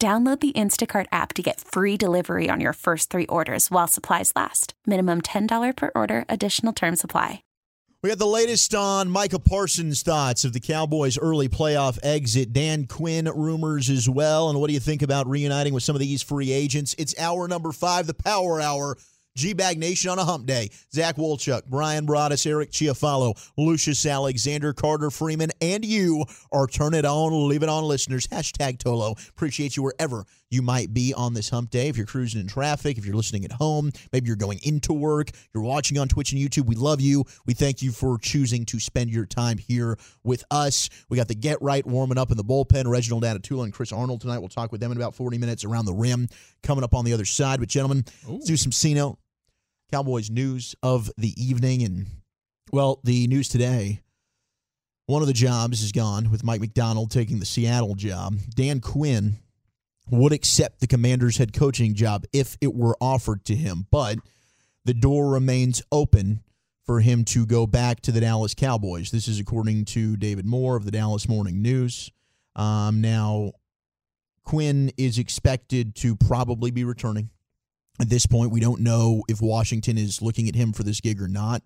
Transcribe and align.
Download 0.00 0.40
the 0.40 0.52
Instacart 0.52 1.04
app 1.12 1.34
to 1.34 1.42
get 1.42 1.60
free 1.60 1.98
delivery 1.98 2.48
on 2.48 2.58
your 2.58 2.72
first 2.72 3.10
three 3.10 3.26
orders 3.26 3.70
while 3.70 3.86
supplies 3.86 4.32
last. 4.34 4.72
Minimum 4.86 5.20
$10 5.20 5.76
per 5.76 5.90
order, 5.94 6.24
additional 6.26 6.72
term 6.72 6.96
supply. 6.96 7.42
We 8.02 8.08
got 8.08 8.16
the 8.16 8.24
latest 8.24 8.74
on 8.74 9.10
Micah 9.10 9.38
Parsons' 9.38 10.02
thoughts 10.02 10.46
of 10.46 10.54
the 10.54 10.60
Cowboys' 10.60 11.18
early 11.18 11.50
playoff 11.50 11.98
exit. 12.02 12.54
Dan 12.54 12.86
Quinn 12.86 13.28
rumors 13.34 13.90
as 13.90 14.08
well. 14.08 14.48
And 14.48 14.58
what 14.58 14.68
do 14.68 14.72
you 14.72 14.80
think 14.80 15.02
about 15.02 15.28
reuniting 15.28 15.74
with 15.74 15.82
some 15.82 15.96
of 15.96 16.00
these 16.00 16.22
free 16.22 16.50
agents? 16.50 16.94
It's 16.96 17.14
hour 17.18 17.46
number 17.46 17.70
five, 17.70 18.06
the 18.06 18.14
Power 18.14 18.58
Hour. 18.58 18.96
G 19.36 19.52
Bag 19.52 19.78
Nation 19.78 20.10
on 20.10 20.18
a 20.18 20.24
hump 20.24 20.46
day. 20.46 20.70
Zach 20.92 21.16
Wolchuk, 21.16 21.66
Bryan 21.66 22.06
Broaddus, 22.06 22.46
Eric 22.46 22.70
Chiafalo, 22.72 23.34
Lucius 23.56 24.04
Alexander, 24.04 24.72
Carter 24.72 25.10
Freeman, 25.10 25.50
and 25.60 25.84
you 25.84 26.24
are 26.52 26.66
Turn 26.66 26.94
It 26.94 27.04
On, 27.04 27.48
Leave 27.48 27.62
It 27.62 27.68
On 27.68 27.84
listeners. 27.84 28.26
Hashtag 28.26 28.78
Tolo. 28.78 29.16
Appreciate 29.30 29.76
you 29.76 29.82
wherever 29.82 30.24
you 30.50 30.62
might 30.62 30.92
be 30.92 31.14
on 31.14 31.32
this 31.32 31.48
hump 31.48 31.70
day. 31.70 31.88
If 31.88 31.96
you're 31.96 32.06
cruising 32.06 32.40
in 32.40 32.48
traffic, 32.48 32.98
if 32.98 33.06
you're 33.06 33.14
listening 33.14 33.44
at 33.44 33.52
home, 33.52 33.92
maybe 34.12 34.26
you're 34.26 34.36
going 34.36 34.58
into 34.64 34.92
work, 34.92 35.30
you're 35.54 35.62
watching 35.62 35.96
on 35.98 36.08
Twitch 36.08 36.32
and 36.32 36.40
YouTube, 36.40 36.66
we 36.66 36.74
love 36.74 37.00
you. 37.00 37.24
We 37.46 37.54
thank 37.54 37.82
you 37.82 37.92
for 37.92 38.18
choosing 38.18 38.64
to 38.66 38.80
spend 38.80 39.10
your 39.10 39.26
time 39.26 39.58
here 39.58 39.96
with 40.24 40.44
us. 40.50 40.90
We 41.08 41.16
got 41.16 41.28
the 41.28 41.34
Get 41.34 41.62
Right 41.62 41.86
warming 41.86 42.18
up 42.18 42.30
in 42.30 42.36
the 42.36 42.44
bullpen. 42.44 42.88
Reginald 42.88 43.22
Atatula 43.22 43.64
and 43.64 43.72
Chris 43.72 43.92
Arnold 43.92 44.20
tonight. 44.20 44.38
We'll 44.40 44.48
talk 44.48 44.72
with 44.72 44.80
them 44.80 44.90
in 44.90 44.98
about 44.98 45.14
40 45.14 45.38
minutes 45.38 45.64
around 45.64 45.84
the 45.84 45.94
rim 45.94 46.28
coming 46.62 46.84
up 46.84 46.94
on 46.94 47.04
the 47.04 47.12
other 47.12 47.24
side. 47.24 47.60
But, 47.60 47.68
gentlemen, 47.68 48.04
Ooh. 48.28 48.34
let's 48.34 48.46
do 48.46 48.56
some 48.56 48.72
C-Note. 48.72 49.18
Cowboys 49.90 50.30
news 50.30 50.74
of 50.82 51.10
the 51.16 51.34
evening. 51.42 51.82
And, 51.82 52.06
well, 52.72 53.00
the 53.04 53.26
news 53.26 53.48
today 53.48 54.00
one 55.10 55.22
of 55.22 55.28
the 55.28 55.34
jobs 55.34 55.82
is 55.82 55.90
gone 55.90 56.30
with 56.30 56.44
Mike 56.44 56.60
Macdonald 56.60 57.10
taking 57.10 57.40
the 57.40 57.46
Seattle 57.46 57.96
job. 57.96 58.36
Dan 58.54 58.78
Quinn 58.80 59.38
would 60.08 60.32
accept 60.32 60.78
the 60.78 60.86
commander's 60.86 61.36
head 61.36 61.52
coaching 61.52 61.94
job 61.94 62.24
if 62.32 62.56
it 62.60 62.72
were 62.72 62.96
offered 63.00 63.44
to 63.46 63.56
him, 63.56 63.88
but 63.90 64.18
the 64.84 64.94
door 64.94 65.30
remains 65.30 65.82
open 65.90 66.44
for 66.84 67.00
him 67.00 67.24
to 67.24 67.44
go 67.44 67.66
back 67.66 68.00
to 68.02 68.12
the 68.12 68.20
Dallas 68.20 68.54
Cowboys. 68.54 69.10
This 69.10 69.26
is 69.26 69.40
according 69.40 69.84
to 69.86 70.16
David 70.16 70.46
Moore 70.46 70.76
of 70.76 70.84
the 70.84 70.92
Dallas 70.92 71.28
Morning 71.28 71.60
News. 71.60 72.12
Um, 72.54 73.00
now, 73.00 73.52
Quinn 74.44 74.92
is 74.96 75.18
expected 75.18 75.96
to 75.96 76.14
probably 76.14 76.70
be 76.70 76.84
returning 76.84 77.30
at 78.00 78.08
this 78.08 78.26
point, 78.26 78.50
we 78.50 78.60
don't 78.60 78.80
know 78.80 79.22
if 79.28 79.40
Washington 79.40 79.98
is 79.98 80.22
looking 80.22 80.48
at 80.48 80.54
him 80.54 80.72
for 80.72 80.82
this 80.82 81.00
gig 81.00 81.20
or 81.20 81.28
not. 81.28 81.62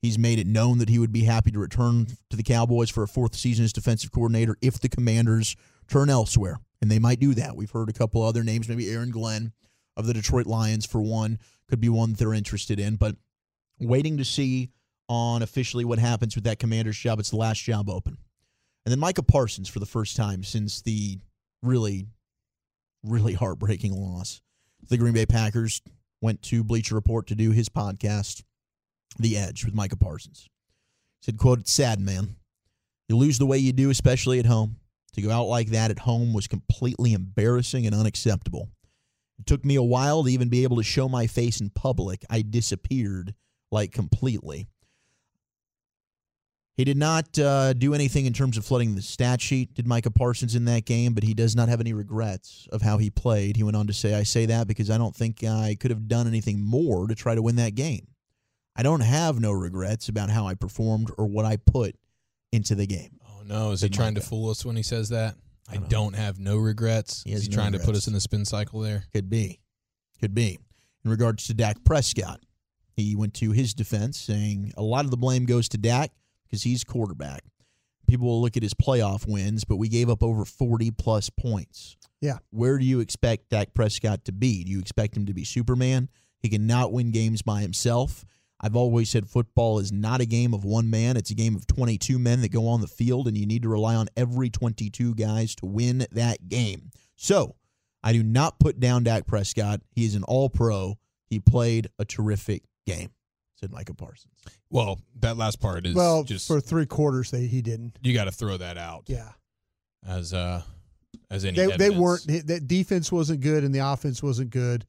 He's 0.00 0.18
made 0.18 0.38
it 0.38 0.46
known 0.46 0.78
that 0.78 0.88
he 0.88 0.98
would 0.98 1.12
be 1.12 1.24
happy 1.24 1.50
to 1.50 1.58
return 1.58 2.06
to 2.30 2.36
the 2.36 2.42
Cowboys 2.42 2.90
for 2.90 3.02
a 3.02 3.08
fourth 3.08 3.34
season 3.34 3.64
as 3.64 3.72
defensive 3.72 4.12
coordinator 4.12 4.56
if 4.60 4.78
the 4.78 4.88
Commanders 4.88 5.56
turn 5.88 6.10
elsewhere. 6.10 6.58
And 6.82 6.90
they 6.90 6.98
might 6.98 7.20
do 7.20 7.32
that. 7.34 7.56
We've 7.56 7.70
heard 7.70 7.88
a 7.88 7.94
couple 7.94 8.22
other 8.22 8.44
names, 8.44 8.68
maybe 8.68 8.90
Aaron 8.90 9.10
Glenn 9.10 9.52
of 9.96 10.06
the 10.06 10.12
Detroit 10.12 10.46
Lions, 10.46 10.84
for 10.84 11.00
one, 11.00 11.38
could 11.68 11.80
be 11.80 11.88
one 11.88 12.12
they're 12.12 12.34
interested 12.34 12.78
in. 12.78 12.96
But 12.96 13.16
waiting 13.80 14.18
to 14.18 14.24
see 14.24 14.70
on 15.08 15.42
officially 15.42 15.84
what 15.84 15.98
happens 15.98 16.34
with 16.34 16.44
that 16.44 16.58
commander's 16.58 16.98
job. 16.98 17.18
It's 17.18 17.30
the 17.30 17.36
last 17.36 17.62
job 17.62 17.88
open. 17.88 18.18
And 18.84 18.92
then 18.92 18.98
Micah 18.98 19.22
Parsons 19.22 19.68
for 19.68 19.80
the 19.80 19.86
first 19.86 20.16
time 20.16 20.44
since 20.44 20.82
the 20.82 21.18
really, 21.62 22.06
really 23.02 23.34
heartbreaking 23.34 23.92
loss 23.92 24.42
the 24.88 24.96
Green 24.96 25.14
Bay 25.14 25.26
Packers 25.26 25.82
went 26.20 26.42
to 26.42 26.64
Bleacher 26.64 26.94
Report 26.94 27.26
to 27.28 27.34
do 27.34 27.50
his 27.50 27.68
podcast, 27.68 28.42
The 29.18 29.36
Edge, 29.36 29.64
with 29.64 29.74
Micah 29.74 29.96
Parsons. 29.96 30.48
He 31.20 31.26
said, 31.26 31.38
quote, 31.38 31.60
it's 31.60 31.72
sad, 31.72 32.00
man. 32.00 32.36
You 33.08 33.16
lose 33.16 33.38
the 33.38 33.46
way 33.46 33.58
you 33.58 33.72
do, 33.72 33.90
especially 33.90 34.38
at 34.38 34.46
home. 34.46 34.76
To 35.14 35.22
go 35.22 35.30
out 35.30 35.44
like 35.44 35.68
that 35.68 35.92
at 35.92 36.00
home 36.00 36.32
was 36.32 36.48
completely 36.48 37.12
embarrassing 37.12 37.86
and 37.86 37.94
unacceptable. 37.94 38.70
It 39.38 39.46
took 39.46 39.64
me 39.64 39.76
a 39.76 39.82
while 39.82 40.24
to 40.24 40.30
even 40.30 40.48
be 40.48 40.64
able 40.64 40.76
to 40.78 40.82
show 40.82 41.08
my 41.08 41.26
face 41.26 41.60
in 41.60 41.70
public. 41.70 42.24
I 42.28 42.42
disappeared 42.42 43.34
like 43.70 43.92
completely. 43.92 44.68
He 46.76 46.84
did 46.84 46.96
not 46.96 47.38
uh, 47.38 47.72
do 47.72 47.94
anything 47.94 48.26
in 48.26 48.32
terms 48.32 48.56
of 48.58 48.64
flooding 48.64 48.96
the 48.96 49.02
stat 49.02 49.40
sheet, 49.40 49.74
did 49.74 49.86
Micah 49.86 50.10
Parsons 50.10 50.56
in 50.56 50.64
that 50.64 50.84
game, 50.84 51.14
but 51.14 51.22
he 51.22 51.32
does 51.32 51.54
not 51.54 51.68
have 51.68 51.80
any 51.80 51.92
regrets 51.92 52.66
of 52.72 52.82
how 52.82 52.98
he 52.98 53.10
played. 53.10 53.56
He 53.56 53.62
went 53.62 53.76
on 53.76 53.86
to 53.86 53.92
say, 53.92 54.14
I 54.14 54.24
say 54.24 54.46
that 54.46 54.66
because 54.66 54.90
I 54.90 54.98
don't 54.98 55.14
think 55.14 55.44
I 55.44 55.76
could 55.78 55.92
have 55.92 56.08
done 56.08 56.26
anything 56.26 56.60
more 56.60 57.06
to 57.06 57.14
try 57.14 57.36
to 57.36 57.42
win 57.42 57.54
that 57.56 57.76
game. 57.76 58.08
I 58.74 58.82
don't 58.82 59.02
have 59.02 59.38
no 59.38 59.52
regrets 59.52 60.08
about 60.08 60.30
how 60.30 60.48
I 60.48 60.54
performed 60.54 61.12
or 61.16 61.26
what 61.26 61.44
I 61.44 61.58
put 61.58 61.94
into 62.50 62.74
the 62.74 62.86
game. 62.88 63.20
Oh, 63.24 63.42
no. 63.46 63.70
Is 63.70 63.82
he 63.82 63.88
trying 63.88 64.14
Micah. 64.14 64.24
to 64.24 64.28
fool 64.30 64.50
us 64.50 64.64
when 64.64 64.74
he 64.74 64.82
says 64.82 65.10
that? 65.10 65.36
I 65.70 65.74
don't, 65.76 65.88
don't 65.88 66.16
have 66.16 66.40
no 66.40 66.56
regrets. 66.56 67.22
He 67.24 67.32
Is 67.32 67.44
he 67.44 67.50
no 67.50 67.54
trying 67.54 67.66
regrets. 67.66 67.84
to 67.84 67.86
put 67.92 67.96
us 67.96 68.06
in 68.08 68.14
the 68.14 68.20
spin 68.20 68.44
cycle 68.44 68.80
there? 68.80 69.04
Could 69.12 69.30
be. 69.30 69.60
Could 70.20 70.34
be. 70.34 70.58
In 71.04 71.10
regards 71.12 71.46
to 71.46 71.54
Dak 71.54 71.84
Prescott, 71.84 72.40
he 72.96 73.14
went 73.14 73.34
to 73.34 73.52
his 73.52 73.74
defense 73.74 74.18
saying 74.18 74.72
a 74.76 74.82
lot 74.82 75.04
of 75.04 75.12
the 75.12 75.16
blame 75.16 75.44
goes 75.46 75.68
to 75.68 75.78
Dak 75.78 76.10
because 76.44 76.62
he's 76.62 76.84
quarterback. 76.84 77.42
People 78.06 78.26
will 78.26 78.42
look 78.42 78.56
at 78.56 78.62
his 78.62 78.74
playoff 78.74 79.26
wins, 79.26 79.64
but 79.64 79.76
we 79.76 79.88
gave 79.88 80.10
up 80.10 80.22
over 80.22 80.44
40 80.44 80.90
plus 80.92 81.30
points. 81.30 81.96
Yeah. 82.20 82.38
Where 82.50 82.78
do 82.78 82.84
you 82.84 83.00
expect 83.00 83.50
Dak 83.50 83.74
Prescott 83.74 84.24
to 84.26 84.32
be? 84.32 84.64
Do 84.64 84.70
you 84.70 84.78
expect 84.78 85.16
him 85.16 85.26
to 85.26 85.34
be 85.34 85.44
Superman? 85.44 86.08
He 86.40 86.48
cannot 86.48 86.92
win 86.92 87.10
games 87.10 87.42
by 87.42 87.62
himself. 87.62 88.24
I've 88.60 88.76
always 88.76 89.10
said 89.10 89.28
football 89.28 89.78
is 89.78 89.92
not 89.92 90.20
a 90.20 90.26
game 90.26 90.54
of 90.54 90.64
one 90.64 90.88
man, 90.88 91.16
it's 91.16 91.30
a 91.30 91.34
game 91.34 91.54
of 91.54 91.66
22 91.66 92.18
men 92.18 92.40
that 92.42 92.52
go 92.52 92.68
on 92.68 92.80
the 92.80 92.86
field, 92.86 93.28
and 93.28 93.36
you 93.36 93.46
need 93.46 93.62
to 93.62 93.68
rely 93.68 93.94
on 93.94 94.08
every 94.16 94.48
22 94.48 95.14
guys 95.14 95.54
to 95.56 95.66
win 95.66 96.06
that 96.12 96.48
game. 96.48 96.90
So, 97.16 97.56
I 98.02 98.12
do 98.12 98.22
not 98.22 98.58
put 98.58 98.80
down 98.80 99.04
Dak 99.04 99.26
Prescott. 99.26 99.80
He 99.90 100.04
is 100.04 100.14
an 100.14 100.22
all 100.24 100.48
pro. 100.48 100.98
He 101.26 101.40
played 101.40 101.88
a 101.98 102.04
terrific 102.04 102.62
game 102.86 103.10
said 103.64 103.72
Micah 103.72 103.94
Parsons. 103.94 104.34
Well, 104.70 105.00
that 105.20 105.36
last 105.36 105.60
part 105.60 105.86
is 105.86 105.94
well 105.94 106.22
just 106.22 106.46
for 106.46 106.60
three 106.60 106.86
quarters. 106.86 107.30
They 107.30 107.46
he 107.46 107.62
didn't. 107.62 107.98
You 108.02 108.12
got 108.12 108.24
to 108.24 108.32
throw 108.32 108.56
that 108.58 108.76
out. 108.76 109.04
Yeah. 109.06 109.30
As 110.06 110.34
uh, 110.34 110.62
as 111.30 111.44
any 111.44 111.56
they 111.56 111.62
evidence. 111.64 111.78
they 111.78 111.98
weren't. 111.98 112.46
that 112.46 112.68
defense 112.68 113.10
wasn't 113.10 113.40
good 113.40 113.64
and 113.64 113.74
the 113.74 113.78
offense 113.78 114.22
wasn't 114.22 114.50
good 114.50 114.84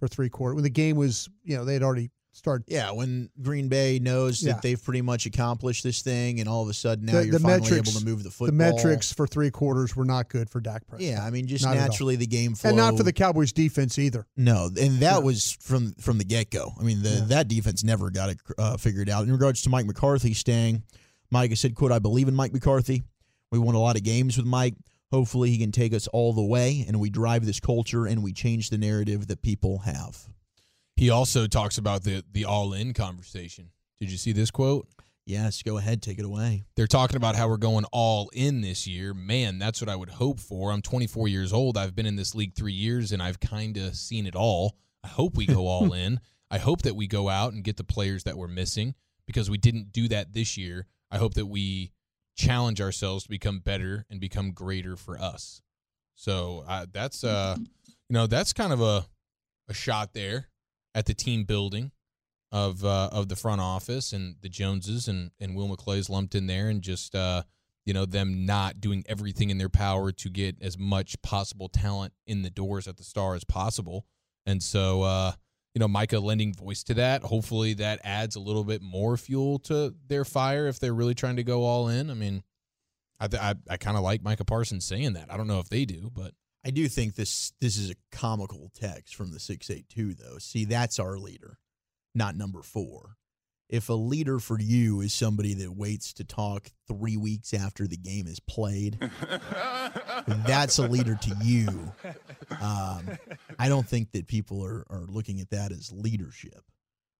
for 0.00 0.08
three 0.08 0.30
quarters. 0.30 0.54
When 0.54 0.64
the 0.64 0.70
game 0.70 0.96
was, 0.96 1.28
you 1.42 1.56
know, 1.56 1.64
they 1.64 1.74
had 1.74 1.82
already 1.82 2.10
start. 2.36 2.64
Yeah, 2.66 2.90
when 2.92 3.30
Green 3.40 3.68
Bay 3.68 3.98
knows 3.98 4.42
yeah. 4.42 4.52
that 4.52 4.62
they've 4.62 4.82
pretty 4.82 5.02
much 5.02 5.26
accomplished 5.26 5.82
this 5.82 6.02
thing, 6.02 6.40
and 6.40 6.48
all 6.48 6.62
of 6.62 6.68
a 6.68 6.74
sudden 6.74 7.06
now 7.06 7.12
the, 7.12 7.26
you're 7.26 7.32
the 7.32 7.38
finally 7.40 7.60
metrics, 7.62 7.88
able 7.88 8.00
to 8.00 8.04
move 8.04 8.22
the 8.22 8.30
football. 8.30 8.46
The 8.46 8.72
metrics 8.72 9.12
for 9.12 9.26
three 9.26 9.50
quarters 9.50 9.96
were 9.96 10.04
not 10.04 10.28
good 10.28 10.50
for 10.50 10.60
Dak 10.60 10.86
Prescott. 10.86 11.06
Yeah, 11.06 11.24
I 11.24 11.30
mean, 11.30 11.46
just 11.46 11.64
not 11.64 11.76
naturally 11.76 12.16
the 12.16 12.26
game 12.26 12.54
flow, 12.54 12.68
and 12.68 12.76
not 12.76 12.96
for 12.96 13.02
the 13.02 13.12
Cowboys 13.12 13.52
defense 13.52 13.98
either. 13.98 14.26
No, 14.36 14.66
and 14.66 15.00
that 15.00 15.22
was 15.22 15.56
from 15.60 15.92
from 15.94 16.18
the 16.18 16.24
get 16.24 16.50
go. 16.50 16.72
I 16.78 16.82
mean, 16.82 17.02
the, 17.02 17.10
yeah. 17.10 17.24
that 17.26 17.48
defense 17.48 17.84
never 17.84 18.10
got 18.10 18.30
it 18.30 18.38
uh, 18.58 18.76
figured 18.76 19.08
out. 19.08 19.24
In 19.24 19.32
regards 19.32 19.62
to 19.62 19.70
Mike 19.70 19.86
McCarthy 19.86 20.34
staying, 20.34 20.82
Mike 21.30 21.56
said, 21.56 21.74
"quote 21.74 21.92
I 21.92 21.98
believe 21.98 22.28
in 22.28 22.34
Mike 22.34 22.52
McCarthy. 22.52 23.02
We 23.50 23.58
won 23.58 23.74
a 23.74 23.80
lot 23.80 23.96
of 23.96 24.02
games 24.02 24.36
with 24.36 24.46
Mike." 24.46 24.74
Hopefully, 25.12 25.50
he 25.50 25.58
can 25.58 25.70
take 25.70 25.94
us 25.94 26.08
all 26.08 26.32
the 26.32 26.42
way 26.42 26.84
and 26.88 26.98
we 26.98 27.08
drive 27.08 27.46
this 27.46 27.60
culture 27.60 28.04
and 28.04 28.24
we 28.24 28.32
change 28.32 28.70
the 28.70 28.78
narrative 28.78 29.28
that 29.28 29.42
people 29.42 29.78
have. 29.78 30.26
He 30.96 31.10
also 31.10 31.46
talks 31.46 31.78
about 31.78 32.04
the 32.04 32.24
the 32.30 32.44
all 32.44 32.72
in 32.72 32.92
conversation. 32.94 33.70
Did 33.98 34.10
you 34.10 34.18
see 34.18 34.32
this 34.32 34.50
quote? 34.50 34.86
Yes, 35.26 35.62
go 35.62 35.78
ahead, 35.78 36.02
take 36.02 36.18
it 36.18 36.24
away. 36.24 36.64
They're 36.76 36.86
talking 36.86 37.16
about 37.16 37.34
how 37.34 37.48
we're 37.48 37.56
going 37.56 37.86
all 37.92 38.30
in 38.34 38.60
this 38.60 38.86
year. 38.86 39.14
Man, 39.14 39.58
that's 39.58 39.80
what 39.80 39.88
I 39.88 39.96
would 39.96 40.10
hope 40.10 40.38
for. 40.38 40.70
I'm 40.70 40.82
24 40.82 41.28
years 41.28 41.50
old. 41.52 41.78
I've 41.78 41.96
been 41.96 42.04
in 42.04 42.16
this 42.16 42.34
league 42.34 42.54
three 42.54 42.74
years 42.74 43.10
and 43.10 43.22
I've 43.22 43.40
kind 43.40 43.78
of 43.78 43.96
seen 43.96 44.26
it 44.26 44.36
all. 44.36 44.76
I 45.02 45.08
hope 45.08 45.34
we 45.34 45.46
go 45.46 45.66
all 45.66 45.94
in. 45.94 46.20
I 46.50 46.58
hope 46.58 46.82
that 46.82 46.94
we 46.94 47.06
go 47.06 47.30
out 47.30 47.54
and 47.54 47.64
get 47.64 47.78
the 47.78 47.84
players 47.84 48.24
that 48.24 48.36
we're 48.36 48.48
missing 48.48 48.94
because 49.26 49.48
we 49.48 49.56
didn't 49.56 49.92
do 49.92 50.08
that 50.08 50.34
this 50.34 50.58
year. 50.58 50.86
I 51.10 51.16
hope 51.16 51.34
that 51.34 51.46
we 51.46 51.92
challenge 52.36 52.82
ourselves 52.82 53.24
to 53.24 53.30
become 53.30 53.60
better 53.60 54.04
and 54.10 54.20
become 54.20 54.52
greater 54.52 54.94
for 54.94 55.18
us. 55.18 55.62
So 56.16 56.64
uh, 56.68 56.84
that's 56.92 57.24
uh, 57.24 57.56
you 57.58 57.64
know, 58.10 58.26
that's 58.26 58.52
kind 58.52 58.74
of 58.74 58.82
a 58.82 59.06
a 59.68 59.74
shot 59.74 60.12
there 60.12 60.48
at 60.94 61.06
the 61.06 61.14
team 61.14 61.44
building 61.44 61.90
of 62.52 62.84
uh, 62.84 63.08
of 63.10 63.28
the 63.28 63.36
front 63.36 63.60
office 63.60 64.12
and 64.12 64.36
the 64.40 64.48
Joneses 64.48 65.08
and 65.08 65.32
and 65.40 65.56
Will 65.56 65.68
McClay's 65.68 66.08
lumped 66.08 66.34
in 66.34 66.46
there 66.46 66.68
and 66.68 66.82
just 66.82 67.14
uh, 67.14 67.42
you 67.84 67.92
know 67.92 68.06
them 68.06 68.46
not 68.46 68.80
doing 68.80 69.04
everything 69.08 69.50
in 69.50 69.58
their 69.58 69.68
power 69.68 70.12
to 70.12 70.30
get 70.30 70.62
as 70.62 70.78
much 70.78 71.20
possible 71.20 71.68
talent 71.68 72.12
in 72.26 72.42
the 72.42 72.50
doors 72.50 72.86
at 72.86 72.96
the 72.96 73.02
star 73.02 73.34
as 73.34 73.44
possible. 73.44 74.06
And 74.46 74.62
so 74.62 75.02
uh, 75.02 75.32
you 75.74 75.80
know 75.80 75.88
Micah 75.88 76.20
lending 76.20 76.54
voice 76.54 76.84
to 76.84 76.94
that. 76.94 77.24
Hopefully 77.24 77.74
that 77.74 78.00
adds 78.04 78.36
a 78.36 78.40
little 78.40 78.64
bit 78.64 78.80
more 78.82 79.16
fuel 79.16 79.58
to 79.60 79.92
their 80.06 80.24
fire 80.24 80.68
if 80.68 80.78
they're 80.78 80.94
really 80.94 81.14
trying 81.14 81.36
to 81.36 81.44
go 81.44 81.64
all 81.64 81.88
in. 81.88 82.08
I 82.08 82.14
mean, 82.14 82.44
I 83.18 83.28
I, 83.36 83.54
I 83.68 83.76
kind 83.78 83.96
of 83.96 84.04
like 84.04 84.22
Micah 84.22 84.44
Parsons 84.44 84.84
saying 84.84 85.14
that. 85.14 85.32
I 85.32 85.36
don't 85.36 85.48
know 85.48 85.58
if 85.58 85.68
they 85.68 85.84
do, 85.84 86.08
but 86.14 86.34
I 86.64 86.70
do 86.70 86.88
think 86.88 87.14
this 87.14 87.52
this 87.60 87.76
is 87.76 87.90
a 87.90 87.94
comical 88.10 88.70
text 88.74 89.14
from 89.14 89.32
the 89.32 89.40
682 89.40 90.14
though. 90.14 90.38
See, 90.38 90.64
that's 90.64 90.98
our 90.98 91.18
leader, 91.18 91.58
not 92.14 92.36
number 92.36 92.62
4. 92.62 93.16
If 93.68 93.88
a 93.88 93.94
leader 93.94 94.38
for 94.38 94.58
you 94.60 95.00
is 95.00 95.12
somebody 95.12 95.54
that 95.54 95.74
waits 95.74 96.12
to 96.14 96.24
talk 96.24 96.70
3 96.86 97.16
weeks 97.16 97.54
after 97.54 97.86
the 97.86 97.96
game 97.96 98.26
is 98.26 98.38
played, 98.40 98.98
that's 100.46 100.78
a 100.78 100.86
leader 100.86 101.18
to 101.20 101.36
you. 101.42 101.92
Um, 102.62 103.18
I 103.58 103.68
don't 103.68 103.88
think 103.88 104.12
that 104.12 104.26
people 104.26 104.64
are 104.64 104.84
are 104.90 105.06
looking 105.08 105.40
at 105.40 105.50
that 105.50 105.72
as 105.72 105.92
leadership. 105.92 106.62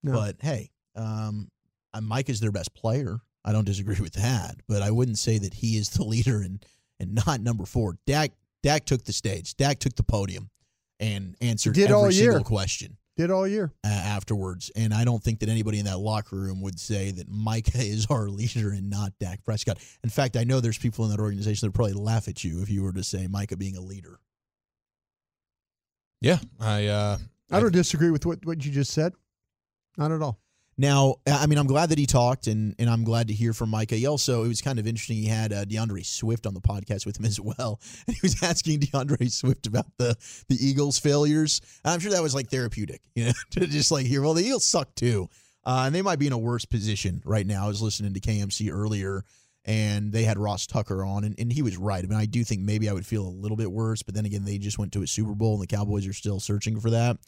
No. 0.02 0.12
But 0.12 0.37
hey, 0.41 0.70
um, 0.96 1.50
uh, 1.93 2.00
Mike 2.00 2.29
is 2.29 2.41
their 2.41 2.52
best 2.52 2.75
player. 2.75 3.19
I 3.44 3.52
don't 3.52 3.67
disagree 3.67 4.00
with 4.00 4.14
that, 4.14 4.56
but 4.69 4.81
I 4.81 4.91
wouldn't 4.91 5.19
say 5.19 5.38
that 5.38 5.55
he 5.55 5.76
is 5.76 5.91
the 5.91 6.05
leader 6.05 6.41
and 6.41 6.64
and 7.00 7.14
not 7.26 7.41
number 7.41 7.67
four. 7.67 7.99
Dak 8.06 8.32
Dak 8.64 8.87
took 8.87 9.05
the 9.05 9.12
stage. 9.12 9.56
Dak 9.56 9.78
took 9.78 9.94
the 9.94 10.02
podium 10.02 10.49
and 10.99 11.37
answered 11.43 11.75
Did 11.75 11.84
every 11.84 11.94
all 11.94 12.11
year. 12.11 12.32
single 12.32 12.44
question 12.44 12.96
Did 13.16 13.31
all 13.31 13.46
year. 13.46 13.70
uh, 13.84 13.88
afterwards. 13.88 14.70
And 14.75 14.94
I 14.94 15.05
don't 15.05 15.22
think 15.22 15.40
that 15.40 15.50
anybody 15.50 15.78
in 15.78 15.84
that 15.84 15.99
locker 15.99 16.34
room 16.37 16.62
would 16.62 16.81
say 16.81 17.11
that 17.11 17.28
Micah 17.28 17.72
is 17.78 18.06
our 18.08 18.31
leader 18.31 18.70
and 18.70 18.88
not 18.88 19.12
Dak 19.20 19.44
Prescott. 19.44 19.78
In 20.02 20.08
fact, 20.08 20.34
I 20.38 20.44
know 20.44 20.61
there's 20.61 20.78
people 20.78 21.05
in 21.05 21.11
that 21.11 21.20
organization 21.20 21.66
that 21.66 21.69
would 21.69 21.75
probably 21.75 21.93
laugh 22.02 22.26
at 22.26 22.43
you 22.43 22.62
if 22.62 22.70
you 22.70 22.82
were 22.82 22.93
to 22.94 23.05
say 23.05 23.26
Micah 23.26 23.58
being 23.58 23.76
a 23.76 23.82
leader. 23.82 24.19
yeah, 26.22 26.38
I 26.58 26.87
uh, 26.87 27.19
I 27.50 27.60
don't 27.60 27.72
disagree 27.72 28.10
with 28.10 28.25
what, 28.25 28.44
what 28.46 28.64
you 28.64 28.72
just 28.72 28.93
said. 28.93 29.12
Not 29.99 30.10
at 30.10 30.22
all. 30.22 30.38
Now, 30.76 31.17
I 31.26 31.47
mean, 31.47 31.59
I'm 31.59 31.69
glad 31.69 31.91
that 31.91 31.99
he 31.99 32.06
talked, 32.06 32.49
and 32.49 32.75
and 32.79 32.91
I'm 32.91 33.05
glad 33.05 33.29
to 33.29 33.35
hear 33.35 33.53
from 33.53 33.71
Micah. 33.71 33.94
He 33.94 34.06
also, 34.06 34.44
it 34.44 34.49
was 34.49 34.61
kind 34.61 34.79
of 34.79 34.87
interesting. 34.87 35.17
He 35.17 35.26
had 35.26 35.53
uh, 35.53 35.65
D'Andre 35.65 36.03
Swift 36.03 36.47
on 36.47 36.55
the 36.55 36.61
podcast 36.61 37.06
with 37.06 37.19
him 37.19 37.25
as 37.26 37.38
well, 37.38 37.81
and 38.06 38.17
he 38.17 38.21
was 38.23 38.43
asking 38.43 38.81
D'Andre 38.81 39.29
Swift 39.29 39.67
about 39.67 39.87
the 39.99 40.17
the 40.49 40.56
Eagles' 40.56 40.99
failures. 40.99 41.61
And 41.85 41.93
I'm 41.93 42.00
sure 42.00 42.11
that 42.11 42.23
was 42.23 42.35
like 42.35 42.49
therapeutic, 42.49 43.03
you 43.15 43.26
know, 43.26 43.32
to 43.53 43.67
just 43.67 43.93
like 43.93 44.06
hear. 44.06 44.23
Well, 44.23 44.35
the 44.35 44.44
Eagles 44.44 44.65
suck 44.65 44.94
too, 44.94 45.29
uh, 45.65 45.85
and 45.87 45.94
they 45.94 46.03
might 46.03 46.19
be 46.19 46.26
in 46.26 46.32
a 46.32 46.38
worse 46.38 46.65
position 46.65 47.23
right 47.25 47.47
now. 47.47 47.65
I 47.65 47.69
was 47.69 47.81
listening 47.81 48.15
to 48.15 48.20
KMC 48.20 48.73
earlier, 48.73 49.25
and 49.65 50.12
they 50.12 50.25
had 50.25 50.38
Ross 50.38 50.67
Tucker 50.67 51.05
on, 51.05 51.23
and, 51.23 51.37
and 51.38 51.53
he 51.53 51.62
was 51.62 51.77
right. 51.77 52.05
I 52.05 52.06
mean, 52.09 52.19
I 52.19 52.27
do 52.27 52.43
think 52.43 52.62
maybe 52.62 52.88
I 52.88 52.93
would 52.93 53.06
feel 53.06 53.27
a 53.27 53.29
little 53.29 53.56
bit 53.56 53.70
worse, 53.70 54.03
but 54.03 54.15
then 54.15 54.27
again, 54.27 54.44
they 54.44 54.59
just 54.59 54.79
went 54.79 54.93
to 54.94 55.03
a 55.03 55.06
Super 55.06 55.35
Bowl, 55.35 55.55
and 55.55 55.62
the 55.62 55.69
Cowboys 55.69 56.06
are 56.09 56.12
still 56.12 56.41
searching 56.41 56.81
for 56.81 56.91
that. 56.91 57.19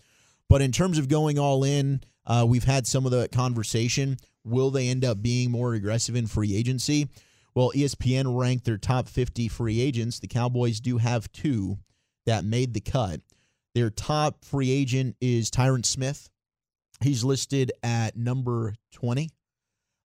But 0.48 0.62
in 0.62 0.72
terms 0.72 0.98
of 0.98 1.08
going 1.08 1.38
all 1.38 1.64
in, 1.64 2.02
uh, 2.26 2.44
we've 2.48 2.64
had 2.64 2.87
some 2.87 3.04
of 3.04 3.12
the 3.12 3.28
conversation. 3.28 4.16
Will 4.44 4.70
they 4.70 4.88
end 4.88 5.04
up 5.04 5.22
being 5.22 5.50
more 5.50 5.75
aggressive 5.75 6.14
in 6.14 6.26
free 6.26 6.54
agency? 6.56 7.08
Well, 7.54 7.72
ESPN 7.75 8.38
ranked 8.38 8.64
their 8.64 8.76
top 8.76 9.08
50 9.08 9.48
free 9.48 9.81
agents. 9.81 10.19
The 10.19 10.28
Cowboys 10.28 10.78
do 10.78 10.98
have 10.98 11.32
two 11.32 11.78
that 12.26 12.44
made 12.44 12.75
the 12.75 12.81
cut. 12.81 13.20
Their 13.75 13.90
top 13.90 14.44
free 14.44 14.70
agent 14.70 15.16
is 15.20 15.50
Tyron 15.50 15.84
Smith. 15.84 16.28
He's 17.00 17.25
listed 17.25 17.72
at 17.82 18.16
number 18.16 18.75
20. 18.92 19.31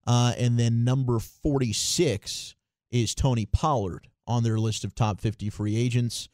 Uh, 0.06 0.34
and 0.36 0.58
then 0.58 0.84
number 0.84 1.18
46 1.18 2.54
is 2.90 3.14
Tony 3.14 3.46
Pollard 3.46 4.08
on 4.26 4.42
their 4.42 4.58
list 4.58 4.84
of 4.84 4.94
top 4.94 5.20
50 5.20 5.50
free 5.50 5.76
agents. 5.76 6.28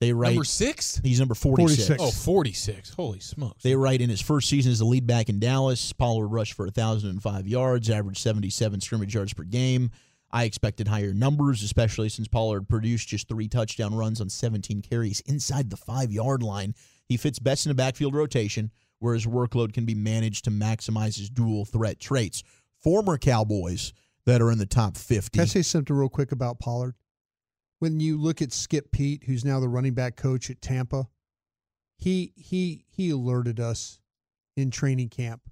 They 0.00 0.12
write 0.12 0.30
number 0.30 0.44
six. 0.44 1.00
he's 1.02 1.18
number 1.18 1.34
46. 1.34 1.88
46. 1.88 2.02
Oh, 2.02 2.10
46. 2.10 2.90
Holy 2.90 3.18
smokes. 3.20 3.62
They 3.62 3.74
write 3.74 4.00
in 4.00 4.08
his 4.10 4.20
first 4.20 4.48
season 4.48 4.70
as 4.70 4.78
the 4.78 4.84
lead 4.84 5.06
back 5.06 5.28
in 5.28 5.40
Dallas, 5.40 5.92
Pollard 5.92 6.28
rushed 6.28 6.52
for 6.52 6.66
1,005 6.66 7.48
yards, 7.48 7.90
averaged 7.90 8.20
77 8.20 8.80
scrimmage 8.80 9.14
yards 9.14 9.34
per 9.34 9.42
game. 9.42 9.90
I 10.30 10.44
expected 10.44 10.86
higher 10.88 11.14
numbers, 11.14 11.62
especially 11.62 12.10
since 12.10 12.28
Pollard 12.28 12.68
produced 12.68 13.08
just 13.08 13.28
three 13.28 13.48
touchdown 13.48 13.94
runs 13.94 14.20
on 14.20 14.28
17 14.28 14.82
carries 14.82 15.20
inside 15.20 15.70
the 15.70 15.76
five 15.76 16.12
yard 16.12 16.42
line. 16.42 16.74
He 17.06 17.16
fits 17.16 17.38
best 17.38 17.66
in 17.66 17.72
a 17.72 17.74
backfield 17.74 18.14
rotation 18.14 18.70
where 18.98 19.14
his 19.14 19.26
workload 19.26 19.72
can 19.72 19.84
be 19.84 19.94
managed 19.94 20.44
to 20.44 20.50
maximize 20.50 21.16
his 21.16 21.30
dual 21.30 21.64
threat 21.64 21.98
traits. 21.98 22.42
Former 22.82 23.16
Cowboys 23.16 23.92
that 24.26 24.42
are 24.42 24.50
in 24.52 24.58
the 24.58 24.66
top 24.66 24.96
50. 24.96 25.30
Can 25.38 25.42
I 25.42 25.46
say 25.46 25.62
something 25.62 25.96
real 25.96 26.08
quick 26.10 26.30
about 26.30 26.58
Pollard? 26.60 26.94
When 27.78 28.00
you 28.00 28.18
look 28.18 28.42
at 28.42 28.52
Skip 28.52 28.90
Peete, 28.90 29.24
who's 29.24 29.44
now 29.44 29.60
the 29.60 29.68
running 29.68 29.94
back 29.94 30.16
coach 30.16 30.50
at 30.50 30.60
Tampa, 30.60 31.08
he 31.96 32.32
he 32.36 32.84
he 32.88 33.10
alerted 33.10 33.60
us 33.60 34.00
in 34.56 34.70
training 34.70 35.08
camp 35.08 35.42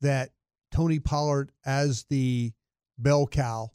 that 0.00 0.30
Tony 0.70 0.98
Pollard 0.98 1.52
as 1.64 2.04
the 2.10 2.52
bell 2.98 3.26
cow 3.26 3.70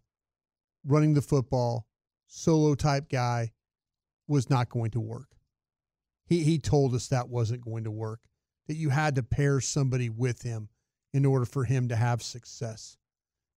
running 0.86 1.14
the 1.14 1.22
football, 1.22 1.88
solo 2.28 2.76
type 2.76 3.10
guy 3.10 3.52
was 4.28 4.50
not 4.50 4.70
going 4.70 4.92
to 4.92 5.00
work. 5.00 5.36
He 6.26 6.44
he 6.44 6.60
told 6.60 6.94
us 6.94 7.08
that 7.08 7.30
wasn't 7.30 7.66
going 7.66 7.86
to 7.86 7.92
work. 7.92 8.22
That 8.68 8.76
you 8.76 8.90
had 8.90 9.16
to 9.16 9.24
pair 9.24 9.60
somebody 9.60 10.10
with 10.10 10.44
him 10.44 10.70
in 11.12 11.26
order 11.26 11.46
for 11.46 11.64
him 11.64 11.88
to 11.88 11.96
have 11.96 12.22
success. 12.22 12.98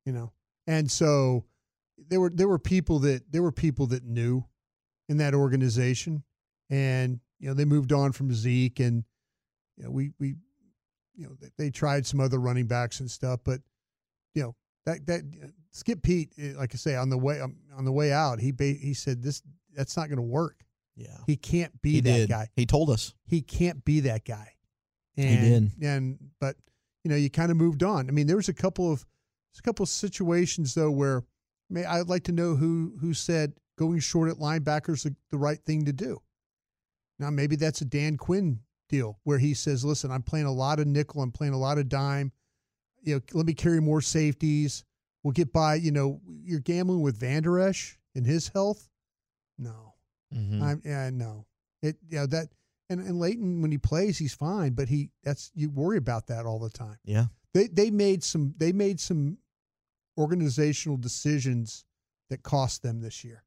You 0.07 0.13
know. 0.13 0.33
And 0.67 0.91
so 0.91 1.45
there 1.99 2.21
were 2.21 2.31
there 2.31 2.49
were 2.49 2.59
people 2.59 2.99
that 3.01 3.31
there 3.31 3.43
were 3.43 3.53
people 3.53 3.87
that 3.89 4.05
knew 4.05 4.45
in 5.09 5.19
that 5.19 5.35
organization, 5.35 6.23
and 6.71 7.21
you 7.39 7.49
know 7.49 7.55
they 7.55 7.65
moved 7.65 7.93
on 7.93 8.13
from 8.13 8.33
Zeke, 8.33 8.81
and 8.81 9.05
you 9.77 9.85
know 9.85 9.91
we 9.91 10.13
we 10.19 10.35
you 11.15 11.27
know 11.27 11.35
they, 11.41 11.49
they 11.59 11.71
tried 11.71 12.07
some 12.07 12.21
other 12.21 12.39
running 12.39 12.67
backs 12.67 13.01
and 13.01 13.11
stuff, 13.11 13.41
but 13.45 13.61
you 14.35 14.43
know 14.43 14.55
that 14.87 15.07
that 15.07 15.23
Skip 15.73 16.03
Peete, 16.03 16.33
eh, 16.39 16.53
like 16.57 16.75
I 16.75 16.77
say, 16.77 16.97
on 16.97 17.09
the 17.09 17.19
way 17.19 17.41
um, 17.41 17.57
on 17.77 17.85
the 17.85 17.93
way 17.93 18.13
out, 18.13 18.41
he 18.41 18.53
he 18.59 18.95
said 18.95 19.23
this 19.23 19.43
that's 19.75 19.97
not 19.97 20.09
going 20.09 20.17
to 20.17 20.23
work. 20.23 20.65
yeah. 20.97 21.19
He 21.27 21.37
can't 21.37 21.81
be 21.81 21.93
He 21.93 22.01
that 22.03 22.17
did. 22.17 22.29
guy. 22.29 22.49
He 22.57 22.67
told 22.67 22.91
us. 22.91 23.15
He 23.27 23.41
can't 23.41 23.85
be 23.85 24.01
that 24.01 24.25
guy. 24.25 24.53
He 25.15 25.23
did. 25.23 25.73
And 25.83 26.19
but 26.41 26.57
you 27.05 27.11
know 27.11 27.17
you 27.17 27.31
kind 27.31 27.51
of 27.51 27.57
moved 27.57 27.83
on. 27.83 28.09
I 28.09 28.13
mean, 28.13 28.27
there 28.27 28.37
was 28.37 28.49
a 28.49 28.55
couple 28.55 28.91
of 28.93 29.05
there's 29.53 29.61
a 29.61 29.63
couple 29.63 29.83
of 29.83 29.89
situations 29.91 30.75
though 30.75 30.91
where 30.91 31.25
may 31.73 31.85
I'd 31.85 32.09
like 32.09 32.25
to 32.25 32.33
know 32.33 32.55
who 32.57 32.95
who 33.01 33.15
said 33.15 33.55
going 33.79 33.99
short 34.01 34.31
at 34.31 34.37
linebackers 34.37 35.03
the, 35.05 35.15
the 35.31 35.39
right 35.39 35.59
thing 35.65 35.85
to 35.87 35.93
do. 35.93 36.21
Now 37.19 37.31
maybe 37.31 37.57
that's 37.57 37.81
a 37.81 37.85
Dan 37.85 38.17
Quinn 38.17 38.61
deal 38.89 39.19
where 39.25 39.39
he 39.39 39.55
says, 39.55 39.85
"Listen, 39.85 40.11
I'm 40.11 40.23
playing 40.23 40.47
a 40.47 40.53
lot 40.53 40.79
of 40.81 40.87
nickel, 40.87 41.23
I'm 41.23 41.33
playing 41.33 41.55
a 41.55 41.59
lot 41.59 41.79
of 41.79 41.89
dime. 41.89 42.33
You 43.03 43.17
know, 43.17 43.21
let 43.33 43.47
me 43.47 43.55
carry 43.55 43.81
more 43.81 44.01
safeties. 44.01 44.85
We'll 45.23 45.33
get 45.33 45.53
by. 45.53 45.77
You 45.77 45.91
know, 45.93 46.21
you're 46.45 46.61
gambling 46.61 47.01
with 47.03 47.17
Vander 47.19 47.59
Esch 47.61 47.99
and 48.15 48.27
his 48.27 48.49
health. 48.49 48.89
No, 49.59 49.95
Mhm. 50.35 50.63
I'm 50.63 50.83
yeah, 50.85 51.11
no. 51.11 51.47
It 51.83 51.97
yeah 52.09 52.27
that 52.27 52.49
and 52.91 53.01
and 53.01 53.19
Leighton 53.19 53.63
when 53.63 53.71
he 53.71 53.79
plays 53.79 54.19
he's 54.19 54.35
fine, 54.35 54.73
but 54.73 54.89
he 54.89 55.11
that's 55.23 55.51
you 55.55 55.71
worry 55.71 55.97
about 55.99 56.27
that 56.29 56.47
all 56.47 56.59
the 56.59 56.71
time. 56.71 56.99
Yeah. 57.05 57.27
They 57.55 57.67
they 57.69 57.91
made 57.91 58.23
some 58.25 58.55
they 58.57 58.73
made 58.73 58.99
some 59.01 59.39
organizational 60.19 60.97
decisions 60.97 61.85
that 62.31 62.43
cost 62.43 62.83
them 62.83 63.01
this 63.01 63.25
year 63.25 63.45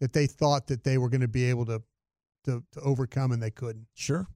that 0.00 0.12
they 0.12 0.26
thought 0.26 0.66
that 0.68 0.84
they 0.84 0.98
were 0.98 1.08
going 1.08 1.20
to 1.20 1.28
be 1.28 1.44
able 1.44 1.66
to 1.66 1.82
to, 2.44 2.62
to 2.72 2.80
overcome 2.80 3.32
and 3.32 3.42
they 3.42 3.50
couldn't. 3.50 3.86
Sure. 3.94 4.26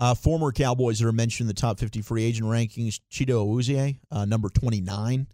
Uh, 0.00 0.14
former 0.14 0.50
Cowboys 0.50 0.98
that 0.98 1.06
are 1.06 1.12
mentioned 1.12 1.44
in 1.44 1.54
the 1.54 1.60
top 1.60 1.78
50 1.78 2.02
free 2.02 2.24
agent 2.24 2.48
rankings, 2.48 3.00
Chido 3.12 3.46
Awuzie, 3.46 4.00
uh, 4.10 4.24
number 4.24 4.48
29, 4.48 5.28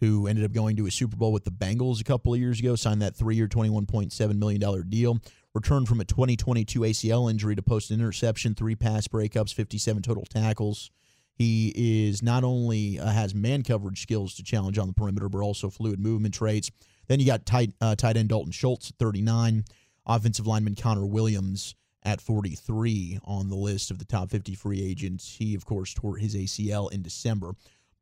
who 0.00 0.26
ended 0.26 0.44
up 0.44 0.52
going 0.52 0.76
to 0.76 0.86
a 0.86 0.90
Super 0.90 1.16
Bowl 1.16 1.32
with 1.32 1.44
the 1.44 1.50
Bengals 1.50 2.00
a 2.00 2.04
couple 2.04 2.32
of 2.32 2.40
years 2.40 2.60
ago, 2.60 2.76
signed 2.76 3.02
that 3.02 3.14
three-year, 3.14 3.46
$21.7 3.46 4.38
million 4.38 4.88
deal, 4.88 5.18
returned 5.54 5.86
from 5.86 6.00
a 6.00 6.04
2022 6.04 6.80
ACL 6.80 7.30
injury 7.30 7.54
to 7.54 7.62
post 7.62 7.90
an 7.90 8.00
interception, 8.00 8.54
three 8.54 8.74
pass 8.74 9.06
breakups, 9.06 9.52
57 9.52 10.02
total 10.02 10.24
tackles. 10.24 10.90
He 11.36 11.72
is 12.08 12.22
not 12.22 12.44
only 12.44 12.98
uh, 12.98 13.06
has 13.06 13.34
man 13.34 13.62
coverage 13.62 14.02
skills 14.02 14.34
to 14.36 14.42
challenge 14.42 14.78
on 14.78 14.86
the 14.86 14.94
perimeter, 14.94 15.28
but 15.28 15.40
also 15.40 15.70
fluid 15.70 16.00
movement 16.00 16.34
traits. 16.34 16.70
Then 17.08 17.20
you 17.20 17.26
got 17.26 17.46
tight, 17.46 17.72
uh, 17.80 17.94
tight 17.94 18.16
end 18.16 18.30
Dalton 18.30 18.52
Schultz 18.52 18.90
at 18.90 18.96
39, 18.96 19.64
offensive 20.06 20.46
lineman 20.46 20.74
Connor 20.74 21.06
Williams 21.06 21.74
at 22.02 22.20
43 22.20 23.20
on 23.24 23.48
the 23.48 23.56
list 23.56 23.90
of 23.90 23.98
the 23.98 24.04
top 24.04 24.30
50 24.30 24.54
free 24.54 24.82
agents. 24.82 25.36
He, 25.38 25.54
of 25.54 25.64
course, 25.64 25.92
tore 25.92 26.16
his 26.16 26.34
ACL 26.34 26.90
in 26.92 27.02
December. 27.02 27.52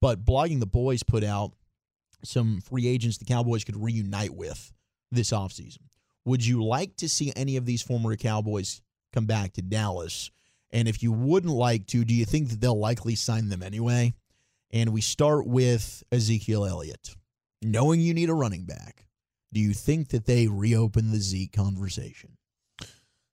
But 0.00 0.24
Blogging 0.24 0.60
the 0.60 0.66
Boys 0.66 1.02
put 1.02 1.24
out 1.24 1.52
some 2.22 2.60
free 2.60 2.86
agents 2.86 3.18
the 3.18 3.24
Cowboys 3.24 3.64
could 3.64 3.82
reunite 3.82 4.34
with 4.34 4.72
this 5.10 5.30
offseason. 5.30 5.78
Would 6.24 6.46
you 6.46 6.64
like 6.64 6.96
to 6.96 7.08
see 7.08 7.32
any 7.36 7.56
of 7.56 7.66
these 7.66 7.82
former 7.82 8.16
Cowboys 8.16 8.80
come 9.14 9.26
back 9.26 9.52
to 9.52 9.62
Dallas. 9.62 10.30
And 10.74 10.88
if 10.88 11.04
you 11.04 11.12
wouldn't 11.12 11.52
like 11.52 11.86
to, 11.86 12.04
do 12.04 12.12
you 12.12 12.24
think 12.24 12.50
that 12.50 12.60
they'll 12.60 12.78
likely 12.78 13.14
sign 13.14 13.48
them 13.48 13.62
anyway? 13.62 14.12
And 14.72 14.92
we 14.92 15.00
start 15.00 15.46
with 15.46 16.02
Ezekiel 16.10 16.66
Elliott. 16.66 17.14
Knowing 17.62 18.00
you 18.00 18.12
need 18.12 18.28
a 18.28 18.34
running 18.34 18.66
back, 18.66 19.06
do 19.52 19.60
you 19.60 19.72
think 19.72 20.08
that 20.08 20.26
they 20.26 20.48
reopen 20.48 21.12
the 21.12 21.18
Zeke 21.18 21.52
conversation? 21.52 22.36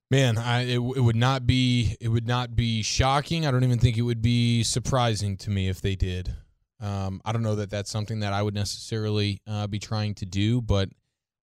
Man, 0.08 0.38
I 0.38 0.62
it, 0.62 0.76
it 0.76 1.00
would 1.00 1.16
not 1.16 1.46
be 1.46 1.96
it 2.00 2.08
would 2.08 2.28
not 2.28 2.54
be 2.54 2.82
shocking. 2.82 3.44
I 3.44 3.50
don't 3.50 3.64
even 3.64 3.78
think 3.78 3.96
it 3.96 4.02
would 4.02 4.22
be 4.22 4.62
surprising 4.62 5.36
to 5.38 5.50
me 5.50 5.68
if 5.68 5.80
they 5.80 5.96
did. 5.96 6.32
Um, 6.80 7.20
I 7.24 7.32
don't 7.32 7.42
know 7.42 7.56
that 7.56 7.70
that's 7.70 7.90
something 7.90 8.20
that 8.20 8.32
I 8.32 8.42
would 8.42 8.54
necessarily 8.54 9.40
uh, 9.46 9.66
be 9.66 9.78
trying 9.78 10.14
to 10.16 10.26
do, 10.26 10.60
but 10.60 10.90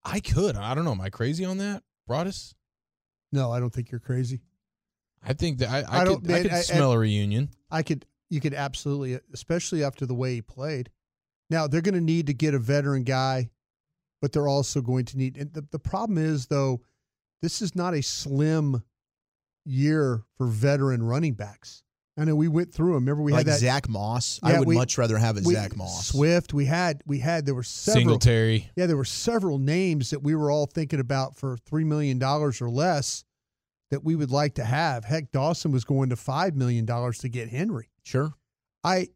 I 0.06 0.20
could. 0.22 0.56
I 0.56 0.76
don't 0.76 0.86
know. 0.86 0.92
Am 0.92 1.02
I 1.02 1.10
crazy 1.10 1.44
on 1.44 1.58
that, 1.58 1.84
Broaddus? 2.10 2.54
No, 3.32 3.52
I 3.52 3.60
don't 3.60 3.74
think 3.74 3.92
you're 3.92 4.00
crazy. 4.00 4.42
I 5.24 5.34
think 5.34 5.60
that 5.60 5.70
I, 5.70 5.80
I, 5.80 6.02
I 6.02 6.06
could, 6.06 6.06
don't- 6.06 6.26
I 6.30 6.32
man, 6.34 6.42
could 6.44 6.52
I- 6.54 6.62
smell 6.62 6.92
a 6.94 6.98
reunion. 7.00 7.50
I 7.72 7.84
could, 7.84 8.06
you 8.30 8.40
could 8.42 8.54
absolutely, 8.54 9.20
especially 9.34 9.84
after 9.84 10.06
the 10.06 10.14
way 10.16 10.36
he 10.36 10.42
played. 10.42 10.90
Now 11.50 11.68
they're 11.68 11.82
going 11.82 11.96
to 11.96 12.02
need 12.02 12.28
to 12.28 12.34
get 12.34 12.54
a 12.54 12.60
veteran 12.60 13.04
guy, 13.04 13.50
but 14.22 14.32
they're 14.32 14.48
also 14.48 14.82
going 14.82 15.06
to 15.06 15.18
need. 15.18 15.38
And 15.38 15.52
the, 15.54 15.66
the 15.72 15.80
problem 15.80 16.18
is 16.18 16.48
though, 16.48 16.82
this 17.42 17.62
is 17.62 17.76
not 17.76 17.94
a 17.94 18.02
slim 18.04 18.84
year 19.66 20.24
for 20.38 20.48
veteran 20.48 21.04
running 21.04 21.34
backs. 21.34 21.84
I 22.18 22.26
know 22.26 22.36
we 22.36 22.50
went 22.50 22.74
through 22.74 22.94
them. 22.94 23.06
Remember 23.06 23.24
we 23.24 23.32
like 23.32 23.46
had 23.46 23.54
that 23.56 23.60
Zach 23.60 23.88
Moss? 23.88 24.40
Yeah, 24.44 24.56
I 24.56 24.60
would 24.60 24.68
we- 24.68 24.76
much 24.76 24.98
rather 24.98 25.18
have 25.18 25.38
a 25.38 25.42
we- 25.46 25.54
Zach 25.54 25.76
Moss. 25.78 26.08
Swift. 26.08 26.54
We 26.54 26.66
had 26.66 27.02
we 27.06 27.20
had 27.20 27.46
there 27.46 27.56
were 27.56 27.64
several. 27.64 28.02
Singletary. 28.02 28.70
Yeah, 28.76 28.88
there 28.88 28.98
were 28.98 29.06
several 29.06 29.58
names 29.58 30.10
that 30.10 30.22
we 30.22 30.36
were 30.36 30.52
all 30.52 30.66
thinking 30.66 31.00
about 31.00 31.38
for 31.38 31.56
three 31.58 31.86
million 31.86 32.20
dollars 32.20 32.62
or 32.62 32.70
less 32.70 33.24
that 33.92 34.04
we 34.04 34.16
would 34.16 34.32
like 34.32 34.56
to 34.56 34.64
have. 34.64 35.04
Heck, 35.06 35.32
Dawson 35.32 35.72
was 35.72 35.84
going 35.84 36.10
to 36.10 36.16
five 36.16 36.56
million 36.56 36.86
dollars 36.86 37.18
to 37.20 37.30
get 37.30 37.50
Henry. 37.50 37.90
Sure. 38.04 38.34
I 38.84 39.10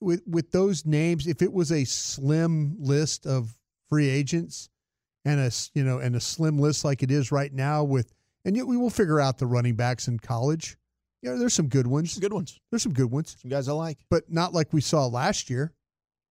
with 0.00 0.22
with 0.26 0.50
those 0.50 0.84
names, 0.84 1.26
if 1.26 1.42
it 1.42 1.52
was 1.52 1.70
a 1.72 1.84
slim 1.84 2.76
list 2.78 3.26
of 3.26 3.56
free 3.88 4.08
agents 4.08 4.68
and 5.24 5.38
a 5.40 5.50
you 5.74 5.84
know 5.84 5.98
and 5.98 6.16
a 6.16 6.20
slim 6.20 6.58
list 6.58 6.84
like 6.84 7.02
it 7.02 7.10
is 7.10 7.30
right 7.30 7.52
now 7.52 7.84
with 7.84 8.12
and 8.44 8.56
yet 8.56 8.66
we 8.66 8.76
will 8.76 8.90
figure 8.90 9.20
out 9.20 9.38
the 9.38 9.46
running 9.46 9.76
backs 9.76 10.08
in 10.08 10.18
college. 10.18 10.76
Yeah, 11.22 11.36
there's 11.36 11.54
some 11.54 11.68
good 11.68 11.86
ones. 11.86 12.12
Some 12.14 12.20
good 12.20 12.32
ones. 12.32 12.58
There's 12.70 12.82
some 12.82 12.92
good 12.94 13.10
ones, 13.12 13.36
Some 13.40 13.48
guys 13.50 13.68
I 13.68 13.72
like. 13.72 13.98
but 14.10 14.24
not 14.28 14.52
like 14.52 14.72
we 14.72 14.80
saw 14.80 15.06
last 15.06 15.48
year. 15.48 15.72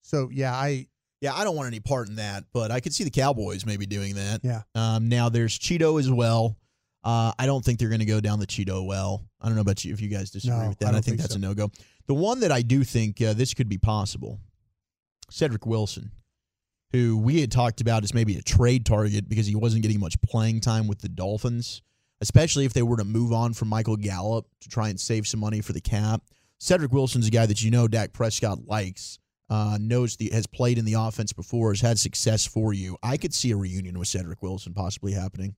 So 0.02 0.30
yeah, 0.34 0.54
I 0.54 0.88
Yeah, 1.22 1.34
I 1.34 1.46
don't 1.46 1.56
want 1.56 1.68
any 1.68 1.80
part 1.80 2.10
in 2.10 2.16
that, 2.16 2.44
but 2.52 2.72
I 2.72 2.82
could 2.82 2.94
see 2.94 3.06
the 3.06 3.10
Cowboys 3.12 3.66
maybe 3.66 3.86
doing 3.86 4.16
that. 4.16 4.42
yeah. 4.44 4.64
Um, 4.76 5.08
now 5.08 5.30
there's 5.30 5.58
Chido 5.58 5.98
as 5.98 6.12
well. 6.12 6.58
Uh, 7.04 7.32
I 7.40 7.46
don't 7.46 7.64
think 7.66 7.80
they're 7.80 7.90
going 7.90 8.00
to 8.00 8.06
go 8.06 8.20
down 8.20 8.40
the 8.40 8.48
Chido 8.48 8.86
well. 8.86 9.24
I 9.42 9.48
don't 9.48 9.56
know 9.56 9.62
about 9.62 9.84
you 9.84 9.94
if 9.94 10.02
you 10.02 10.08
guys 10.10 10.30
disagree 10.30 10.58
No, 10.60 10.70
with 10.70 10.80
that. 10.80 10.94
I 10.94 11.00
I, 11.00 11.02
think, 11.02 11.18
that's 11.18 11.34
so. 11.34 11.38
a 11.38 11.42
no 11.42 11.54
go. 11.54 11.72
The 12.08 12.14
one 12.14 12.42
that 12.42 12.52
I 12.52 12.62
do 12.62 12.84
think 12.84 13.22
uh, 13.22 13.34
this 13.34 13.54
could 13.54 13.70
be 13.70 13.78
possible, 13.78 14.40
Cedric 15.30 15.66
Wilson, 15.66 16.12
who 16.92 17.18
we 17.18 17.42
had 17.42 17.52
talked 17.52 17.82
about 17.82 18.04
as 18.04 18.14
maybe 18.14 18.38
a 18.38 18.42
trade 18.42 18.86
target 18.86 19.28
because 19.30 19.48
he 19.48 19.56
wasn't 19.56 19.82
getting 19.82 20.00
much 20.00 20.22
playing 20.22 20.62
time 20.62 20.88
with 20.88 21.00
the 21.00 21.10
Dolphins, 21.10 21.82
especially 22.20 22.66
if 22.66 22.74
they 22.74 22.84
were 22.84 22.98
to 22.98 23.06
move 23.06 23.32
on 23.34 23.54
from 23.54 23.70
Michael 23.70 23.98
Gallup 23.98 24.46
to 24.62 24.70
try 24.70 24.90
and 24.90 25.00
save 25.00 25.26
some 25.26 25.40
money 25.40 25.62
for 25.62 25.74
the 25.74 25.82
cap. 25.82 26.22
Cedric 26.60 26.92
Wilson's 26.92 27.28
a 27.28 27.32
guy 27.32 27.46
that 27.48 27.64
you 27.64 27.72
know 27.72 27.88
Dak 27.88 28.14
Prescott 28.14 28.68
likes. 28.68 29.18
Uh, 29.50 29.78
knows 29.82 30.16
the 30.16 30.30
has 30.30 30.48
played 30.48 30.78
in 30.78 30.86
the 30.86 30.94
offense 30.94 31.34
before, 31.34 31.72
has 31.72 31.82
had 31.82 32.00
success 32.00 32.46
for 32.48 32.72
you. 32.72 32.96
I 33.04 33.18
could 33.18 33.34
see 33.34 33.52
a 33.52 33.58
reunion 33.58 34.00
with 34.00 34.08
Cedric 34.08 34.42
Wilson 34.42 34.74
possibly 34.74 35.12
happening. 35.12 35.56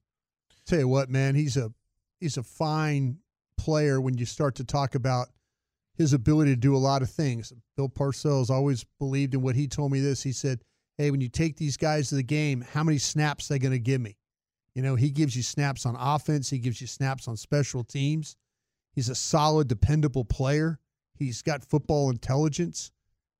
Tell 0.65 0.79
you 0.79 0.87
what, 0.87 1.09
man, 1.09 1.35
he's 1.35 1.57
a 1.57 1.71
he's 2.19 2.37
a 2.37 2.43
fine 2.43 3.17
player 3.57 3.99
when 3.99 4.17
you 4.17 4.25
start 4.25 4.55
to 4.55 4.63
talk 4.63 4.95
about 4.95 5.27
his 5.95 6.13
ability 6.13 6.51
to 6.51 6.55
do 6.55 6.75
a 6.75 6.77
lot 6.77 7.01
of 7.01 7.09
things. 7.09 7.53
Bill 7.77 7.89
Parcells 7.89 8.49
always 8.49 8.85
believed 8.99 9.33
in 9.33 9.41
what 9.41 9.55
he 9.55 9.67
told 9.67 9.91
me 9.91 9.99
this. 9.99 10.23
He 10.23 10.31
said, 10.31 10.63
Hey, 10.97 11.11
when 11.11 11.21
you 11.21 11.29
take 11.29 11.57
these 11.57 11.77
guys 11.77 12.09
to 12.09 12.15
the 12.15 12.23
game, 12.23 12.61
how 12.73 12.83
many 12.83 12.97
snaps 12.97 13.47
they 13.47 13.59
gonna 13.59 13.77
give 13.77 14.01
me? 14.01 14.17
You 14.75 14.81
know, 14.81 14.95
he 14.95 15.11
gives 15.11 15.35
you 15.35 15.43
snaps 15.43 15.85
on 15.85 15.95
offense, 15.97 16.49
he 16.49 16.59
gives 16.59 16.81
you 16.81 16.87
snaps 16.87 17.27
on 17.27 17.37
special 17.37 17.83
teams. 17.83 18.35
He's 18.93 19.09
a 19.09 19.15
solid, 19.15 19.67
dependable 19.67 20.25
player. 20.25 20.79
He's 21.15 21.41
got 21.41 21.63
football 21.63 22.09
intelligence. 22.09 22.91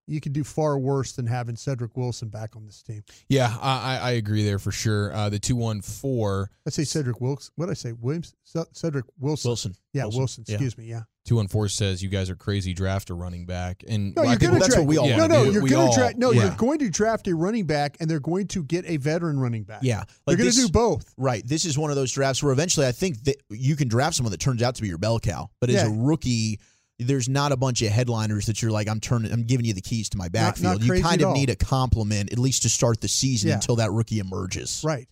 You 0.06 0.20
could 0.20 0.34
do 0.34 0.44
far 0.44 0.78
worse 0.78 1.14
than 1.14 1.26
having 1.26 1.56
Cedric 1.56 1.96
Wilson 1.96 2.28
back 2.28 2.56
on 2.56 2.66
this 2.66 2.84
team. 2.84 3.04
Yeah, 3.30 3.56
I, 3.62 3.98
I 3.98 3.98
I 3.98 4.12
agree 4.12 4.44
there 4.44 4.60
for 4.60 4.72
sure. 4.72 5.14
Uh, 5.14 5.30
the 5.30 5.40
two 5.40 5.56
one 5.56 5.82
four 5.82 6.50
I 6.68 6.70
say 6.72 6.84
Cedric 6.84 7.22
Wilkes. 7.22 7.52
What 7.56 7.68
did 7.68 7.72
I 7.72 7.76
say? 7.76 7.94
Williams? 7.94 8.34
Cedric 8.74 9.06
Wilson. 9.20 9.50
Wilson. 9.50 9.76
Yeah, 9.94 10.06
Wilson. 10.06 10.44
Yeah. 10.48 10.56
excuse 10.56 10.78
me. 10.78 10.86
Yeah. 10.86 11.04
two 11.26 11.36
one 11.38 11.48
four 11.48 11.70
says 11.70 12.04
you 12.04 12.10
guys 12.10 12.30
are 12.30 12.36
crazy 12.36 12.74
draft 12.74 13.10
a 13.10 13.14
running 13.14 13.46
back, 13.46 13.84
and 13.88 14.14
No, 14.16 14.24
I 14.24 14.26
you're 14.26 14.32
think 14.40 14.42
going 14.42 14.54
to 14.56 14.60
that's 14.60 14.76
draft. 14.76 14.80
what 14.80 14.88
we 14.90 14.98
all 14.98 15.08
no, 15.08 15.28
no, 15.28 15.46
do. 15.46 15.52
you're 15.54 15.64
We 15.64 15.70
going 15.70 15.86
to 15.86 15.92
all- 15.92 15.96
draft. 15.98 16.18
No, 16.18 16.32
yeah. 16.32 16.44
you're 16.48 16.56
going 16.56 16.80
to 16.80 16.90
draft 16.90 17.28
a 17.28 17.36
running 17.36 17.66
back, 17.66 17.96
and 18.00 18.10
they're 18.10 18.20
going 18.20 18.48
to 18.50 18.64
get 18.64 18.86
a 18.86 18.98
veteran 18.98 19.40
running 19.40 19.64
back. 19.64 19.80
Yeah, 19.84 20.04
they're 20.26 20.36
like 20.36 20.38
going 20.38 20.52
to 20.52 20.56
do 20.58 20.70
both. 20.70 21.14
Right. 21.18 21.46
This 21.48 21.64
is 21.66 21.78
one 21.78 21.90
of 21.92 21.96
those 21.96 22.12
drafts 22.12 22.44
where 22.44 22.52
eventually 22.52 22.88
I 22.88 22.92
think 22.92 23.24
that 23.24 23.38
you 23.50 23.76
can 23.78 23.88
draft 23.88 24.16
someone 24.18 24.32
that 24.32 24.40
turns 24.42 24.62
out 24.62 24.76
to 24.76 24.82
be 24.82 24.88
your 24.90 24.98
bell 24.98 25.20
cow. 25.20 25.50
But 25.62 25.70
as 25.70 25.84
a 25.84 25.90
rookie, 25.92 26.60
there's 27.08 27.30
not 27.30 27.52
a 27.52 27.58
bunch 27.58 27.82
of 27.82 27.90
headliners 27.90 28.46
that 28.48 28.62
you're 28.62 28.72
like, 28.72 28.88
I'm 28.90 29.00
turning, 29.00 29.32
I'm 29.32 29.44
giving 29.44 29.66
you 29.66 29.74
the 29.74 29.82
keys 29.82 30.10
to 30.10 30.18
my 30.18 30.26
not 30.26 30.32
backfield. 30.34 30.84
you 30.84 31.02
kind 31.02 31.22
of 31.22 31.30
all. 31.30 31.34
need 31.36 31.50
a 31.50 31.56
compliment 31.56 32.32
at 32.32 32.40
least 32.40 32.64
to 32.64 32.70
start 32.70 33.02
the 33.02 33.08
season 33.08 33.50
Yeah. 33.50 33.56
until 33.56 33.76
that 33.78 33.92
rookie 33.92 34.20
emerges. 34.20 34.82
Right. 34.86 35.08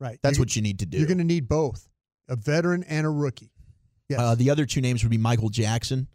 Right. 0.00 0.18
That's 0.22 0.36
You're- 0.38 0.42
what 0.42 0.56
you 0.56 0.62
need 0.62 0.78
to 0.80 0.86
do. 0.86 0.98
you're 0.98 1.06
going 1.06 1.18
to 1.18 1.24
need 1.24 1.48
both 1.48 1.88
a 2.28 2.36
veteran 2.36 2.82
and 2.84 3.06
a 3.06 3.10
rookie. 3.10 3.50
Yes. 4.08 4.20
Uh, 4.20 4.34
the 4.34 4.50
other 4.50 4.64
two 4.66 4.80
names 4.80 5.02
would 5.02 5.10
be 5.10 5.18
Michael 5.18 5.48
Jackson, 5.50 6.08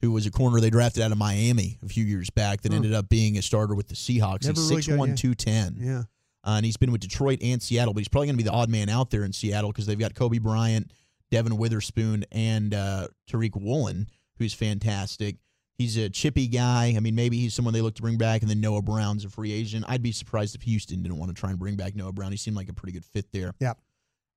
who 0.00 0.12
was 0.12 0.26
a 0.26 0.30
corner 0.30 0.60
they 0.60 0.70
drafted 0.70 1.02
out 1.02 1.12
of 1.12 1.18
Miami 1.18 1.78
a 1.84 1.88
few 1.88 2.04
years 2.04 2.30
back 2.30 2.60
that 2.62 2.72
Huh. 2.72 2.76
ended 2.76 2.94
up 2.94 3.08
being 3.08 3.38
a 3.38 3.42
starter 3.42 3.74
with 3.74 3.88
the 3.88 3.94
Seahawks. 3.94 4.44
Never 4.44 4.60
he's 4.60 4.70
really 4.70 4.82
got- 4.82 4.98
6'1", 4.98 5.08
yeah. 5.10 5.14
210. 5.14 5.76
yeah. 5.80 6.02
Uh, 6.44 6.56
and 6.56 6.64
he's 6.64 6.76
been 6.76 6.92
with 6.92 7.00
Detroit 7.00 7.40
and 7.42 7.60
Seattle, 7.62 7.92
but 7.92 8.00
he's 8.00 8.08
probably 8.08 8.28
going 8.28 8.36
to 8.36 8.42
be 8.42 8.48
the 8.48 8.52
odd 8.54 8.68
man 8.70 8.88
out 8.88 9.10
there 9.10 9.24
in 9.24 9.32
Seattle 9.32 9.70
because 9.70 9.86
they've 9.86 9.98
got 9.98 10.14
Coby 10.14 10.40
Bryant, 10.40 10.90
Devon 11.30 11.56
Witherspoon, 11.58 12.24
and 12.32 12.72
uh, 12.72 13.08
Tariq 13.30 13.56
Woolen, 13.60 14.08
who's 14.38 14.54
fantastic. 14.54 15.36
He's 15.76 15.96
a 15.96 16.08
chippy 16.08 16.48
guy. 16.48 16.94
I 16.96 17.00
mean, 17.00 17.14
maybe 17.14 17.38
he's 17.38 17.54
someone 17.54 17.72
they 17.72 17.80
look 17.80 17.94
to 17.96 18.02
bring 18.02 18.18
back, 18.18 18.42
and 18.42 18.50
then 18.50 18.60
Noah 18.60 18.82
Brown's 18.82 19.24
a 19.24 19.28
free 19.28 19.52
agent. 19.52 19.84
I'd 19.86 20.02
be 20.02 20.10
surprised 20.10 20.56
if 20.56 20.62
Houston 20.62 21.02
didn't 21.02 21.18
want 21.18 21.34
to 21.34 21.40
try 21.40 21.50
and 21.50 21.58
bring 21.58 21.76
back 21.76 21.94
Noah 21.94 22.12
Brown. 22.12 22.32
He 22.32 22.36
seemed 22.36 22.56
like 22.56 22.68
a 22.68 22.72
pretty 22.72 22.92
good 22.92 23.04
fit 23.04 23.30
there. 23.32 23.54
Yeah. 23.60 23.74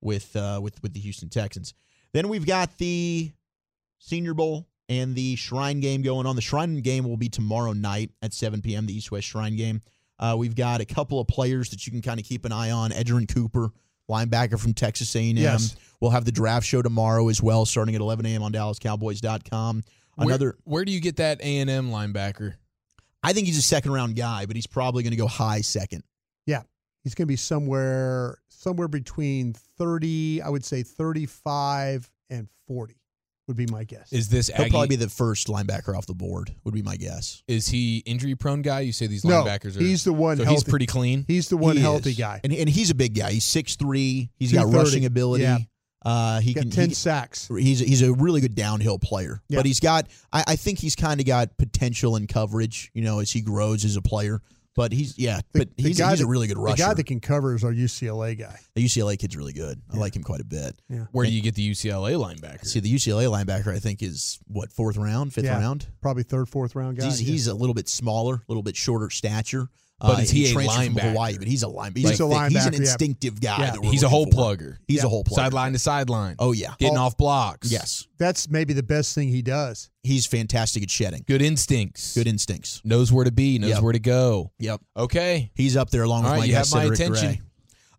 With 0.02 0.36
uh, 0.36 0.60
with 0.62 0.82
with 0.84 0.94
the 0.94 1.00
Houston 1.00 1.30
Texans. 1.30 1.74
Then 2.14 2.28
we've 2.28 2.46
got 2.46 2.78
the 2.78 3.32
Senior 4.00 4.34
Bowl 4.34 4.68
and 4.90 5.16
the 5.16 5.36
Shrine 5.36 5.80
game 5.80 6.02
going 6.02 6.26
on. 6.26 6.36
The 6.36 6.42
Shrine 6.42 6.82
game 6.82 7.06
will 7.06 7.18
be 7.18 7.30
tomorrow 7.30 7.72
night 7.74 8.12
at 8.22 8.34
7 8.34 8.62
p.m. 8.62 8.86
The 8.86 8.94
East 8.94 9.12
West 9.12 9.28
Shrine 9.28 9.56
game. 9.56 9.82
Uh, 10.20 10.36
we've 10.38 10.56
got 10.56 10.82
a 10.82 10.86
couple 10.86 11.20
of 11.20 11.28
players 11.28 11.70
that 11.70 11.86
you 11.88 11.92
can 11.92 12.02
kind 12.02 12.20
of 12.20 12.26
keep 12.26 12.46
an 12.46 12.52
eye 12.52 12.72
on. 12.72 12.92
Edgerrin 12.92 13.34
Cooper, 13.34 13.72
linebacker 14.12 14.60
from 14.60 14.74
Texas 14.74 15.16
A&M. 15.16 15.38
Yes. 15.38 15.76
We'll 16.00 16.12
have 16.12 16.26
the 16.26 16.32
draft 16.32 16.66
show 16.66 16.82
tomorrow 16.82 17.28
as 17.30 17.42
well, 17.42 17.66
starting 17.66 17.96
at 17.96 18.02
11 18.02 18.26
a.m. 18.26 18.44
on 18.44 18.52
DallasCowboys.com. 18.52 19.84
where, 20.16 20.28
Another, 20.28 20.58
where 20.64 20.84
do 20.86 20.92
you 20.92 21.00
get 21.00 21.18
that 21.18 21.40
A 21.42 21.58
and 21.60 21.70
M 21.70 21.92
linebacker? 21.92 22.56
I 23.24 23.34
think 23.34 23.48
he's 23.48 23.58
a 23.58 23.64
second 23.64 23.94
round 23.94 24.16
guy, 24.16 24.46
but 24.46 24.56
he's 24.56 24.68
probably 24.68 25.04
going 25.04 25.12
to 25.12 25.18
go 25.18 25.28
high 25.28 25.62
second. 25.62 26.04
Yeah. 26.46 26.64
He's 27.04 27.16
going 27.16 27.26
to 27.28 27.32
be 27.32 27.36
somewhere 27.36 28.38
somewhere 28.50 28.88
between 28.88 29.54
30, 29.54 30.42
I 30.44 30.50
would 30.50 30.64
say 30.64 30.84
35 30.84 32.10
and 32.30 32.48
40 32.68 32.96
would 33.48 33.58
be 33.58 33.66
my 33.68 33.84
guess. 33.84 34.12
Is 34.14 34.30
this 34.30 34.48
He'll 34.48 34.62
Aggie? 34.62 34.70
probably 34.72 34.88
be 34.90 34.96
the 34.96 35.10
first 35.10 35.48
linebacker 35.48 35.98
off 35.98 36.06
the 36.06 36.14
board, 36.14 36.54
would 36.64 36.74
be 36.74 36.82
my 36.84 36.96
guess. 36.96 37.44
is 37.48 37.68
he 37.68 37.98
injury 38.06 38.36
prone 38.36 38.62
guy? 38.62 38.82
You 38.82 38.92
say 38.94 39.08
these 39.08 39.26
no, 39.26 39.44
linebackers 39.44 39.76
are. 39.78 39.82
he's 39.82 40.04
the 40.04 40.14
one 40.14 40.38
so 40.38 40.44
healthy. 40.44 40.56
he's 40.56 40.64
pretty 40.64 40.86
clean. 40.86 41.26
He's 41.28 41.50
the 41.50 41.58
one 41.58 41.76
He 41.76 41.82
healthy 41.82 42.12
is. 42.12 42.18
guy. 42.18 42.40
And, 42.44 42.54
and 42.54 42.70
he's 42.70 42.90
a 42.92 42.96
big 42.96 43.16
guy. 43.16 43.32
He's 43.32 43.46
6'3. 43.46 44.30
He's 44.38 44.52
got 44.54 44.62
230. 44.64 44.78
rushing 44.78 45.06
ability. 45.06 45.44
Yeah. 45.44 45.58
Uh, 46.04 46.40
he 46.42 46.54
Got 46.56 46.62
can 46.62 46.72
10 46.72 46.90
he- 46.90 46.96
sacks. 46.96 47.48
He's 47.56 47.80
he's 47.80 48.02
a 48.02 48.12
really 48.14 48.42
good 48.42 48.56
downhill 48.56 48.98
player, 48.98 49.40
Yeah. 49.50 49.60
but 49.60 49.68
he's 49.68 49.80
got 49.80 50.08
I, 50.34 50.44
I 50.48 50.56
think 50.56 50.80
he's 50.80 50.96
kind 50.96 51.20
of 51.20 51.28
got 51.28 51.56
potential 51.58 52.16
in 52.16 52.26
coverage, 52.26 52.90
you 52.96 53.04
know, 53.04 53.20
as 53.20 53.30
he 53.32 53.42
grows 53.42 53.86
as 53.86 53.96
a 53.98 54.02
player. 54.02 54.42
But 54.76 54.94
he's 54.94 55.18
yeah, 55.18 55.42
The- 55.52 55.60
but 55.60 55.76
the 55.78 55.84
he's, 55.84 55.98
guy 56.00 56.12
he's 56.12 56.22
a 56.22 56.28
really 56.28 56.48
good 56.48 56.58
rusher. 56.58 56.78
The 56.78 56.82
guy 56.84 56.94
that 56.94 57.06
can 57.06 57.20
cover 57.20 57.54
is 57.56 57.64
our 57.64 57.74
UCLA 57.74 58.38
guy. 58.40 58.58
the 58.74 58.86
UCLA 58.86 59.18
kid's 59.20 59.36
really 59.36 59.52
good. 59.54 59.82
I 59.92 59.96
Yeah. 59.96 60.00
like 60.00 60.16
him 60.16 60.24
quite 60.24 60.40
a 60.40 60.46
bit. 60.46 60.82
Where 61.12 61.26
do 61.26 61.32
you 61.32 61.42
get 61.42 61.56
the 61.56 61.70
UCLA 61.72 62.14
linebacker? 62.14 62.66
See, 62.66 62.80
the 62.80 62.90
UCLA 62.94 63.26
linebacker 63.26 63.76
I 63.76 63.80
think 63.80 64.02
is 64.02 64.40
what 64.48 64.72
fourth 64.72 64.96
round, 64.96 65.34
fifth 65.34 65.44
Yeah. 65.46 65.60
round. 65.60 65.88
Probably 66.02 66.24
third, 66.24 66.48
fourth 66.48 66.74
round 66.76 66.98
guy. 66.98 67.06
he's 67.06 67.20
he's 67.20 67.48
a 67.48 67.54
little 67.54 67.76
bit 67.76 67.90
smaller, 67.90 68.36
a 68.36 68.44
little 68.48 68.64
bit 68.64 68.78
shorter 68.78 69.10
stature. 69.10 69.68
But 70.02 70.18
uh, 70.18 70.22
is 70.22 70.32
he 70.32 70.50
a 70.50 70.54
transferred 70.54 70.86
from 70.86 70.96
linebacker? 70.96 71.10
Hawaii, 71.12 71.38
but 71.38 71.48
he's 71.48 71.64
a 71.64 71.68
line. 71.68 71.92
He's, 71.96 72.10
He's 72.10 72.20
a 72.20 72.26
a 72.26 72.30
thick- 72.30 72.52
He's 72.52 72.66
an 72.66 72.72
linebacker, 72.74 72.74
yeah. 72.74 72.80
instinctive 72.80 73.40
guy. 73.42 73.58
Yeah. 73.60 73.72
that 73.72 73.82
we're 73.82 73.92
he's 73.92 74.02
a 74.04 74.10
looking 74.10 74.34
hole 74.34 74.48
for. 74.56 74.56
plugger. 74.58 74.78
He's 74.88 74.98
Yeah. 74.98 75.06
a 75.06 75.10
hole 75.10 75.24
plugger. 75.24 75.36
Sideline 75.36 75.74
to 75.74 75.80
sideline. 75.80 76.36
Oh 76.40 76.52
yeah, 76.54 76.74
Getting 76.80 76.98
Oh, 76.98 77.02
off 77.02 77.18
blocks. 77.18 77.72
yes. 77.72 78.08
That's 78.18 78.50
maybe 78.50 78.74
the 78.74 78.84
best 78.84 79.14
thing 79.16 79.30
he 79.30 79.42
does. 79.42 79.90
He's 80.04 80.26
fantastic 80.26 80.82
at 80.84 80.90
shedding. 80.90 81.24
Good 81.28 81.42
instincts. 81.42 82.16
Good 82.16 82.28
instincts. 82.28 82.82
knows 82.84 83.12
where 83.12 83.26
to 83.26 83.32
be. 83.32 83.60
Knows 83.60 83.70
Yep. 83.72 83.84
where 83.84 83.94
to 83.94 84.00
go. 84.00 84.52
Yep. 84.60 84.82
Okay. 84.98 85.52
He's 85.56 85.78
up 85.78 85.90
there 85.92 86.04
along 86.04 86.26
All 86.26 86.32
with 86.32 86.32
right, 86.32 86.40
my 86.40 86.46
you 86.46 86.52
guy 86.54 86.58
have 86.58 86.72
my 86.72 86.82
Cedric 86.84 87.00
attention. 87.00 87.28
Gray. 87.28 87.42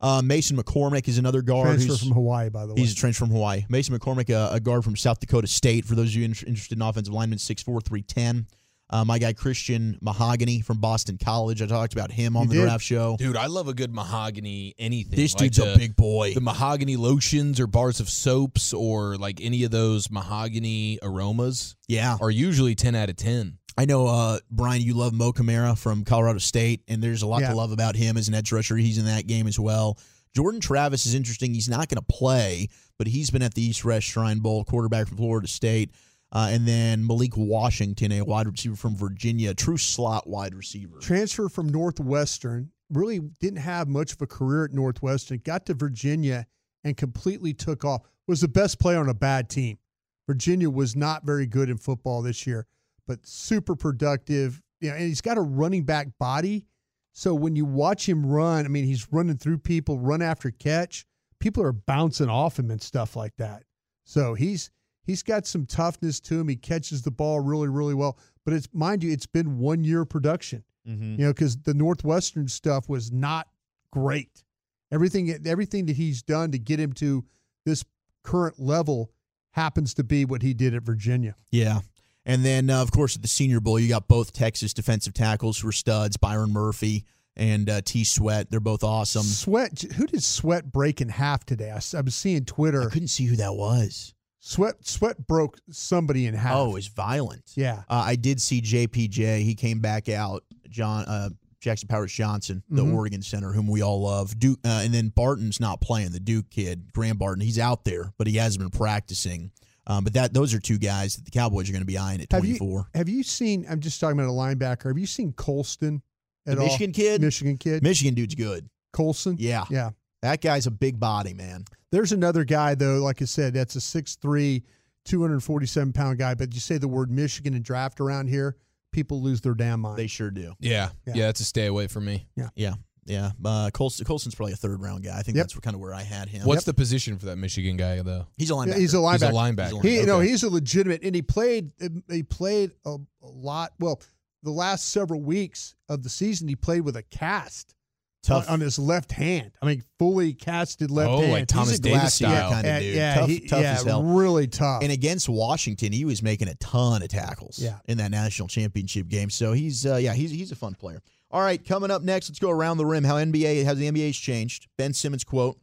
Uh, 0.01 0.21
Mason 0.21 0.57
McCormick 0.57 1.07
is 1.07 1.19
another 1.19 1.43
guard. 1.43 1.67
Transfer 1.69 1.89
who's, 1.91 2.01
from 2.03 2.11
Hawaii, 2.11 2.49
by 2.49 2.67
the 2.67 2.75
way. 2.75 2.81
He's 2.81 2.91
a 2.91 2.97
transfer 2.97 3.25
from 3.25 3.31
Hawaii. 3.33 3.65
Mason 3.69 3.97
McCormick, 3.97 4.31
a, 4.31 4.53
a 4.55 4.59
guard 4.59 4.83
from 4.83 4.97
South 4.97 5.21
Dakota 5.21 5.47
State. 5.47 5.85
For 5.85 5.95
those 5.95 6.09
of 6.09 6.15
you 6.17 6.25
in- 6.25 6.33
interested 6.33 6.77
in 6.77 6.83
offensive 6.83 7.15
linemen, 7.15 7.39
6'4", 7.39 7.65
310. 7.85 8.49
Uh, 8.93 9.05
my 9.07 9.19
guy 9.19 9.33
Christian 9.33 9.99
Mahogany 10.03 10.61
from 10.61 10.79
Boston 10.79 11.17
College. 11.17 11.63
I 11.63 11.67
talked 11.67 11.95
about 11.95 12.13
him 12.13 12.37
on 12.37 12.43
You 12.45 12.49
the 12.51 12.55
did. 12.57 12.63
draft 12.65 12.85
show. 12.85 13.17
Dude, 13.19 13.37
I 13.39 13.47
love 13.47 13.67
a 13.67 13.73
good 13.75 13.93
mahogany 13.95 14.75
anything. 14.79 15.17
This 15.17 15.33
Like 15.35 15.53
dude's 15.53 15.59
a 15.59 15.77
big 15.79 15.97
boy. 15.97 16.35
The 16.35 16.41
mahogany 16.43 16.97
lotions 16.97 17.59
or 17.59 17.67
bars 17.67 18.01
of 18.01 18.11
soaps 18.11 18.75
or 18.75 19.17
like 19.17 19.41
any 19.41 19.65
of 19.65 19.71
those 19.71 20.11
mahogany 20.11 20.99
aromas 21.03 21.75
Yeah, 21.89 22.19
are 22.21 22.31
usually 22.31 22.75
10 22.75 22.95
out 22.95 23.09
of 23.09 23.17
10. 23.17 23.59
I 23.79 23.87
know, 23.87 24.07
uh, 24.07 24.39
Brian, 24.51 24.83
you 24.83 24.93
love 24.93 25.15
Mo 25.15 25.33
Kamara 25.33 25.79
from 25.79 26.05
Colorado 26.05 26.39
State, 26.39 26.83
and 26.89 27.03
there's 27.03 27.23
a 27.23 27.27
lot 27.27 27.41
Yeah. 27.41 27.51
to 27.53 27.57
love 27.57 27.73
about 27.73 27.97
him 27.97 28.19
as 28.19 28.29
an 28.29 28.35
edge 28.35 28.53
rusher. 28.53 28.77
He's 28.77 28.99
in 28.99 29.07
that 29.07 29.27
game 29.27 29.47
as 29.47 29.59
well. 29.59 29.97
Jordan 30.37 30.61
Travis 30.61 31.07
is 31.07 31.15
interesting. 31.15 31.55
He's 31.55 31.69
not 31.71 31.89
going 31.89 31.97
to 31.97 32.03
play, 32.03 32.69
but 32.99 33.07
he's 33.07 33.31
been 33.31 33.41
at 33.43 33.55
the 33.55 33.63
East 33.63 33.83
West 33.85 34.07
Shrine 34.07 34.41
Bowl, 34.41 34.65
quarterback 34.65 35.09
from 35.09 35.17
Florida 35.17 35.49
State. 35.49 35.91
Uh, 36.33 36.49
and 36.51 36.67
then 36.67 37.07
Malik 37.07 37.37
Washington, 37.37 38.11
a 38.13 38.23
wide 38.23 38.47
receiver 38.47 38.75
from 38.75 38.97
Virginia, 38.97 39.53
true 39.53 39.77
slot 39.77 40.27
wide 40.27 40.55
receiver. 40.55 40.99
transfer 40.99 41.51
from 41.51 41.69
Northwestern, 41.69 42.71
really 42.91 43.19
didn't 43.19 43.59
have 43.59 43.87
much 43.87 44.15
of 44.15 44.23
a 44.23 44.27
career 44.27 44.65
at 44.65 44.73
Northwestern, 44.73 45.39
got 45.45 45.67
to 45.67 45.75
Virginia 45.75 46.47
and 46.85 46.97
completely 46.97 47.53
took 47.53 47.85
off. 47.85 48.03
Was 48.27 48.41
the 48.41 48.49
best 48.49 48.79
player 48.79 48.99
on 48.99 49.09
a 49.09 49.15
bad 49.15 49.51
team. 49.51 49.79
Virginia 50.27 50.71
was 50.71 50.97
not 50.97 51.25
very 51.25 51.47
good 51.47 51.69
in 51.69 51.77
football 51.77 52.23
this 52.23 52.47
year, 52.47 52.67
but 53.07 53.27
super 53.27 53.75
productive. 53.75 54.63
You 54.81 54.91
know, 54.91 54.97
and 54.97 55.07
he's 55.07 55.21
got 55.21 55.37
a 55.37 55.43
running 55.43 55.85
back 55.85 56.09
body. 56.19 56.65
So 57.13 57.35
when 57.35 57.57
you 57.57 57.65
watch 57.65 58.09
him 58.09 58.25
run, 58.25 58.65
I 58.65 58.69
mean, 58.69 58.85
he's 58.85 59.13
running 59.13 59.37
through 59.37 59.59
people, 59.59 59.99
run 59.99 60.23
after 60.23 60.51
catch. 60.51 61.05
People 61.41 61.63
are 61.63 61.73
bouncing 61.73 62.31
off 62.31 62.59
him 62.59 62.71
and 62.71 62.81
stuff 62.81 63.17
like 63.17 63.37
that. 63.37 63.65
So 64.05 64.35
he's 64.35 64.71
he's 65.05 65.23
got 65.23 65.47
some 65.47 65.67
toughness 65.67 66.21
to 66.21 66.41
him. 66.41 66.49
He 66.49 66.57
catches 66.57 67.03
the 67.03 67.11
ball 67.11 67.41
really, 67.41 67.69
really 67.69 67.95
well. 67.95 68.19
But 68.45 68.55
it's 68.55 68.69
mind 68.73 69.03
you, 69.03 69.13
it's 69.13 69.27
been 69.27 69.59
one 69.59 69.85
year 69.85 70.05
production 70.05 70.65
Mm-hmm. 70.89 71.13
you 71.13 71.27
know, 71.27 71.33
because 71.33 71.57
the 71.59 71.75
Northwestern 71.75 72.49
stuff 72.49 72.89
was 72.89 73.13
not 73.13 73.47
great. 73.93 74.43
Everything, 74.91 75.33
everything 75.47 75.87
that 75.87 75.95
he's 75.95 76.23
done 76.23 76.51
to 76.51 76.59
get 76.59 76.81
him 76.81 76.93
to 76.95 77.25
this 77.65 77.85
current 78.25 78.59
level 78.59 79.13
happens 79.53 79.95
to 79.95 80.03
be 80.03 80.25
what 80.25 80.43
he 80.43 80.55
did 80.55 80.75
at 80.75 80.83
Virginia. 80.83 81.37
Yeah. 81.53 81.81
And 82.27 82.45
then, 82.45 82.69
uh, 82.69 82.83
of 82.83 82.91
course, 82.91 83.15
at 83.15 83.23
the 83.23 83.29
Senior 83.29 83.61
Bowl, 83.61 83.79
you 83.79 83.89
got 83.89 84.09
both 84.09 84.33
Texas 84.33 84.73
defensive 84.73 85.15
tackles 85.15 85.61
who 85.61 85.69
are 85.69 85.73
studs, 85.73 86.17
Byron 86.17 86.53
Murphy 86.53 87.05
and 87.37 87.71
uh, 87.71 87.81
T. 87.85 88.03
Sweat. 88.03 88.51
They're 88.51 88.59
both 88.61 88.83
awesome. 88.83 89.23
Sweat, 89.23 89.83
who 89.97 90.07
did 90.07 90.23
Sweat 90.25 90.73
break 90.73 91.01
in 91.01 91.09
half 91.11 91.45
today? 91.45 91.71
I 91.71 92.01
was 92.01 92.15
seeing 92.15 92.45
Twitter. 92.45 92.83
I 92.83 92.87
couldn't 92.87 93.07
see 93.09 93.27
who 93.27 93.37
that 93.37 93.55
was. 93.55 94.15
Sweat, 94.45 94.75
Sweat 94.85 95.25
broke 95.29 95.59
somebody 95.71 96.27
in 96.27 96.35
half. 96.35 96.57
Oh, 96.57 96.75
it's 96.77 96.89
violent. 96.89 97.53
yeah. 97.55 97.85
Uh, 97.89 98.03
I 98.07 98.17
did 98.17 98.41
see 98.41 98.61
JPJ. 98.61 99.43
He 99.45 99.55
came 99.55 99.79
back 99.81 100.09
out. 100.09 100.43
John 100.69 101.05
uh, 101.05 101.29
Jackson 101.61 101.87
Powers 101.87 102.13
Johnson, 102.13 102.63
the 102.69 102.83
Mhm. 102.83 102.93
Oregon 102.95 103.23
center, 103.23 103.53
whom 103.53 103.69
we 103.69 103.83
all 103.83 104.01
love. 104.03 104.37
Duke, 104.39 104.59
uh, 104.65 104.81
and 104.85 104.93
then 104.93 105.11
Barton's 105.11 105.61
not 105.61 105.81
playing. 105.81 106.11
The 106.11 106.19
Duke 106.19 106.51
kid, 106.51 106.93
Graham 106.93 107.19
Barton. 107.19 107.41
He's 107.41 107.59
out 107.59 107.85
there, 107.85 108.13
but 108.19 108.27
he 108.27 108.37
hasn't 108.37 108.61
been 108.63 108.77
practicing. 108.77 109.53
Um, 109.87 110.03
but 110.03 110.13
that 110.15 110.35
those 110.35 110.55
are 110.55 110.59
two 110.61 110.79
guys 110.79 111.15
that 111.17 111.25
the 111.25 111.31
Cowboys 111.31 111.69
are 111.69 111.73
going 111.73 111.83
to 111.83 111.87
be 111.87 111.99
eyeing 111.99 112.21
at 112.21 112.33
Have 112.33 112.45
you 112.45 112.85
have 112.95 113.09
you 113.09 113.23
seen? 113.23 113.65
I'm 113.71 113.79
just 113.81 114.01
talking 114.01 114.19
about 114.19 114.29
a 114.29 114.33
linebacker. 114.33 114.89
Have 114.89 114.99
you 114.99 115.07
seen 115.07 115.33
Colson 115.35 116.03
at 116.47 116.57
The 116.57 116.63
all? 116.63 116.67
Michigan 116.67 116.93
kid, 116.93 117.21
Michigan 117.21 117.57
kid, 117.59 117.83
Michigan 117.85 118.15
dude's 118.15 118.35
good. 118.35 118.69
Colson. 118.93 119.37
Yeah, 119.39 119.65
yeah. 119.71 119.91
that 120.23 120.41
guy's 120.41 120.67
a 120.67 120.71
big 120.73 120.99
body, 120.99 121.33
man. 121.35 121.65
There's 121.93 122.11
another 122.11 122.43
guy 122.45 122.75
though, 122.75 122.99
like 122.99 123.23
I 123.23 123.27
said, 123.27 123.55
that's 123.55 123.77
a 123.77 123.79
6'3", 123.79 124.63
247 125.05 125.93
pound 125.93 126.19
guy. 126.19 126.35
But 126.35 126.55
you 126.55 126.61
say 126.61 126.79
the 126.79 126.89
word 126.89 127.11
Michigan 127.11 127.55
and 127.55 127.65
draft 127.65 128.01
around 128.01 128.29
here, 128.29 128.57
people 128.93 129.21
lose 129.23 129.41
their 129.41 129.55
damn 129.55 129.81
mind. 129.81 129.99
They 129.99 130.07
sure 130.07 130.31
do. 130.31 130.55
Yeah. 130.59 130.89
Yeah. 131.07 131.13
Yeah, 131.15 131.27
that's 131.27 131.41
a 131.41 131.45
stay 131.45 131.67
away 131.67 131.87
from 131.87 132.05
me. 132.07 132.27
Yeah, 132.37 132.49
yeah. 132.57 132.75
Yeah, 133.05 133.33
uh, 133.45 133.69
Colson, 133.75 134.07
Colson's 134.07 134.37
probably 134.37 134.53
a 134.53 134.57
third 134.57 134.81
round 134.81 135.03
guy. 135.03 135.19
I 135.19 135.23
think 135.23 135.37
Yep. 135.37 135.43
that's 135.49 135.59
kind 135.59 135.75
of 135.75 135.81
where 135.81 135.93
I 135.93 136.03
had 136.05 136.29
him. 136.29 136.47
What's 136.47 136.63
the 136.63 136.73
position 136.73 137.19
for 137.19 137.27
that 137.27 137.37
Michigan 137.37 137.77
guy, 137.77 138.01
though? 138.01 138.29
He's 138.37 138.51
a 138.51 138.53
linebacker. 138.53 138.69
Yeah, 138.69 138.79
he's 138.79 138.95
a 138.95 138.99
linebacker. 138.99 139.13
He's 139.15 139.23
a 139.23 139.33
linebacker. 139.33 139.83
He, 139.83 139.97
you 139.97 140.07
know, 140.07 140.19
Okay. 140.19 140.29
he's 140.29 140.45
a 140.45 140.49
legitimate, 140.49 141.03
and 141.03 141.13
he 141.13 141.21
played. 141.21 141.73
He 142.09 142.23
played 142.23 142.71
a, 142.87 142.91
a 142.91 143.27
lot. 143.27 143.73
Well, 143.81 144.01
the 144.45 144.53
last 144.53 144.91
several 144.91 145.21
weeks 145.21 145.75
of 145.89 146.05
the 146.05 146.09
season, 146.09 146.47
he 146.47 146.55
played 146.55 146.83
with 146.83 146.95
a 146.97 147.03
cast 147.03 147.75
tough. 148.23 148.49
on, 148.49 148.55
on 148.55 148.61
his 148.61 148.79
left 148.79 149.13
hand. 149.13 149.53
I 149.63 149.67
mean, 149.67 149.83
fully 149.99 150.33
casted 150.35 150.91
left 150.91 151.11
Oh, 151.11 151.21
hand. 151.21 151.33
like 151.33 151.49
Thomas 151.49 151.71
He's 151.71 151.81
Davis 151.81 152.01
glassy 152.01 152.25
style. 152.25 152.51
kind 152.51 152.67
of 152.67 152.81
dude. 152.81 152.95
yeah, 152.95 153.15
tough, 153.15 153.29
he- 153.29 153.41
tough 153.41 153.61
yeah, 153.63 153.73
as 153.75 153.83
hell. 153.85 154.03
really 154.03 154.47
tough. 154.47 154.83
And 154.83 154.93
against 154.93 155.29
Washington, 155.29 155.93
he 155.93 156.05
was 156.05 156.23
making 156.23 156.49
a 156.49 156.55
ton 156.57 157.03
of 157.03 157.09
tackles 157.09 157.59
Yeah. 157.59 157.79
in 157.87 157.99
that 157.99 158.11
national 158.11 158.49
championship 158.49 159.09
game. 159.09 159.31
So 159.31 159.53
he's 159.53 159.85
uh, 159.87 159.97
yeah, 159.97 160.13
he's 160.15 160.31
he's 160.31 160.53
a 160.53 160.57
fun 160.57 160.75
player. 160.75 161.03
All 161.31 161.41
right, 161.41 161.65
coming 161.65 161.91
up 161.91 162.03
next, 162.03 162.29
let's 162.29 162.39
go 162.39 162.51
around 162.51 162.77
the 162.77 162.85
rim. 162.87 163.05
How 163.05 163.15
NBA 163.15 163.65
has 163.65 163.79
the 163.79 163.91
NBA's 163.91 164.17
changed. 164.19 164.69
Ben 164.77 164.93
Simmons 164.93 165.25
quote: 165.25 165.59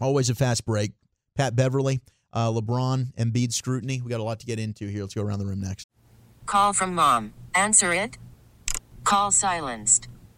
"Always 0.00 0.28
a 0.30 0.34
fast 0.34 0.64
break." 0.66 0.92
Pat 1.36 1.54
Beverley, 1.54 2.00
uh, 2.32 2.50
LeBron, 2.50 3.12
Embiid 3.14 3.52
scrutiny. 3.52 4.00
We 4.00 4.10
got 4.10 4.20
a 4.20 4.24
lot 4.24 4.40
to 4.40 4.46
get 4.46 4.58
into 4.58 4.88
here. 4.88 5.02
Let's 5.02 5.14
go 5.14 5.22
around 5.22 5.38
the 5.38 5.46
room 5.46 5.60
next. 5.60 5.86
Call 6.46 6.72
from 6.72 6.94
mom. 6.94 7.34
Answer 7.54 7.92
it. 7.92 8.16
Call 9.04 9.30
silenced. 9.30 10.08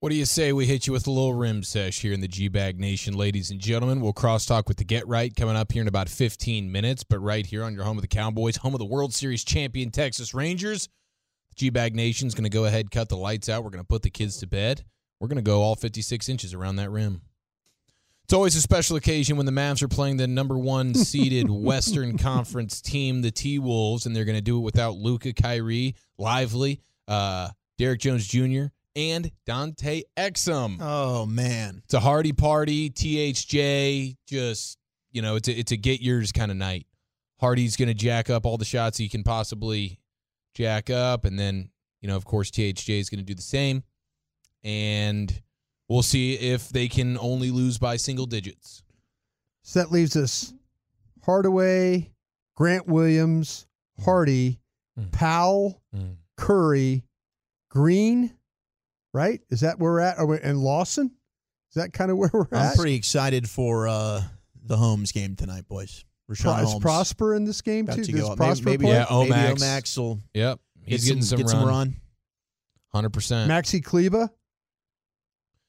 What 0.00 0.10
do 0.10 0.16
you 0.16 0.26
say 0.26 0.52
we 0.52 0.66
hit 0.66 0.86
you 0.86 0.92
with 0.92 1.06
a 1.06 1.10
little 1.10 1.32
rim 1.32 1.62
sesh 1.62 2.00
here 2.02 2.12
in 2.12 2.20
the 2.20 2.28
G 2.28 2.48
Bag 2.48 2.78
Nation, 2.78 3.14
ladies 3.14 3.50
and 3.50 3.58
gentlemen? 3.58 4.02
We'll 4.02 4.12
crosstalk 4.12 4.68
with 4.68 4.76
the 4.76 4.84
Get 4.84 5.08
Right 5.08 5.34
coming 5.34 5.56
up 5.56 5.72
here 5.72 5.80
in 5.80 5.88
about 5.88 6.10
15 6.10 6.70
minutes, 6.70 7.02
but 7.02 7.18
right 7.20 7.46
here 7.46 7.64
on 7.64 7.72
your 7.72 7.84
home 7.84 7.96
of 7.96 8.02
the 8.02 8.08
Cowboys, 8.08 8.56
home 8.56 8.74
of 8.74 8.78
the 8.78 8.84
World 8.84 9.14
Series 9.14 9.42
champion 9.42 9.90
Texas 9.90 10.34
Rangers. 10.34 10.90
G 11.54 11.70
Bag 11.70 11.96
Nation's 11.96 12.34
going 12.34 12.44
to 12.44 12.50
go 12.50 12.66
ahead, 12.66 12.90
cut 12.90 13.08
the 13.08 13.16
lights 13.16 13.48
out. 13.48 13.64
We're 13.64 13.70
going 13.70 13.82
to 13.82 13.88
put 13.88 14.02
the 14.02 14.10
kids 14.10 14.36
to 14.38 14.46
bed. 14.46 14.84
We're 15.18 15.28
going 15.28 15.36
to 15.36 15.42
go 15.42 15.62
all 15.62 15.74
56 15.74 16.28
inches 16.28 16.52
around 16.52 16.76
that 16.76 16.90
rim. 16.90 17.22
It's 18.24 18.34
always 18.34 18.54
a 18.54 18.60
special 18.60 18.96
occasion 18.96 19.38
when 19.38 19.46
the 19.46 19.52
Mavs 19.52 19.82
are 19.82 19.88
playing 19.88 20.18
the 20.18 20.26
number 20.26 20.58
one 20.58 20.92
seeded 20.92 21.48
Western 21.50 22.18
Conference 22.18 22.82
team, 22.82 23.22
the 23.22 23.30
T 23.30 23.58
Wolves, 23.58 24.04
and 24.04 24.14
they're 24.14 24.26
going 24.26 24.36
to 24.36 24.42
do 24.42 24.58
it 24.58 24.62
without 24.62 24.96
Luka, 24.96 25.32
Kyrie, 25.32 25.94
Lively, 26.18 26.82
uh, 27.08 27.48
Derrick 27.78 28.00
Jones 28.00 28.26
Jr., 28.26 28.66
and 28.96 29.30
Dante 29.44 30.02
Exum. 30.16 30.78
Oh 30.80 31.26
man, 31.26 31.82
It's 31.84 31.94
a 31.94 32.00
hardy 32.00 32.32
party. 32.32 32.90
THJ, 32.90 34.16
just 34.26 34.78
you 35.12 35.22
know, 35.22 35.36
it's 35.36 35.46
a, 35.48 35.52
it's 35.58 35.70
a 35.72 35.76
get 35.76 36.00
yours 36.02 36.32
kind 36.32 36.50
of 36.50 36.56
night. 36.56 36.86
Hardy's 37.38 37.76
going 37.76 37.88
to 37.88 37.94
jack 37.94 38.30
up 38.30 38.44
all 38.46 38.56
the 38.56 38.64
shots 38.64 38.96
he 38.98 39.08
can 39.08 39.22
possibly 39.22 40.00
jack 40.54 40.88
up, 40.90 41.24
and 41.26 41.38
then 41.38 41.68
you 42.00 42.08
know, 42.08 42.16
of 42.16 42.24
course, 42.24 42.50
THJ 42.50 42.98
is 42.98 43.10
going 43.10 43.18
to 43.20 43.24
do 43.24 43.34
the 43.34 43.42
same, 43.42 43.82
and 44.64 45.42
we'll 45.88 46.02
see 46.02 46.34
if 46.34 46.68
they 46.70 46.88
can 46.88 47.18
only 47.18 47.50
lose 47.50 47.78
by 47.78 47.96
single 47.96 48.26
digits. 48.26 48.82
So 49.62 49.80
that 49.80 49.90
leaves 49.92 50.16
us 50.16 50.54
Hardaway, 51.24 52.10
Grant 52.54 52.86
Williams, 52.86 53.66
Hardy, 54.04 54.60
Mm. 54.98 55.12
Powell, 55.12 55.82
Mm. 55.94 56.16
Curry, 56.38 57.04
Green, 57.68 58.32
right? 59.16 59.40
Is 59.50 59.60
that 59.60 59.78
where 59.78 59.92
we're 59.92 60.00
at? 60.00 60.18
Are 60.18 60.26
we, 60.26 60.38
and 60.40 60.58
Lawson? 60.58 61.06
Is 61.70 61.74
that 61.82 61.92
kind 61.92 62.10
of 62.10 62.18
where 62.18 62.30
we're 62.32 62.42
at? 62.52 62.52
I'm 62.72 62.76
pretty 62.76 62.94
excited 62.94 63.48
for 63.48 63.88
uh, 63.88 64.22
the 64.64 64.76
Holmes 64.76 65.10
game 65.12 65.34
tonight, 65.36 65.66
boys. 65.68 66.04
Richaun 66.30 66.42
Pro- 66.42 66.56
is 66.62 66.70
Holmes 66.70 66.82
Prosper 66.82 67.34
in 67.34 67.44
this 67.44 67.60
game 67.62 67.84
about 67.84 67.96
too? 67.96 68.04
to 68.04 68.12
Does 68.12 68.20
go 68.20 68.30
up. 68.32 68.36
Prosper 68.36 68.64
maybe, 68.70 68.84
play? 68.84 68.92
maybe, 68.98 69.10
Yeah, 69.10 69.18
maybe 69.20 69.32
Omax. 69.32 69.54
Omax 69.62 69.98
will 69.98 70.20
Yep. 70.34 70.60
He's 70.84 71.02
get 71.04 71.08
getting 71.08 71.22
some, 71.22 71.38
get 71.38 71.46
run. 71.46 71.50
some 71.50 71.68
run. 71.68 71.96
100%. 72.94 73.46
Maxi 73.48 73.82
Kleber. 73.84 74.28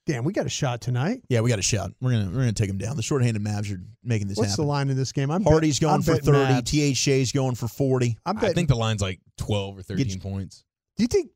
Damn, 0.05 0.23
we 0.23 0.31
got 0.31 0.45
a 0.45 0.49
shot 0.49 0.79
tonight. 0.79 1.21
Yeah, 1.27 1.41
we 1.41 1.49
got 1.49 1.59
a 1.59 1.63
shot. 1.63 1.91
We're 1.99 2.11
gonna 2.11 2.27
we're 2.27 2.39
gonna 2.39 2.53
take 2.53 2.69
them 2.69 2.77
down. 2.77 2.95
The 2.95 3.01
shorthanded 3.03 3.43
Mavs 3.43 3.73
are 3.75 3.81
making 4.05 4.29
this 4.29 4.37
What's 4.37 4.51
happen. 4.51 4.63
the 4.63 4.69
line 4.69 4.89
in 4.89 4.95
this 4.95 5.11
game? 5.11 5.29
I'm 5.29 5.43
bet- 5.43 5.51
Hardy's 5.51 5.79
going 5.79 5.95
I'm 5.95 6.01
for 6.01 6.15
thirty. 6.15 6.53
Mavs. 6.53 6.63
T. 6.65 6.81
H. 6.81 6.95
Shay's 6.95 7.33
going 7.33 7.55
for 7.55 7.67
forty. 7.67 8.17
I'm 8.25 8.37
I 8.37 8.53
think 8.53 8.69
the 8.69 8.75
line's 8.77 9.01
like 9.01 9.19
12 9.37 9.79
or 9.79 9.81
13 9.81 10.07
you- 10.07 10.19
points. 10.19 10.63
do 10.95 11.03
you 11.03 11.07
think? 11.07 11.27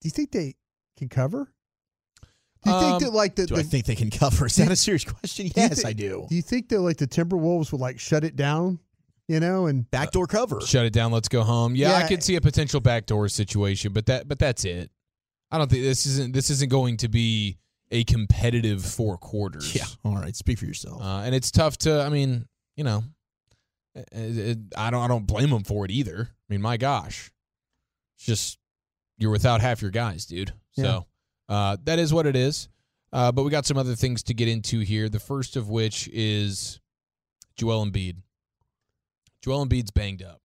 Do 0.00 0.06
you 0.06 0.10
think 0.12 0.30
they 0.30 0.54
can 0.96 1.08
cover? 1.08 1.52
Do 2.64 2.70
you 2.72 2.80
think 2.80 2.92
Um, 2.94 3.02
that 3.02 3.12
like 3.12 3.36
the, 3.36 3.46
Do 3.46 3.54
the 3.54 3.60
I 3.60 3.64
think 3.64 3.86
they 3.86 3.94
can 3.94 4.10
cover? 4.10 4.46
Is 4.46 4.56
that 4.56 4.70
a 4.70 4.76
serious 4.76 5.04
question? 5.04 5.44
do 5.46 5.48
you 5.48 5.52
Yes, 5.56 5.82
thi- 5.82 5.88
I 5.88 5.92
do. 5.92 6.26
Do 6.28 6.34
you 6.34 6.42
think 6.42 6.68
that 6.70 6.80
like 6.80 6.96
the 6.96 7.06
Timberwolves 7.06 7.70
would 7.72 7.80
like 7.80 8.00
shut 8.00 8.24
it 8.24 8.34
down? 8.36 8.80
You 9.28 9.40
know, 9.40 9.66
and 9.66 9.90
Backdoor 9.90 10.26
cover. 10.28 10.60
Shut 10.60 10.84
it 10.86 10.92
down. 10.92 11.10
Let's 11.10 11.28
go 11.28 11.42
home. 11.42 11.74
Yeah, 11.74 11.92
I 11.94 12.00
Yeah. 12.00 12.08
could 12.08 12.22
see 12.22 12.36
a 12.36 12.40
potential 12.40 12.80
backdoor 12.80 13.28
situation, 13.28 13.92
but 13.92 14.06
that 14.06 14.28
but 14.28 14.38
that's 14.38 14.64
it. 14.64 14.90
I 15.50 15.58
don't 15.58 15.68
think 15.70 15.82
this 15.82 16.06
isn't 16.06 16.32
this 16.32 16.48
isn't 16.50 16.70
going 16.70 16.96
to 16.98 17.08
be 17.08 17.58
a 17.90 18.04
competitive 18.04 18.84
four 18.84 19.16
quarters. 19.18 19.74
Yeah. 19.74 19.84
All 20.04 20.14
right. 20.16 20.34
Speak 20.34 20.58
for 20.58 20.64
yourself. 20.66 21.02
uh, 21.02 21.22
and 21.24 21.34
it's 21.34 21.50
tough 21.50 21.76
to. 21.78 22.02
I 22.02 22.08
mean, 22.08 22.46
you 22.76 22.84
know, 22.84 23.02
it, 23.94 24.08
it, 24.12 24.58
I 24.76 24.90
don't 24.90 25.02
I 25.02 25.08
don't 25.08 25.26
blame 25.26 25.50
them 25.50 25.64
for 25.64 25.84
it 25.84 25.90
either. 25.90 26.28
I 26.30 26.52
mean, 26.52 26.62
my 26.62 26.76
gosh, 26.76 27.30
it's 28.16 28.26
just 28.26 28.58
you're 29.18 29.30
without 29.32 29.60
half 29.60 29.82
your 29.82 29.90
guys, 29.90 30.24
dude. 30.26 30.52
So 30.84 31.06
uh, 31.48 31.76
that 31.84 31.98
is 31.98 32.12
what 32.12 32.26
it 32.26 32.36
is. 32.36 32.68
Uh, 33.12 33.32
but 33.32 33.44
we 33.44 33.50
got 33.50 33.64
some 33.66 33.78
other 33.78 33.94
things 33.94 34.22
to 34.24 34.34
get 34.34 34.48
into 34.48 34.80
here. 34.80 35.08
The 35.08 35.20
first 35.20 35.56
of 35.56 35.68
which 35.68 36.08
is 36.12 36.80
Joel 37.56 37.86
Embiid. 37.86 38.16
Joel 39.42 39.64
Embiid's 39.66 39.90
banged 39.90 40.22
up, 40.22 40.40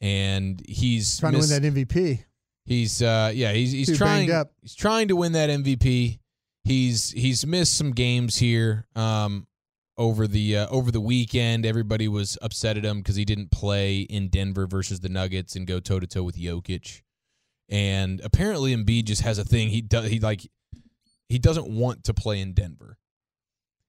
and 0.00 0.62
he's 0.68 1.18
trying 1.18 1.32
missed- 1.34 1.50
to 1.50 1.60
win 1.60 1.74
that 1.74 1.86
MVP. 1.88 2.24
He's 2.66 3.02
uh 3.02 3.30
yeah, 3.34 3.52
he's 3.52 3.72
he's 3.72 3.88
Too 3.88 3.96
trying 3.96 4.30
up. 4.30 4.52
he's 4.62 4.74
trying 4.74 5.08
to 5.08 5.16
win 5.16 5.32
that 5.32 5.50
MVP. 5.50 6.18
He's 6.62 7.10
he's 7.10 7.44
missed 7.44 7.76
some 7.76 7.90
games 7.90 8.36
here 8.36 8.86
um 8.96 9.46
over 9.98 10.26
the 10.26 10.56
uh, 10.58 10.68
over 10.68 10.90
the 10.90 11.00
weekend. 11.00 11.66
Everybody 11.66 12.08
was 12.08 12.38
upset 12.40 12.78
at 12.78 12.84
him 12.84 12.98
because 12.98 13.16
he 13.16 13.26
didn't 13.26 13.50
play 13.50 14.00
in 14.00 14.28
Denver 14.28 14.66
versus 14.66 15.00
the 15.00 15.10
Nuggets 15.10 15.56
and 15.56 15.66
go 15.66 15.78
toe 15.78 16.00
to 16.00 16.06
toe 16.06 16.22
with 16.22 16.36
Jokic. 16.36 17.02
And 17.68 18.20
apparently 18.22 18.74
Embiid 18.76 19.04
just 19.04 19.22
has 19.22 19.38
a 19.38 19.44
thing 19.44 19.68
he 19.70 19.80
does 19.80 20.08
he 20.10 20.20
like 20.20 20.46
he 21.28 21.38
doesn't 21.38 21.68
want 21.68 22.04
to 22.04 22.14
play 22.14 22.40
in 22.40 22.52
Denver. 22.52 22.98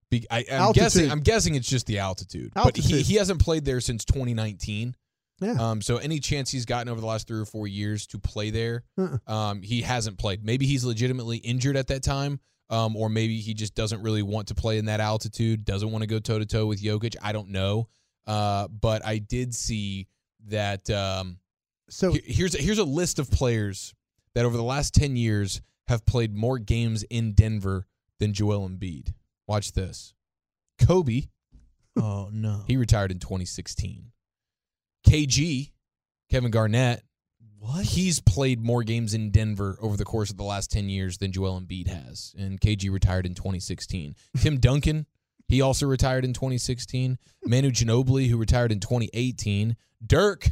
Be, 0.09 0.25
I, 0.31 0.45
I'm 0.51 0.61
Altitude. 0.61 0.81
guessing 0.83 1.11
I'm 1.11 1.19
guessing 1.21 1.55
it's 1.55 1.67
just 1.67 1.85
the 1.87 1.99
altitude. 1.99 2.51
But 2.53 2.77
he, 2.77 3.01
he 3.01 3.15
hasn't 3.15 3.41
played 3.41 3.65
there 3.65 3.81
since 3.81 4.05
2019. 4.05 4.95
Yeah. 5.41 5.51
Um, 5.59 5.81
so 5.81 5.97
any 5.97 6.19
chance 6.19 6.49
he's 6.49 6.65
gotten 6.65 6.87
over 6.87 7.01
the 7.01 7.07
last 7.07 7.27
three 7.27 7.39
or 7.41 7.45
four 7.45 7.67
years 7.67 8.07
to 8.07 8.19
play 8.19 8.51
there, 8.51 8.83
Uh-uh. 8.97 9.17
um, 9.31 9.61
he 9.61 9.81
hasn't 9.81 10.17
played. 10.17 10.45
Maybe 10.45 10.65
he's 10.65 10.85
legitimately 10.85 11.37
injured 11.37 11.75
at 11.75 11.87
that 11.87 12.03
time, 12.03 12.39
um, 12.69 12.95
or 12.95 13.09
maybe 13.09 13.41
he 13.41 13.53
just 13.53 13.75
doesn't 13.75 14.01
really 14.01 14.21
want 14.21 14.47
to 14.47 14.55
play 14.55 14.77
in 14.77 14.85
that 14.85 15.01
altitude, 15.01 15.65
doesn't 15.65 15.91
want 15.91 16.03
to 16.03 16.07
go 16.07 16.19
toe 16.19 16.39
to 16.39 16.45
toe 16.45 16.65
with 16.65 16.81
Jokic. 16.81 17.17
I 17.21 17.33
don't 17.33 17.49
know. 17.49 17.89
Uh, 18.25 18.69
but 18.69 19.05
I 19.05 19.17
did 19.17 19.53
see 19.53 20.07
that. 20.47 20.89
Um, 20.89 21.39
So 21.89 22.13
here's 22.23 22.55
here's 22.57 22.79
a 22.79 22.83
list 22.83 23.19
of 23.19 23.29
players 23.29 23.93
that 24.33 24.45
over 24.45 24.57
the 24.57 24.63
last 24.63 24.93
ten 24.93 25.15
years 25.15 25.61
have 25.87 26.05
played 26.05 26.35
more 26.35 26.57
games 26.57 27.03
in 27.03 27.33
Denver 27.33 27.87
than 28.19 28.33
Joel 28.33 28.67
Embiid. 28.67 29.13
Watch 29.47 29.73
this. 29.73 30.13
Kobe, 30.79 31.27
oh 31.95 32.29
no. 32.31 32.63
he 32.67 32.75
retired 32.77 33.11
in 33.11 33.19
2016. 33.19 34.11
KG, 35.07 35.71
Kevin 36.29 36.51
Garnett, 36.51 37.03
what? 37.59 37.85
he's 37.85 38.19
played 38.19 38.59
more 38.59 38.83
games 38.83 39.13
in 39.13 39.31
Denver 39.31 39.77
over 39.81 39.95
the 39.95 40.05
course 40.05 40.29
of 40.29 40.37
the 40.37 40.43
last 40.43 40.71
10 40.71 40.89
years 40.89 41.17
than 41.17 41.31
Joel 41.31 41.59
Embiid 41.59 41.87
has. 41.87 42.33
And 42.37 42.59
KG 42.59 42.91
retired 42.91 43.25
in 43.25 43.35
2016. 43.35 44.15
Tim 44.37 44.59
Duncan, 44.59 45.05
he 45.47 45.61
also 45.61 45.85
retired 45.85 46.25
in 46.25 46.33
2016. 46.33 47.17
Manu 47.45 47.71
Ginobili, 47.71 48.27
who 48.27 48.37
retired 48.37 48.71
in 48.71 48.79
2018. 48.79 49.77
Dirk 50.05 50.49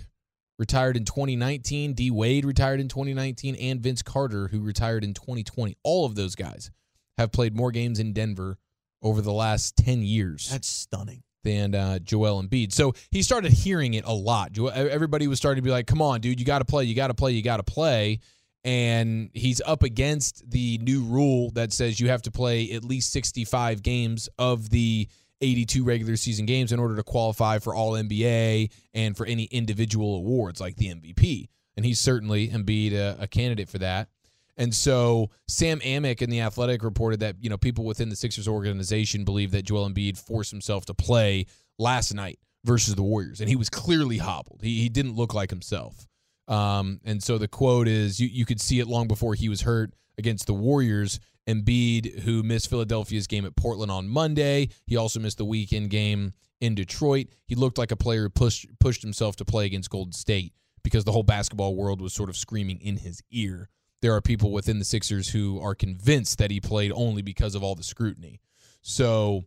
retired 0.60 0.98
in 0.98 1.06
2019. 1.06 1.94
D 1.94 2.12
Wade 2.12 2.46
retired 2.46 2.80
in 2.80 2.88
2019. 2.88 3.56
And 3.56 3.82
Vince 3.82 4.02
Carter, 4.02 4.48
who 4.48 4.62
retired 4.62 5.04
in 5.04 5.14
2020. 5.14 5.76
All 5.84 6.06
of 6.06 6.16
those 6.16 6.36
guys 6.36 6.72
have 7.18 7.32
played 7.32 7.56
more 7.56 7.72
games 7.72 8.00
in 8.00 8.14
Denver 8.14 8.58
over 9.02 9.22
the 9.22 9.34
last 9.34 9.76
10 9.78 10.02
years 10.02 10.50
That's 10.50 10.68
stunning. 10.68 11.24
than 11.44 11.76
uh, 11.76 12.00
Joel 12.00 12.42
Embiid. 12.42 12.72
So 12.72 12.94
he 13.12 13.22
started 13.22 13.52
hearing 13.52 13.94
it 13.96 14.06
a 14.06 14.14
lot. 14.14 14.58
Everybody 14.58 15.28
was 15.28 15.38
starting 15.38 15.62
to 15.62 15.66
be 15.66 15.72
like, 15.72 15.88
"Come 15.88 16.02
on, 16.02 16.22
dude, 16.22 16.40
you 16.40 16.46
got 16.46 16.60
to 16.60 16.66
play, 16.66 16.86
you 16.86 16.96
got 16.96 17.08
to 17.08 17.14
play, 17.14 17.32
you 17.34 17.44
got 17.44 17.58
to 17.58 17.64
play." 17.64 18.20
And 18.64 19.30
he's 19.34 19.60
up 19.66 19.84
against 19.84 20.50
the 20.50 20.78
new 20.78 21.04
rule 21.04 21.52
that 21.52 21.74
says 21.74 22.00
you 22.00 22.08
have 22.08 22.22
to 22.22 22.32
play 22.32 22.72
at 22.72 22.86
least 22.86 23.12
65 23.12 23.84
games 23.84 24.30
of 24.40 24.70
the 24.70 25.10
82 25.44 25.84
regular 25.84 26.16
season 26.16 26.46
games 26.46 26.72
in 26.72 26.80
order 26.80 26.96
to 26.96 27.04
qualify 27.04 27.60
for 27.60 27.76
All 27.76 27.94
NBA 27.94 28.72
and 28.94 29.16
for 29.16 29.26
any 29.26 29.44
individual 29.46 30.16
awards 30.16 30.62
like 30.62 30.78
the 30.78 30.88
MVP. 30.88 31.50
And 31.76 31.86
he's 31.86 32.00
certainly 32.00 32.50
Embiid 32.50 32.94
a, 32.94 33.18
a 33.20 33.28
candidate 33.28 33.70
for 33.70 33.80
that. 33.80 34.10
And 34.56 34.74
so 34.74 35.32
Sam 35.48 35.80
Amick 35.80 36.22
in 36.22 36.30
the 36.30 36.42
Athletic 36.42 36.84
reported 36.84 37.20
that 37.22 37.38
you 37.42 37.50
know 37.50 37.58
people 37.58 37.86
within 37.86 38.10
the 38.10 38.16
Sixers 38.16 38.48
organization 38.48 39.24
believe 39.24 39.52
that 39.52 39.64
Joel 39.64 39.90
Embiid 39.90 40.18
forced 40.18 40.52
himself 40.52 40.86
to 40.86 40.94
play 40.94 41.48
last 41.80 42.14
night 42.14 42.40
versus 42.64 42.96
the 42.96 43.04
Warriors, 43.04 43.40
and 43.42 43.50
he 43.50 43.56
was 43.56 43.70
clearly 43.70 44.18
hobbled. 44.20 44.62
He 44.62 44.82
he 44.82 44.90
didn't 44.90 45.16
look 45.16 45.34
like 45.34 45.50
himself. 45.50 46.08
Um, 46.48 47.00
and 47.04 47.24
so 47.24 47.38
the 47.38 47.48
quote 47.48 47.88
is 47.88 48.20
you 48.20 48.28
you 48.28 48.46
could 48.46 48.62
see 48.62 48.80
it 48.80 48.88
long 48.88 49.08
before 49.08 49.34
he 49.34 49.50
was 49.50 49.62
hurt 49.62 49.92
against 50.18 50.46
the 50.46 50.54
Warriors. 50.54 51.20
Embiid, 51.48 52.22
who 52.22 52.44
missed 52.44 52.70
Philadelphia's 52.70 53.28
game 53.28 53.46
at 53.46 53.56
Portland 53.56 53.92
on 53.92 54.08
Monday, 54.08 54.70
he 54.86 54.96
also 54.96 55.20
missed 55.20 55.38
the 55.38 55.46
weekend 55.46 55.90
game 55.90 56.34
in 56.62 56.76
Detroit. 56.76 57.28
He 57.46 57.56
looked 57.56 57.78
like 57.78 57.92
a 57.92 57.98
player 57.98 58.24
who 58.24 58.30
pushed 58.30 58.68
pushed 58.80 59.02
himself 59.02 59.36
to 59.38 59.46
play 59.46 59.66
against 59.66 59.90
Golden 59.90 60.14
State 60.14 60.54
because 60.84 61.04
the 61.04 61.12
whole 61.12 61.24
basketball 61.24 61.76
world 61.76 62.02
was 62.02 62.14
sort 62.14 62.30
of 62.30 62.38
screaming 62.38 62.80
in 62.80 62.98
his 62.98 63.22
ear 63.32 63.70
there 64.04 64.14
are 64.14 64.22
people 64.22 64.52
within 64.52 64.80
the 64.80 64.86
Sixers 64.86 65.30
who 65.30 65.62
are 65.62 65.74
convinced 65.74 66.38
that 66.40 66.52
he 66.52 66.60
played 66.60 66.92
only 66.94 67.22
because 67.22 67.56
of 67.56 67.64
all 67.64 67.74
the 67.74 67.84
scrutiny. 67.84 68.42
So, 68.82 69.46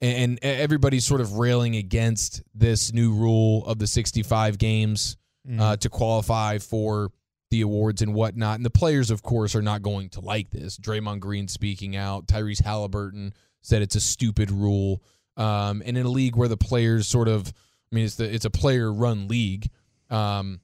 and 0.00 0.38
everybody's 0.42 1.04
sort 1.04 1.20
of 1.20 1.34
railing 1.34 1.76
against 1.76 2.42
this 2.54 2.90
new 2.90 3.12
rule 3.12 3.66
of 3.66 3.78
the 3.78 3.86
65 3.86 4.56
games 4.56 5.18
uh, 5.58 5.76
to 5.76 5.90
qualify 5.90 6.56
for 6.56 7.10
the 7.50 7.60
awards 7.62 8.02
and 8.02 8.14
whatnot. 8.14 8.56
And 8.56 8.64
the 8.64 8.70
players, 8.70 9.10
of 9.10 9.22
course, 9.22 9.54
are 9.54 9.62
not 9.62 9.82
going 9.82 10.10
to 10.10 10.20
like 10.20 10.50
this. 10.50 10.76
Draymond 10.78 11.20
Green 11.20 11.48
speaking 11.48 11.96
out, 11.96 12.26
Tyrese 12.26 12.62
Halliburton 12.62 13.32
said 13.62 13.82
it's 13.82 13.96
a 13.96 14.00
stupid 14.00 14.50
rule. 14.50 15.02
Um, 15.36 15.82
and 15.86 15.96
in 15.96 16.04
a 16.04 16.10
league 16.10 16.36
where 16.36 16.48
the 16.48 16.56
players 16.56 17.06
sort 17.06 17.28
of, 17.28 17.52
I 17.90 17.94
mean, 17.94 18.04
it's 18.04 18.16
the 18.16 18.32
it's 18.32 18.44
a 18.44 18.50
player 18.50 18.92
run 18.92 19.28
league. 19.28 19.68
Um, 20.10 20.60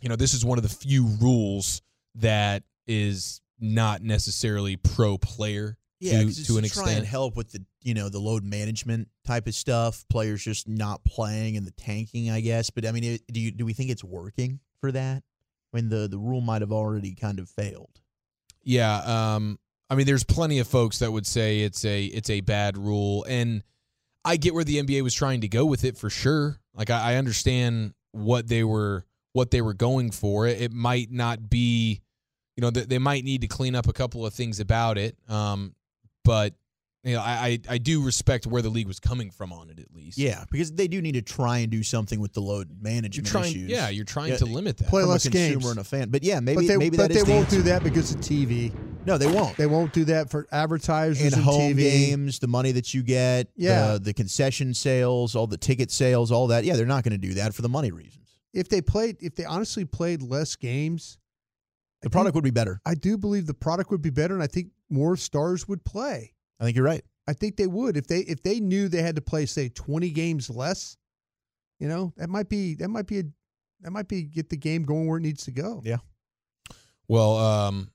you 0.00 0.08
know, 0.08 0.16
this 0.16 0.34
is 0.34 0.44
one 0.44 0.58
of 0.58 0.62
the 0.62 0.68
few 0.68 1.06
rules 1.20 1.82
that 2.16 2.62
is 2.86 3.40
not 3.60 4.02
necessarily 4.02 4.76
pro 4.76 5.18
player 5.18 5.76
Yeah, 6.00 6.22
to, 6.22 6.44
to 6.46 6.58
an 6.58 6.64
try 6.64 6.84
extent. 6.84 7.06
help 7.06 7.36
with 7.36 7.52
the 7.52 7.64
you 7.82 7.94
know 7.94 8.08
the 8.08 8.18
load 8.18 8.44
management 8.44 9.08
type 9.26 9.46
of 9.46 9.54
stuff. 9.54 10.04
Players 10.08 10.42
just 10.42 10.66
not 10.68 11.04
playing 11.04 11.56
and 11.56 11.66
the 11.66 11.70
tanking, 11.72 12.30
I 12.30 12.40
guess. 12.40 12.70
But 12.70 12.86
I 12.86 12.92
mean, 12.92 13.04
it, 13.04 13.22
do 13.30 13.40
you 13.40 13.50
do 13.50 13.64
we 13.64 13.72
think 13.72 13.90
it's 13.90 14.02
working 14.04 14.60
for 14.80 14.90
that? 14.92 15.22
When 15.70 15.88
the 15.88 16.08
the 16.08 16.18
rule 16.18 16.40
might 16.40 16.62
have 16.62 16.72
already 16.72 17.14
kind 17.14 17.38
of 17.38 17.48
failed. 17.48 18.00
Yeah, 18.62 19.34
um, 19.34 19.58
I 19.90 19.94
mean, 19.94 20.06
there's 20.06 20.24
plenty 20.24 20.58
of 20.58 20.66
folks 20.66 20.98
that 20.98 21.10
would 21.10 21.26
say 21.26 21.60
it's 21.60 21.84
a 21.84 22.04
it's 22.04 22.30
a 22.30 22.40
bad 22.40 22.76
rule, 22.76 23.24
and 23.28 23.62
I 24.24 24.36
get 24.36 24.54
where 24.54 24.64
the 24.64 24.82
NBA 24.82 25.02
was 25.02 25.14
trying 25.14 25.40
to 25.42 25.48
go 25.48 25.64
with 25.64 25.84
it 25.84 25.96
for 25.96 26.10
sure. 26.10 26.60
Like 26.74 26.90
I, 26.90 27.12
I 27.12 27.14
understand 27.16 27.94
what 28.12 28.48
they 28.48 28.64
were 28.64 29.04
what 29.32 29.50
they 29.50 29.62
were 29.62 29.74
going 29.74 30.10
for. 30.10 30.46
It, 30.46 30.60
it 30.60 30.72
might 30.72 31.10
not 31.10 31.48
be, 31.48 32.00
you 32.56 32.60
know, 32.60 32.70
they, 32.70 32.82
they 32.82 32.98
might 32.98 33.24
need 33.24 33.42
to 33.42 33.46
clean 33.46 33.74
up 33.74 33.88
a 33.88 33.92
couple 33.92 34.26
of 34.26 34.34
things 34.34 34.60
about 34.60 34.98
it. 34.98 35.16
Um, 35.28 35.74
but 36.24 36.54
you 37.08 37.14
know, 37.16 37.22
I, 37.22 37.58
I 37.68 37.74
I 37.74 37.78
do 37.78 38.02
respect 38.04 38.46
where 38.46 38.62
the 38.62 38.68
league 38.68 38.86
was 38.86 39.00
coming 39.00 39.30
from 39.30 39.52
on 39.52 39.70
it 39.70 39.78
at 39.78 39.92
least. 39.94 40.18
Yeah, 40.18 40.44
because 40.50 40.72
they 40.72 40.86
do 40.88 41.00
need 41.00 41.12
to 41.12 41.22
try 41.22 41.58
and 41.58 41.70
do 41.70 41.82
something 41.82 42.20
with 42.20 42.32
the 42.34 42.40
load 42.40 42.68
you're 42.70 42.82
management 42.82 43.26
trying. 43.28 43.44
issues. 43.50 43.70
Yeah, 43.70 43.88
you're 43.88 44.04
trying 44.04 44.30
Yeah, 44.30 44.36
to 44.38 44.46
limit 44.46 44.76
that. 44.78 44.88
Play 44.88 45.02
from 45.02 45.10
less 45.10 45.26
a 45.26 45.30
consumer 45.30 45.52
games. 45.60 45.70
and 45.70 45.78
a 45.80 45.84
fan. 45.84 46.10
But 46.10 46.22
yeah, 46.22 46.40
maybe 46.40 46.56
but 46.56 46.66
they, 46.68 46.76
maybe 46.76 46.96
but 46.96 47.08
that 47.08 47.14
they 47.14 47.20
is 47.20 47.24
the 47.24 47.32
won't 47.32 47.48
do 47.50 47.62
that 47.62 47.82
because 47.82 48.10
of 48.12 48.18
TV. 48.20 48.72
No, 49.06 49.16
they 49.16 49.26
won't. 49.26 49.56
They 49.56 49.66
won't 49.66 49.92
do 49.94 50.04
that 50.06 50.28
for 50.30 50.46
advertisers 50.52 51.22
and 51.24 51.32
and 51.32 51.42
home 51.42 51.72
TV. 51.74 51.76
games, 51.76 52.40
the 52.40 52.46
money 52.48 52.72
that 52.72 52.92
you 52.92 53.02
get, 53.02 53.48
Yeah. 53.56 53.94
the, 53.94 53.98
the 54.00 54.12
concession 54.14 54.74
sales, 54.74 55.34
all 55.34 55.46
the 55.46 55.56
ticket 55.56 55.90
sales, 55.90 56.30
all 56.30 56.48
that. 56.48 56.64
Yeah, 56.64 56.76
they're 56.76 56.84
not 56.84 57.04
going 57.04 57.18
to 57.18 57.26
do 57.28 57.34
that 57.34 57.54
for 57.54 57.62
the 57.62 57.68
money 57.70 57.90
reasons. 57.90 58.28
If 58.52 58.68
they 58.68 58.82
played, 58.82 59.16
if 59.20 59.34
they 59.34 59.44
honestly 59.44 59.84
played 59.86 60.20
less 60.22 60.56
games, 60.56 61.16
The 62.02 62.10
product 62.10 62.34
would 62.34 62.44
be 62.44 62.50
better. 62.50 62.80
I 62.84 62.94
do 62.94 63.16
believe 63.16 63.46
the 63.46 63.54
product 63.54 63.90
would 63.90 64.02
be 64.02 64.10
better, 64.10 64.34
and 64.34 64.42
I 64.42 64.46
think 64.46 64.68
more 64.90 65.16
stars 65.16 65.66
would 65.68 65.84
play. 65.84 66.34
I 66.60 66.64
think 66.64 66.76
you're 66.76 66.84
right. 66.84 67.04
I 67.26 67.32
think 67.34 67.56
they 67.56 67.66
would 67.66 67.96
if 67.96 68.06
they 68.06 68.20
if 68.20 68.42
they 68.42 68.58
knew 68.58 68.88
they 68.88 69.02
had 69.02 69.16
to 69.16 69.22
play 69.22 69.46
say 69.46 69.68
twenty 69.68 70.10
games 70.10 70.48
less. 70.48 70.96
You 71.78 71.88
know, 71.88 72.12
that 72.16 72.28
might 72.28 72.48
be 72.48 72.74
that 72.76 72.88
might 72.88 73.06
be 73.06 73.20
a 73.20 73.22
that 73.82 73.90
might 73.90 74.08
be 74.08 74.22
get 74.22 74.48
the 74.48 74.56
game 74.56 74.84
going 74.84 75.06
where 75.06 75.18
it 75.18 75.22
needs 75.22 75.44
to 75.44 75.52
go. 75.52 75.82
Yeah. 75.84 75.98
Well, 77.06 77.36
um, 77.36 77.90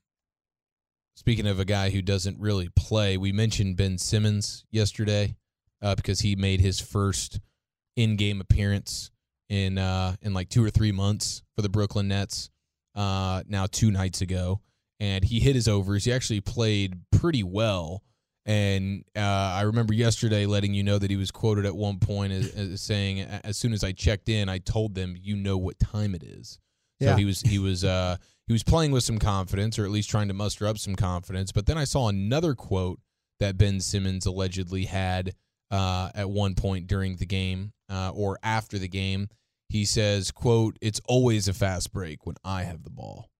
speaking 1.14 1.46
of 1.46 1.60
a 1.60 1.64
guy 1.64 1.90
who 1.90 2.00
doesn't 2.00 2.40
really 2.40 2.68
play, 2.74 3.16
we 3.16 3.32
mentioned 3.32 3.76
Ben 3.76 3.98
Simmons 3.98 4.64
yesterday 4.70 5.36
uh, 5.82 5.94
because 5.94 6.20
he 6.20 6.34
made 6.34 6.60
his 6.60 6.80
first 6.80 7.40
in-game 7.96 8.40
appearance 8.40 9.10
in 9.48 9.78
uh, 9.78 10.16
in 10.22 10.32
like 10.32 10.48
two 10.48 10.64
or 10.64 10.70
three 10.70 10.92
months 10.92 11.42
for 11.54 11.62
the 11.62 11.68
Brooklyn 11.68 12.08
Nets. 12.08 12.50
Uh, 12.94 13.42
now 13.48 13.66
two 13.66 13.90
nights 13.90 14.20
ago, 14.20 14.60
and 15.00 15.24
he 15.24 15.40
hit 15.40 15.56
his 15.56 15.68
overs. 15.68 16.04
He 16.04 16.12
actually 16.12 16.40
played 16.40 16.94
pretty 17.10 17.42
well. 17.42 18.02
And 18.46 19.04
uh, 19.16 19.20
I 19.20 19.62
remember 19.62 19.94
yesterday 19.94 20.44
letting 20.44 20.74
you 20.74 20.82
know 20.82 20.98
that 20.98 21.10
he 21.10 21.16
was 21.16 21.30
quoted 21.30 21.64
at 21.64 21.74
one 21.74 21.98
point 21.98 22.32
as, 22.32 22.48
as 22.54 22.80
saying, 22.82 23.20
"As 23.20 23.56
soon 23.56 23.72
as 23.72 23.82
I 23.82 23.92
checked 23.92 24.28
in, 24.28 24.48
I 24.48 24.58
told 24.58 24.94
them, 24.94 25.16
you 25.18 25.34
know 25.36 25.56
what 25.56 25.78
time 25.78 26.14
it 26.14 26.22
is." 26.22 26.58
So 27.00 27.08
Yeah. 27.10 27.16
he 27.16 27.24
was 27.24 27.40
he 27.40 27.58
was 27.58 27.84
uh, 27.84 28.16
he 28.46 28.52
was 28.52 28.62
playing 28.62 28.90
with 28.92 29.02
some 29.02 29.18
confidence, 29.18 29.78
or 29.78 29.84
at 29.84 29.90
least 29.90 30.10
trying 30.10 30.28
to 30.28 30.34
muster 30.34 30.66
up 30.66 30.78
some 30.78 30.94
confidence. 30.94 31.52
But 31.52 31.66
then 31.66 31.78
I 31.78 31.84
saw 31.84 32.08
another 32.08 32.54
quote 32.54 33.00
that 33.40 33.56
Ben 33.56 33.80
Simmons 33.80 34.26
allegedly 34.26 34.84
had 34.84 35.34
uh, 35.70 36.10
at 36.14 36.28
one 36.28 36.54
point 36.54 36.86
during 36.86 37.16
the 37.16 37.26
game 37.26 37.72
uh, 37.90 38.10
or 38.14 38.38
after 38.42 38.78
the 38.78 38.88
game. 38.88 39.28
He 39.70 39.86
says, 39.86 40.30
"quote 40.30 40.76
It's 40.82 41.00
always 41.08 41.48
a 41.48 41.54
fast 41.54 41.92
break 41.92 42.26
when 42.26 42.36
I 42.44 42.64
have 42.64 42.82
the 42.84 42.90
ball." 42.90 43.30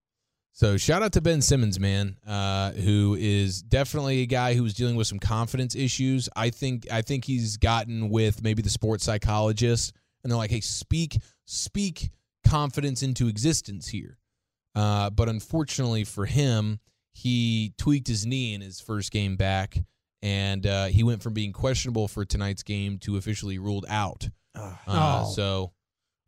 So 0.57 0.77
shout 0.77 1.03
out 1.03 1.11
to 1.11 1.21
Ben 1.21 1.41
Simmons, 1.41 1.81
man, 1.81 2.15
uh, 2.25 2.71
who 2.71 3.17
is 3.19 3.61
definitely 3.61 4.21
a 4.21 4.25
guy 4.25 4.53
who 4.53 4.63
was 4.63 4.73
dealing 4.73 4.95
with 4.95 5.05
some 5.05 5.19
confidence 5.19 5.75
issues. 5.75 6.29
I 6.33 6.49
think 6.49 6.89
I 6.89 7.01
think 7.01 7.25
he's 7.25 7.57
gotten 7.57 8.07
with 8.09 8.41
maybe 8.41 8.61
the 8.61 8.69
sports 8.69 9.03
psychologist, 9.03 9.93
and 10.23 10.31
they're 10.31 10.37
like, 10.37 10.51
"Hey, 10.51 10.61
speak 10.61 11.21
speak 11.43 12.09
confidence 12.45 13.03
into 13.03 13.27
existence 13.27 13.89
here." 13.89 14.17
Uh, 14.75 15.09
but 15.09 15.27
unfortunately 15.27 16.05
for 16.05 16.25
him, 16.25 16.79
he 17.13 17.73
tweaked 17.77 18.07
his 18.07 18.25
knee 18.25 18.53
in 18.53 18.61
his 18.61 18.79
first 18.79 19.11
game 19.11 19.35
back, 19.35 19.77
and 20.21 20.65
uh, 20.65 20.85
he 20.85 21.03
went 21.03 21.21
from 21.21 21.33
being 21.33 21.51
questionable 21.51 22.07
for 22.07 22.23
tonight's 22.23 22.63
game 22.63 22.97
to 22.99 23.17
officially 23.17 23.59
ruled 23.59 23.85
out. 23.89 24.29
Uh, 24.53 24.73
Oh, 24.87 25.31
so 25.33 25.73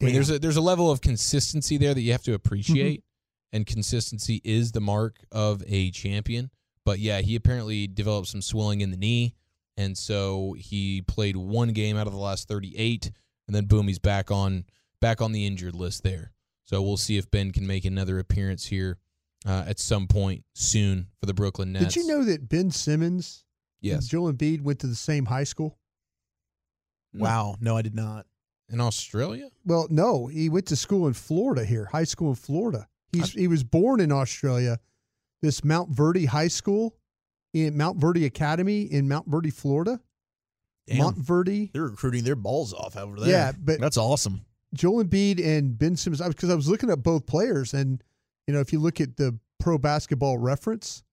I 0.02 0.06
mean, 0.06 0.14
there's 0.16 0.30
a 0.30 0.38
there's 0.38 0.58
a 0.58 0.62
level 0.62 0.92
of 0.92 1.00
consistency 1.00 1.78
there 1.78 1.94
that 1.94 2.02
you 2.02 2.12
have 2.12 2.24
to 2.24 2.34
appreciate, 2.34 3.06
and 3.54 3.66
consistency 3.66 4.42
is 4.44 4.72
the 4.72 4.82
mark 4.82 5.20
of 5.32 5.64
a 5.68 5.92
champion. 5.92 6.50
But 6.86 7.00
yeah, 7.00 7.22
he 7.22 7.36
apparently 7.36 7.88
developed 7.88 8.28
some 8.30 8.42
swelling 8.42 8.82
in 8.82 8.92
the 8.92 8.98
knee, 8.98 9.36
and 9.76 9.98
so 9.98 10.56
he 10.58 11.02
played 11.02 11.36
one 11.36 11.70
game 11.70 11.98
out 11.98 12.08
of 12.08 12.14
the 12.14 12.20
last 12.20 12.48
38, 12.48 13.12
and 13.48 13.56
then 13.56 13.66
boom, 13.66 13.88
he's 13.88 14.00
back 14.00 14.32
on 14.32 14.66
back 15.02 15.22
on 15.22 15.32
the 15.32 15.46
injured 15.46 15.76
list 15.76 16.04
there. 16.04 16.32
So 16.66 16.82
we'll 16.82 16.98
see 16.98 17.18
if 17.18 17.30
Ben 17.32 17.52
can 17.52 17.66
make 17.68 17.86
another 17.86 18.20
appearance 18.20 18.66
here 18.66 18.98
uh, 19.46 19.66
at 19.68 19.80
some 19.80 20.08
point 20.08 20.44
soon 20.54 21.08
for 21.20 21.26
the 21.26 21.34
Brooklyn 21.34 21.72
Nets. 21.72 21.94
Did 21.94 21.96
you 21.98 22.08
know 22.08 22.24
that 22.26 22.50
Ben 22.50 22.72
Simmons 22.72 23.46
and 23.82 23.92
Yes, 23.92 24.08
Joel 24.08 24.34
Embiid 24.34 24.62
went 24.62 24.80
to 24.80 24.88
the 24.88 24.96
same 24.96 25.26
high 25.26 25.44
school? 25.46 25.78
Wow. 27.14 27.56
No, 27.60 27.78
I 27.78 27.82
did 27.82 27.96
not. 27.96 28.26
in 28.70 28.82
Australia. 28.82 29.50
Well, 29.66 29.88
no, 29.90 30.28
he 30.28 30.50
went 30.50 30.66
to 30.68 30.76
school 30.76 31.08
in 31.08 31.14
Florida 31.14 31.64
here, 31.66 31.86
high 31.86 32.04
school 32.04 32.30
in 32.30 32.36
Florida. 32.36 32.88
He's 33.12 33.32
he 33.32 33.48
was 33.48 33.64
born 33.64 34.00
in 34.00 34.12
Australia. 34.12 34.80
This 35.42 35.62
Montverde 35.62 36.26
High 36.28 36.48
School 36.48 36.96
in 37.54 37.76
Montverde 37.76 38.26
Academy 38.26 38.82
in 38.84 39.08
Montverde, 39.08 39.54
Florida. 39.54 40.00
Damn. 40.88 41.14
Montverde. 41.14 41.72
They're 41.74 41.84
recruiting 41.84 42.24
their 42.24 42.36
balls 42.36 42.74
off 42.74 42.96
over 42.98 43.20
there. 43.20 43.30
Yeah, 43.30 43.52
but- 43.58 43.80
that's 43.80 43.98
awesome. 43.98 44.42
Joel 44.74 45.06
Embiid 45.06 45.44
and 45.44 45.78
Ben 45.78 45.96
Simmons, 45.96 46.22
because 46.22 46.50
I 46.50 46.56
was 46.56 46.68
looking 46.68 46.90
at 46.90 47.02
both 47.02 47.26
players, 47.26 47.74
and 47.74 48.04
you 48.48 48.54
know, 48.54 48.60
if 48.60 48.74
you 48.74 48.80
look 48.80 49.00
at 49.00 49.16
the 49.16 49.40
Pro 49.60 49.78
Basketball 49.78 50.38
Reference, 50.38 51.04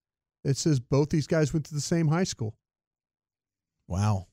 it 0.42 0.56
says 0.56 0.80
both 0.80 1.10
these 1.10 1.28
guys 1.28 1.52
went 1.52 1.64
to 1.66 1.74
the 1.74 1.80
same 1.80 2.08
high 2.08 2.24
school. 2.24 2.56
Wow. 3.88 4.26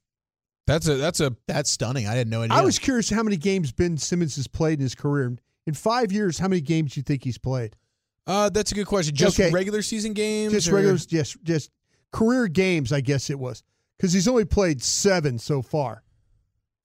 That's 0.67 0.87
a 0.87 0.95
that's 0.95 1.19
a 1.19 1.35
That's 1.47 1.69
stunning. 1.69 2.07
I 2.07 2.23
no 2.23 2.43
idea. 2.43 2.55
I 2.55 2.61
was 2.61 2.79
curious 2.79 3.09
how 3.09 3.23
many 3.23 3.37
games 3.37 3.71
Ben 3.71 3.97
Simmons 3.97 4.35
has 4.35 4.47
played 4.47 4.79
in 4.79 4.83
his 4.83 4.95
career. 4.95 5.37
In 5.67 5.73
five 5.73 6.11
years, 6.11 6.39
how 6.39 6.47
many 6.47 6.61
games 6.61 6.93
do 6.93 6.99
you 6.99 7.03
think 7.03 7.23
he's 7.23 7.37
played? 7.37 7.75
uh, 8.27 8.49
that's 8.49 8.71
a 8.71 8.75
good 8.75 8.85
question. 8.85 9.15
Just 9.15 9.39
Okay. 9.39 9.51
regular 9.51 9.81
season 9.81 10.13
games, 10.13 10.53
Just 10.53 10.69
or- 10.69 10.75
regular, 10.75 10.97
just 10.97 11.43
just 11.43 11.71
career 12.11 12.47
games, 12.47 12.91
I 12.91 13.01
guess 13.01 13.29
it 13.29 13.39
was, 13.39 13.63
because 13.97 14.13
he's 14.13 14.27
only 14.27 14.45
played 14.45 14.81
seven 14.83 15.39
so 15.39 15.61
far 15.61 16.03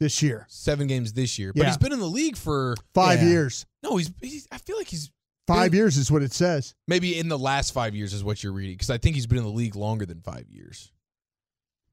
this 0.01 0.23
year. 0.23 0.47
seven 0.49 0.87
games 0.87 1.13
this 1.13 1.39
year, 1.39 1.53
but 1.53 1.61
Yeah. 1.63 1.67
he's 1.69 1.77
been 1.77 1.93
in 1.93 1.99
the 2.01 2.09
league 2.09 2.37
for 2.37 2.75
Five 2.95 3.23
Yeah. 3.23 3.29
years. 3.29 3.67
no. 3.83 3.97
He's, 3.97 4.11
he's 4.21 4.47
I 4.51 4.59
feel 4.59 4.77
like 4.79 4.89
he's 4.89 5.11
Five 5.47 5.75
years 5.75 5.97
is 5.97 6.11
what 6.11 6.23
it 6.23 6.33
says. 6.33 6.75
maybe 6.89 7.17
in 7.19 7.29
the 7.29 7.39
last 7.39 7.73
five 7.73 7.95
years 7.95 8.13
is 8.13 8.25
what 8.25 8.43
you're 8.43 8.53
reading 8.53 8.75
because 8.75 8.91
I 8.91 8.99
think 8.99 9.15
he's 9.15 9.27
been 9.27 9.39
in 9.39 9.45
the 9.45 9.51
league 9.51 9.77
longer 9.77 10.05
than 10.07 10.21
five 10.23 10.49
years. 10.51 10.91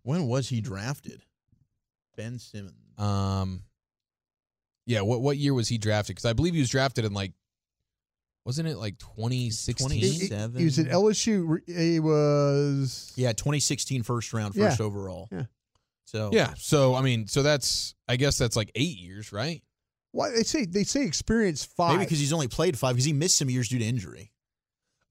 When 0.03 0.27
was 0.27 0.49
he 0.49 0.59
drafted? 0.61 1.23
Ben 2.15 2.39
Simmons. 2.39 2.75
Um, 2.97 3.63
yeah. 4.85 5.01
What 5.01 5.21
what 5.21 5.37
year 5.37 5.53
was 5.53 5.67
he 5.67 5.77
drafted? 5.77 6.15
Because 6.15 6.25
I 6.25 6.33
believe 6.33 6.53
he 6.53 6.59
was 6.59 6.69
drafted 6.69 7.05
in 7.05 7.13
like, 7.13 7.33
wasn't 8.45 8.67
it 8.67 8.77
like 8.77 8.97
2016? 8.99 9.89
He, 9.91 9.99
he- 9.99 10.27
Seven. 10.27 10.57
he 10.59 10.65
was 10.65 10.79
at 10.79 10.87
LSU. 10.87 11.57
He 11.67 11.99
was 11.99 13.13
yeah, 13.15 13.31
2016 13.33 14.03
first 14.03 14.33
round, 14.33 14.55
Yeah. 14.55 14.69
first 14.69 14.81
overall. 14.81 15.29
Yeah. 15.31 15.43
So 16.05 16.29
Yeah. 16.33 16.53
So 16.57 16.95
I 16.95 17.01
mean, 17.01 17.27
so 17.27 17.41
that's 17.43 17.95
I 18.07 18.15
guess 18.17 18.37
that's 18.37 18.55
like 18.55 18.71
eight 18.75 18.97
years, 18.97 19.31
right? 19.31 19.63
Why 20.11 20.29
they 20.29 20.43
say 20.43 20.65
they 20.65 20.83
say 20.83 21.05
experience 21.05 21.65
five. 21.65 21.93
maybe 21.93 22.05
because 22.05 22.19
he's 22.19 22.33
only 22.33 22.47
played 22.47 22.77
five 22.77 22.93
because 22.95 23.05
he 23.05 23.13
missed 23.13 23.37
some 23.37 23.49
years 23.49 23.69
due 23.69 23.79
to 23.79 23.85
injury. 23.85 24.31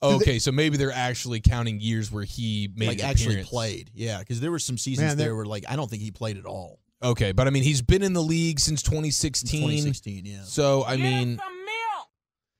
Oh, 0.04 0.16
okay, 0.16 0.40
so 0.40 0.50
maybe 0.50 0.76
they're 0.76 0.90
actually 0.92 1.40
counting 1.40 1.78
years 1.80 2.10
where 2.10 2.24
he 2.24 2.68
made 2.74 2.88
like 2.88 2.98
an 2.98 3.04
actually 3.04 3.34
appearance. 3.34 3.48
played. 3.50 3.90
Yeah, 3.94 4.18
because 4.18 4.40
there 4.40 4.50
were 4.50 4.58
some 4.58 4.76
seasons 4.76 5.10
Man, 5.10 5.16
there 5.16 5.34
where 5.36 5.44
like 5.46 5.64
I 5.68 5.76
don't 5.76 5.88
think 5.88 6.02
he 6.02 6.10
played 6.10 6.36
at 6.38 6.44
all. 6.44 6.80
Okay, 7.02 7.32
but 7.32 7.46
I 7.46 7.50
mean, 7.50 7.62
he's 7.64 7.82
been 7.82 8.02
in 8.02 8.12
the 8.12 8.22
league 8.22 8.60
since 8.60 8.82
2016. 8.82 9.60
2016, 9.60 10.24
yeah. 10.26 10.42
So 10.44 10.84
I 10.84 10.96
mean, 10.96 11.40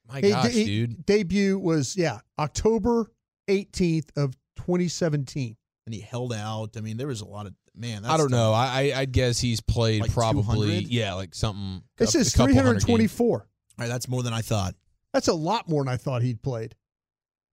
my 0.09 0.21
He- 0.21 0.29
gosh, 0.31 0.51
he- 0.53 0.65
dude. 0.65 1.07
Debut 1.07 1.59
was 1.59 1.97
yeah 1.97 2.21
October 2.39 3.11
eighteenth 3.49 4.11
of 4.17 4.35
twenty 4.57 4.89
seventeen. 4.89 5.57
And 5.87 5.95
he 5.95 6.01
held 6.01 6.33
out. 6.33 6.77
I 6.77 6.81
mean, 6.81 6.97
there 6.97 7.07
was 7.09 7.21
a 7.23 7.25
lot 7.27 7.47
of 7.47 7.55
man. 7.75 8.03
That's 8.03 8.15
I 8.15 8.17
don't 8.17 8.31
tough. 8.31 8.37
know. 8.39 8.53
I 8.53 8.93
I- 8.95 9.05
guess 9.07 9.39
he's 9.39 9.61
played 9.61 10.03
Like 10.03 10.13
probably 10.13 10.43
200? 10.81 10.89
yeah, 10.93 11.15
like 11.15 11.35
something. 11.35 11.83
It 11.99 12.05
a- 12.05 12.07
says 12.09 12.29
a 12.29 12.31
couple 12.33 12.47
three 12.47 12.55
hundred 12.57 12.67
hundred 12.69 12.81
twenty 12.87 13.03
games. 13.05 13.13
four. 13.13 13.39
All 13.41 13.47
right, 13.79 13.89
that's 13.89 14.09
more 14.09 14.23
than 14.23 14.33
I 14.33 14.43
thought. 14.43 14.75
That's 15.13 15.29
a 15.29 15.35
lot 15.35 15.69
more 15.69 15.83
than 15.85 15.93
I 15.93 15.97
thought 15.97 16.23
he'd 16.23 16.43
played. 16.43 16.75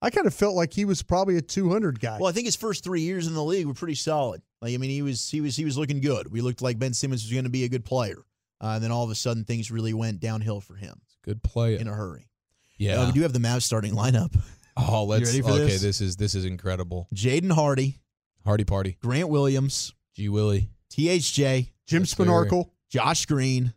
I 0.01 0.09
kind 0.09 0.27
of 0.27 0.33
felt 0.33 0.55
like 0.55 0.73
he 0.73 0.85
was 0.85 1.01
probably 1.03 1.37
a 1.37 1.41
two 1.41 1.69
hundred 1.69 1.99
guy. 1.99 2.17
Well, 2.19 2.29
I 2.29 2.31
think 2.33 2.45
his 2.45 2.55
first 2.55 2.83
three 2.83 3.01
years 3.01 3.27
in 3.27 3.33
the 3.33 3.43
league 3.43 3.65
were 3.67 3.73
pretty 3.73 3.95
solid. 3.95 4.41
Like, 4.61 4.73
I 4.73 4.77
mean, 4.77 4.89
he 4.89 5.01
was 5.01 5.29
he 5.29 5.41
was 5.41 5.55
he 5.55 5.65
was 5.65 5.77
looking 5.77 6.01
good. 6.01 6.31
We 6.31 6.41
looked 6.41 6.61
like 6.61 6.77
Ben 6.79 6.93
Simmons 6.93 7.23
was 7.23 7.31
going 7.31 7.45
to 7.45 7.49
be 7.49 7.63
a 7.63 7.69
good 7.69 7.85
player, 7.85 8.17
uh, 8.61 8.71
and 8.75 8.83
then 8.83 8.91
all 8.91 9.03
of 9.03 9.09
a 9.09 9.15
sudden 9.15 9.45
things 9.45 9.71
really 9.71 9.93
went 9.93 10.19
downhill 10.19 10.59
for 10.61 10.75
him 10.75 10.99
Good 11.23 11.41
play. 11.43 11.77
in 11.79 11.87
a 11.87 11.93
hurry. 11.93 12.29
Yeah. 12.77 13.01
Uh, 13.01 13.05
we 13.07 13.11
do 13.13 13.21
have 13.21 13.33
the 13.33 13.39
Mavs 13.39 13.63
starting 13.63 13.93
lineup: 13.93 14.37
oh, 14.77 15.05
let's. 15.05 15.29
okay, 15.33 15.41
this? 15.57 15.81
this 15.81 16.01
is 16.01 16.15
this 16.17 16.35
is 16.35 16.43
incredible. 16.45 17.07
Jaden 17.13 17.51
Hardy, 17.51 17.99
Hardy 18.45 18.65
party. 18.65 18.97
Grant 19.01 19.29
Williams, 19.29 19.93
G 20.15 20.27
Willie. 20.29 20.69
THJ, 20.91 21.71
Jim 21.87 22.05
sir. 22.05 22.23
Spinarkle. 22.23 22.69
Josh 22.89 23.25
Green, 23.27 23.73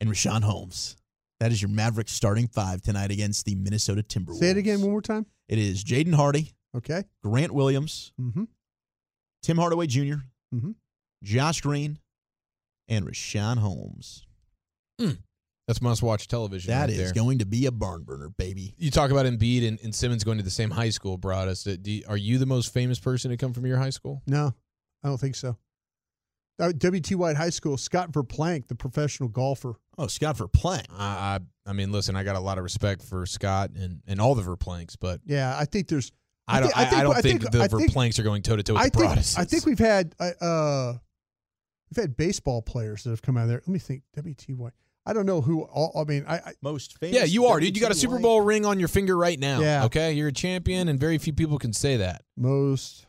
and 0.00 0.08
Richaun 0.10 0.42
Holmes. 0.42 0.96
That 1.40 1.50
is 1.52 1.60
your 1.60 1.68
Mavericks 1.70 2.12
starting 2.12 2.46
five 2.46 2.80
tonight 2.80 3.10
against 3.10 3.44
the 3.44 3.54
Minnesota 3.56 4.02
Timberwolves. 4.02 4.38
Say 4.38 4.50
it 4.50 4.56
again 4.56 4.80
one 4.80 4.90
more 4.92 5.02
time. 5.02 5.26
It 5.48 5.58
is 5.58 5.82
Jaden 5.84 6.14
Hardy, 6.14 6.52
Okay. 6.74 7.02
Grant 7.22 7.52
Williams, 7.52 8.12
Mm-hmm. 8.20 8.44
Tim 9.44 9.58
Hardaway 9.58 9.86
junior 9.86 10.22
Mhm. 10.54 10.74
Josh 11.22 11.60
Green, 11.60 11.98
and 12.88 13.06
Richaun 13.06 13.58
Holmes. 13.58 14.26
That's 15.66 15.80
must 15.80 16.02
watch 16.02 16.28
television. 16.28 16.68
That 16.70 16.82
right 16.82 16.90
is 16.90 16.96
there. 16.98 17.12
going 17.14 17.38
to 17.38 17.46
be 17.46 17.64
a 17.66 17.72
barn 17.72 18.02
burner, 18.02 18.28
baby. 18.28 18.74
You 18.76 18.90
talk 18.90 19.10
about 19.10 19.24
Embiid 19.24 19.66
and, 19.66 19.80
and 19.80 19.94
Simmons 19.94 20.22
going 20.22 20.36
to 20.36 20.44
the 20.44 20.50
same 20.50 20.70
high 20.70 20.90
school. 20.90 21.16
Brought 21.16 21.48
us. 21.48 21.64
Do 21.64 21.78
you- 21.90 22.04
are 22.06 22.18
you 22.18 22.36
the 22.38 22.44
most 22.46 22.70
famous 22.72 22.98
person 22.98 23.30
to 23.30 23.38
come 23.38 23.54
from 23.54 23.64
your 23.64 23.78
high 23.78 23.88
school? 23.90 24.22
No, 24.26 24.54
I 25.02 25.08
don't 25.08 25.18
think 25.18 25.36
so. 25.36 25.56
Uh, 26.58 26.70
WT 26.72 27.14
White 27.16 27.36
High 27.36 27.50
School. 27.50 27.76
Scott 27.78 28.12
Verplank, 28.12 28.68
the 28.68 28.74
professional 28.76 29.28
golfer. 29.28 29.74
Oh, 29.98 30.06
Scott 30.06 30.36
for 30.36 30.46
playing. 30.48 30.84
I, 30.90 31.38
I 31.66 31.70
I 31.70 31.72
mean, 31.72 31.90
listen, 31.92 32.14
I 32.14 32.22
got 32.24 32.36
a 32.36 32.40
lot 32.40 32.58
of 32.58 32.64
respect 32.64 33.02
for 33.02 33.24
Scott 33.26 33.70
and, 33.74 34.02
and 34.06 34.20
all 34.20 34.34
the 34.34 34.42
Verplanks, 34.42 34.96
but 35.00 35.20
Yeah, 35.24 35.56
I 35.58 35.64
think 35.64 35.88
there's. 35.88 36.12
I 36.46 36.60
don't. 36.60 36.68
thi- 36.68 36.74
I, 36.74 37.00
I 37.00 37.02
don't 37.02 37.16
I 37.16 37.20
think, 37.22 37.50
the 37.50 37.62
I 37.62 37.68
think- 37.68 37.92
Verplanks 37.92 38.18
are 38.18 38.22
going 38.22 38.42
toe 38.42 38.56
to 38.56 38.62
toe 38.62 38.74
with 38.74 38.82
I 38.82 38.84
the 38.86 38.90
think, 38.90 39.04
Protestants. 39.06 39.38
I 39.38 39.44
think 39.44 39.66
we've 39.66 39.78
had 39.78 40.14
uh, 40.20 40.30
uh, 40.44 40.92
we've 41.90 42.02
had 42.02 42.16
baseball 42.16 42.60
players 42.62 43.04
that 43.04 43.10
have 43.10 43.22
come 43.22 43.36
out 43.36 43.44
of 43.44 43.48
there. 43.48 43.58
Let 43.66 43.68
me 43.68 43.78
think. 43.78 44.02
WT 44.16 44.50
White. 44.56 44.72
I 45.06 45.12
don't 45.12 45.26
know 45.26 45.40
who. 45.42 45.62
All, 45.64 45.92
I 46.00 46.04
mean, 46.04 46.24
I, 46.28 46.36
I 46.36 46.52
Most 46.62 46.98
famous. 46.98 47.16
Yeah, 47.16 47.24
you 47.24 47.46
are, 47.46 47.60
dude. 47.60 47.76
You 47.76 47.82
got 47.82 47.92
a 47.92 47.94
Super 47.94 48.18
Bowl 48.18 48.40
ring 48.40 48.64
on 48.66 48.78
your 48.78 48.88
finger 48.88 49.16
right 49.16 49.38
now. 49.38 49.60
Yeah. 49.60 49.84
Okay, 49.84 50.12
you're 50.12 50.28
a 50.28 50.32
champion, 50.32 50.88
and 50.88 50.98
very 50.98 51.18
few 51.18 51.32
people 51.32 51.58
can 51.58 51.72
say 51.72 51.96
that. 51.98 52.22
most 52.36 53.06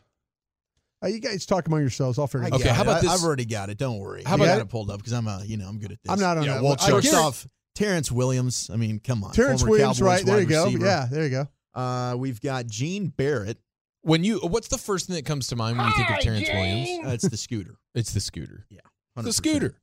Uh, 1.02 1.08
you 1.08 1.20
guys 1.20 1.44
talk 1.46 1.66
among 1.66 1.80
yourselves. 1.80 2.18
I'll 2.18 2.26
figure 2.26 2.44
I 2.44 2.48
it 2.48 2.54
out. 2.54 2.60
Okay, 2.60 2.68
how 2.70 2.82
about 2.82 2.96
I- 2.98 3.00
this- 3.02 3.10
I've 3.10 3.22
already 3.24 3.44
got 3.46 3.68
it. 3.70 3.76
Don't 3.78 3.98
worry. 3.98 4.22
How 4.24 4.32
I 4.32 4.34
about- 4.36 4.46
got 4.46 4.58
it 4.60 4.68
pulled 4.68 4.90
up 4.90 4.98
because 4.98 5.12
I'm 5.12 5.26
a, 5.28 5.42
you 5.44 5.56
know, 5.58 5.68
I'm 5.68 5.78
good 5.78 5.92
at 5.92 5.98
this. 6.02 6.10
I'm 6.10 6.20
not 6.20 6.36
on 6.38 6.44
Yeah, 6.44 6.54
that. 6.54 6.62
well, 6.62 6.76
First 6.76 7.14
off, 7.14 7.46
Terrence 7.74 8.10
Williams. 8.12 8.70
I 8.72 8.76
mean, 8.76 8.98
come 9.00 9.22
on. 9.24 9.32
Terrence 9.32 9.60
former 9.60 9.72
Williams, 9.72 9.98
Cowboys 9.98 10.06
right 10.16 10.24
there. 10.26 10.40
You 10.40 10.46
go. 10.46 10.64
receiver. 10.64 10.86
Yeah, 10.86 11.06
there 11.10 11.24
you 11.24 11.30
go. 11.30 11.48
Uh, 11.76 12.16
we've 12.16 12.40
got 12.40 12.66
Jean 12.66 13.08
Barrett. 13.08 13.58
When 14.02 14.24
you, 14.24 14.38
what's 14.38 14.68
the 14.68 14.78
first 14.78 15.06
thing 15.06 15.16
that 15.16 15.26
comes 15.26 15.48
to 15.48 15.56
mind 15.56 15.76
when 15.78 15.86
you 15.88 15.92
think 15.94 16.10
of 16.10 16.18
Terrence 16.20 16.48
Williams? 16.48 17.06
Uh, 17.06 17.10
it's 17.10 17.28
the 17.28 17.36
scooter. 17.36 17.76
It's 17.94 18.12
the 18.12 18.20
scooter. 18.20 18.66
Yeah, 18.68 18.80
The 19.16 19.22
100%. 19.22 19.32
scooter. 19.34 19.74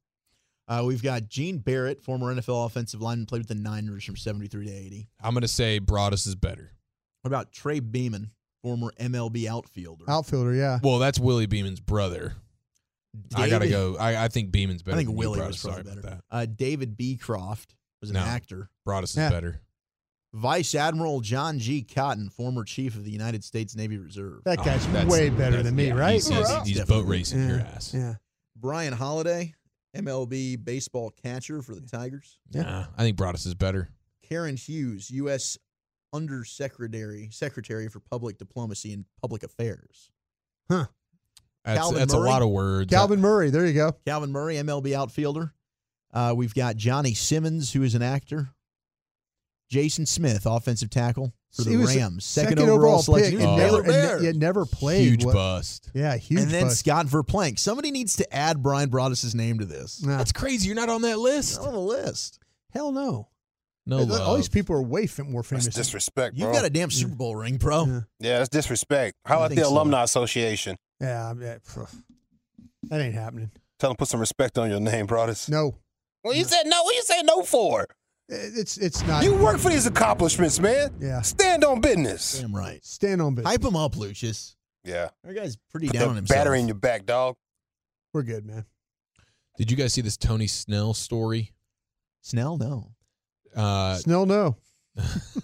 Uh, 0.68 0.84
we've 0.86 1.02
got 1.04 1.28
Jean 1.28 1.58
Barrett, 1.58 2.00
former 2.02 2.34
NFL 2.34 2.66
offensive 2.68 3.02
lineman, 3.02 3.26
played 3.26 3.40
with 3.40 3.48
the 3.48 3.56
Niners 3.56 4.04
from 4.06 4.16
73 4.16 4.66
to 4.68 4.72
80. 4.72 5.10
I'm 5.22 5.34
gonna 5.34 5.48
say 5.48 5.80
Broaddus 5.80 6.26
is 6.28 6.36
better. 6.36 6.72
What 7.22 7.30
about 7.30 7.52
Trey 7.52 7.82
Beamon, 7.82 8.30
former 8.62 8.94
MLB 9.00 9.48
outfielder? 9.48 10.06
Outfielder, 10.08 10.54
yeah. 10.54 10.80
Well, 10.84 11.00
that's 11.00 11.20
Willie 11.20 11.48
Beamon's 11.48 11.80
brother. 11.80 12.36
I 13.36 13.50
gotta 13.50 13.68
go. 13.68 13.98
I, 14.00 14.26
I 14.26 14.28
think 14.30 14.52
Beamon's 14.52 14.84
better. 14.84 14.96
I 14.96 15.00
think 15.00 15.10
than 15.10 15.18
Willie 15.18 15.40
Broaddus. 15.40 15.48
was 15.48 15.62
probably 15.64 15.84
better. 15.84 16.00
about 16.00 16.22
Uh, 16.32 16.46
David 16.46 16.96
Beecroft 16.96 17.76
was 18.00 18.10
an 18.12 18.16
No. 18.16 18.22
actor. 18.22 18.70
that. 18.86 18.90
Broaddus 18.90 19.04
is 19.06 19.18
Yeah. 19.18 19.30
better. 19.32 19.60
Vice 20.34 20.74
Admiral 20.74 21.22
John 21.22 21.60
G. 21.60 21.84
Cotton, 21.84 22.30
former 22.30 22.64
chief 22.64 22.96
of 22.96 23.06
the 23.06 23.12
United 23.12 23.44
States 23.44 23.76
Navy 23.76 23.98
Reserve. 23.98 24.42
That 24.46 24.60
Oh, 24.60 24.64
guy's 24.64 24.86
that's- 24.88 25.06
way 25.12 25.30
better 25.30 25.62
than 25.62 25.76
me, 25.76 25.88
yeah, 25.88 25.94
right? 25.94 26.14
He's, 26.14 26.28
he's, 26.28 26.38
Yeah. 26.50 26.64
he's 26.64 26.78
Definitely. 26.78 27.04
boat 27.04 27.10
racing 27.10 27.48
your 27.48 27.60
ass. 27.60 27.94
Yeah. 27.94 28.16
Bryan 28.56 28.94
Holaday, 28.94 29.54
MLB 29.96 30.56
baseball 30.56 31.12
catcher 31.12 31.62
for 31.62 31.76
the 31.76 31.82
Tigers. 31.82 32.40
Nah, 32.52 32.88
I 32.98 33.04
think 33.04 33.16
Broaddus 33.18 33.46
is 33.46 33.54
better. 33.54 33.90
Karen 34.24 34.58
Hughes, 34.58 35.12
U.S. 35.12 35.58
Undersecretary 36.14 37.30
Secretary 37.32 37.88
for 37.90 38.00
Public 38.00 38.38
Diplomacy 38.38 38.94
and 38.94 39.06
Public 39.22 39.44
Affairs. 39.44 40.10
That's, 40.70 40.88
Calvin 41.80 42.00
that's 42.00 42.14
a 42.14 42.18
lot 42.20 42.42
of 42.42 42.50
words. 42.50 42.92
Calvin 42.92 43.22
Murray, 43.22 43.50
there 43.50 43.66
you 43.66 43.74
go. 43.74 43.92
Calvin 44.06 44.32
Murray, 44.32 44.56
MLB 44.56 44.94
outfielder. 44.94 45.54
Uh, 46.14 46.34
we've 46.36 46.54
got 46.54 46.76
Johnny 46.76 47.14
Simmons, 47.14 47.72
who 47.74 47.84
is 47.84 47.96
an 47.96 48.02
actor. 48.02 48.50
Jason 49.70 50.06
Smith, 50.06 50.46
offensive 50.46 50.90
tackle 50.90 51.34
for 51.52 51.64
the 51.64 51.78
Rams, 51.78 52.26
second, 52.26 52.58
second, 52.58 52.60
overall, 52.70 53.00
selection. 53.02 53.32
pick 53.32 53.40
He 53.40 53.46
and 53.46 53.54
was 53.56 53.62
never, 53.72 53.84
never 53.84 53.92
there. 53.92 54.24
yet 54.24 54.36
never 54.36 54.66
played. 54.66 55.02
huge 55.08 55.26
What- 55.26 55.34
bust. 55.36 55.90
Yeah, 55.94 56.16
huge. 56.18 56.40
Bust. 56.40 56.44
And 56.46 56.52
then 56.54 56.64
bust. 56.66 56.80
Scott 56.80 57.06
Verplank. 57.08 57.60
Somebody 57.60 57.92
needs 57.92 58.16
to 58.18 58.34
add 58.36 58.62
Bryan 58.64 58.90
Broaddus' 58.90 59.36
name 59.36 59.60
to 59.60 59.66
this. 59.66 60.02
Nah, 60.04 60.18
That's 60.18 60.32
crazy. 60.32 60.68
You're 60.68 60.76
not 60.76 60.90
on 60.90 61.02
that 61.04 61.20
list. 61.20 61.60
Not 61.60 61.68
on 61.68 61.74
the 61.74 61.80
list. 61.80 62.40
hell 62.72 62.92
no. 62.92 63.30
No 63.86 63.98
All 64.00 64.06
love. 64.06 64.38
these 64.38 64.48
people 64.50 64.76
are 64.78 64.82
way 64.82 65.08
more 65.28 65.44
famous. 65.44 65.66
That's 65.66 65.76
disrespect, 65.76 66.38
bro. 66.38 66.48
You've 66.48 66.56
got 66.56 66.64
a 66.66 66.70
damn 66.70 66.90
Super 66.90 67.16
Bowl 67.16 67.36
ring, 67.36 67.58
bro. 67.58 67.86
Yeah. 67.86 68.00
yeah, 68.20 68.38
that's 68.38 68.50
disrespect. 68.50 69.16
How 69.26 69.38
about 69.44 69.50
the 69.56 69.62
so. 69.62 69.70
Alumni 69.70 70.04
Association? 70.04 70.78
Yeah, 71.02 71.30
I 71.30 71.34
mean, 71.34 71.60
that 72.84 73.02
ain't 73.02 73.14
happening. 73.14 73.52
Tell 73.80 73.90
them 73.90 73.98
put 73.98 74.08
some 74.08 74.22
respect 74.22 74.58
on 74.58 74.70
your 74.70 74.80
name, 74.80 75.06
brothers. 75.06 75.50
No, 75.50 75.76
Well, 76.24 76.34
you 76.34 76.46
said 76.46 76.64
no. 76.66 76.82
What 76.84 76.96
you 76.96 77.02
say 77.04 77.22
no 77.24 77.44
for? 77.44 77.88
It's 78.34 78.78
it's 78.78 79.06
not. 79.06 79.24
You 79.24 79.36
work 79.36 79.60
for 79.60 79.70
these 79.70 79.86
accomplishments, 79.86 80.60
man. 80.60 80.94
Yeah. 81.00 81.22
Stand 81.22 81.64
on 81.64 81.82
business. 81.82 82.40
Damn 82.40 82.56
right. 82.56 82.84
Stand 82.86 83.22
on 83.22 83.36
business. 83.36 83.52
Hype 83.52 83.64
him 83.64 83.76
up, 83.76 83.96
Lucius. 83.96 84.56
Yeah. 84.84 85.10
That 85.24 85.34
guy's 85.36 85.56
pretty 85.72 85.88
Put 85.88 85.94
down 85.94 86.04
on 86.04 86.10
that 86.10 86.16
himself. 86.22 86.38
battery 86.40 86.60
in 86.60 86.68
your 86.68 86.76
back, 86.76 87.06
dog. 87.06 87.36
We're 88.14 88.24
good, 88.24 88.46
man. 88.46 88.66
Did 89.58 89.70
you 89.72 89.78
guys 89.78 89.94
see 89.94 90.02
this 90.02 90.18
Tony 90.18 90.48
Snell 90.48 90.94
story? 90.94 91.52
Snell, 92.22 92.58
no. 92.58 92.92
Uh, 93.56 93.96
Snell, 93.98 94.26
no. 94.26 94.58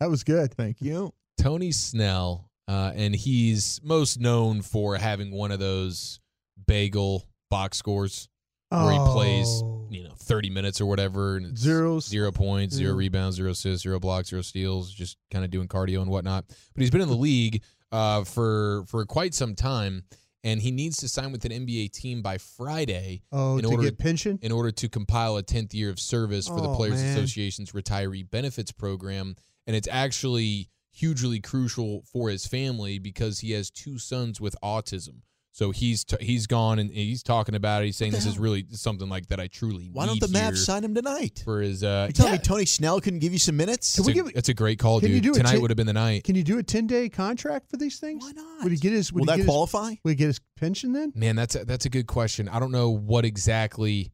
That 0.00 0.08
was 0.08 0.24
good. 0.24 0.54
Thank 0.54 0.80
you. 0.80 1.12
Tony 1.38 1.72
Snell, 1.72 2.50
uh, 2.66 2.92
and 2.94 3.14
he's 3.14 3.80
most 3.84 4.18
known 4.18 4.62
for 4.62 4.96
having 4.96 5.30
one 5.30 5.50
of 5.52 5.58
those 5.58 6.20
bagel 6.66 7.26
box 7.50 7.76
scores 7.76 8.28
where 8.70 8.92
he 8.92 8.98
plays, 8.98 9.60
Oh. 9.62 9.79
You 9.90 10.04
know, 10.04 10.14
30 10.16 10.50
minutes 10.50 10.80
or 10.80 10.86
whatever, 10.86 11.36
and 11.36 11.46
it's 11.46 11.60
Zeros. 11.60 12.06
zero 12.08 12.30
points, 12.32 12.74
zero 12.76 12.92
Yeah. 12.92 12.98
rebounds, 12.98 13.36
zero 13.36 13.50
assists, 13.50 13.82
zero 13.82 13.98
blocks, 14.00 14.28
zero 14.30 14.42
steals, 14.42 14.92
just 14.92 15.16
kind 15.30 15.44
of 15.44 15.50
doing 15.50 15.68
cardio 15.68 16.00
and 16.02 16.10
whatnot. 16.10 16.46
But 16.48 16.80
he's 16.80 16.90
been 16.90 17.00
in 17.00 17.08
the 17.08 17.16
league 17.16 17.62
uh, 17.92 18.24
for 18.24 18.84
for 18.86 19.04
quite 19.04 19.34
some 19.34 19.54
time, 19.56 20.04
and 20.44 20.60
he 20.62 20.70
needs 20.70 20.98
to 20.98 21.08
sign 21.08 21.32
with 21.32 21.44
an 21.44 21.50
NBA 21.52 21.88
team 21.92 22.22
by 22.22 22.38
Friday 22.38 23.22
Oh, 23.32 23.56
in 23.56 23.64
to 23.64 23.68
order 23.70 23.82
get 23.82 23.98
pension. 23.98 24.38
in 24.42 24.52
order 24.52 24.70
to 24.70 24.88
compile 24.88 25.36
a 25.36 25.42
10th 25.42 25.74
year 25.74 25.90
of 25.90 25.98
service 25.98 26.46
for 26.46 26.60
the 26.60 26.68
Oh, 26.68 26.76
Players 26.76 27.02
man. 27.02 27.18
Association's 27.18 27.72
retiree 27.72 28.30
benefits 28.30 28.70
program. 28.72 29.34
And 29.66 29.74
it's 29.76 29.88
actually 29.90 30.68
hugely 30.92 31.40
crucial 31.40 32.02
for 32.12 32.30
his 32.30 32.46
family 32.46 32.98
because 32.98 33.40
he 33.40 33.52
has 33.52 33.70
two 33.70 33.98
sons 33.98 34.40
with 34.40 34.56
autism. 34.62 35.22
So 35.52 35.72
he's 35.72 36.04
t- 36.04 36.16
he's 36.20 36.46
gone 36.46 36.78
and 36.78 36.90
he's 36.90 37.22
talking 37.24 37.54
about 37.56 37.82
it. 37.82 37.86
He's 37.86 37.96
saying 37.96 38.12
the 38.12 38.18
this 38.18 38.26
is 38.26 38.38
really 38.38 38.64
something 38.70 39.08
like 39.08 39.26
that 39.28 39.40
I 39.40 39.48
truly 39.48 39.90
Why 39.92 40.06
don't 40.06 40.20
the 40.20 40.28
Mavs 40.28 40.58
sign 40.58 40.84
him 40.84 40.94
tonight? 40.94 41.42
for 41.44 41.60
his. 41.60 41.82
Uh, 41.82 42.06
You 42.08 42.12
telling 42.12 42.32
yeah, 42.32 42.38
me 42.38 42.42
Tony 42.44 42.64
Snell 42.66 43.00
couldn't 43.00 43.18
give 43.18 43.32
you 43.32 43.38
some 43.40 43.56
minutes? 43.56 43.96
Can 43.96 44.02
it's, 44.02 44.06
we 44.06 44.12
a, 44.12 44.14
give 44.14 44.26
it- 44.28 44.36
it's 44.36 44.48
a 44.48 44.54
great 44.54 44.78
call, 44.78 45.00
can 45.00 45.08
dude. 45.08 45.16
you 45.24 45.32
do 45.32 45.36
Tonight 45.36 45.52
ti- 45.54 45.58
would 45.58 45.70
have 45.70 45.76
been 45.76 45.88
the 45.88 45.92
night. 45.92 46.22
Can 46.24 46.36
you 46.36 46.44
do 46.44 46.58
a 46.58 46.62
ten 46.62 46.86
day 46.86 47.08
contract 47.08 47.68
for 47.68 47.76
these 47.78 47.98
things? 47.98 48.24
Why 48.24 48.30
not? 48.32 48.62
Would 48.62 48.72
he 48.72 48.78
get 48.78 48.92
his? 48.92 49.12
Would 49.12 49.20
Will 49.26 49.32
he 49.34 49.38
that 49.40 49.44
get 49.44 49.50
qualify? 49.50 49.90
His, 49.90 49.98
would 50.04 50.10
he 50.10 50.16
get 50.16 50.26
his 50.28 50.40
pension 50.56 50.92
then? 50.92 51.12
Man, 51.16 51.34
that's 51.34 51.56
a, 51.56 51.64
that's 51.64 51.84
a 51.84 51.90
good 51.90 52.06
question. 52.06 52.48
I 52.48 52.60
don't 52.60 52.72
know 52.72 52.90
what 52.90 53.24
exactly. 53.24 54.12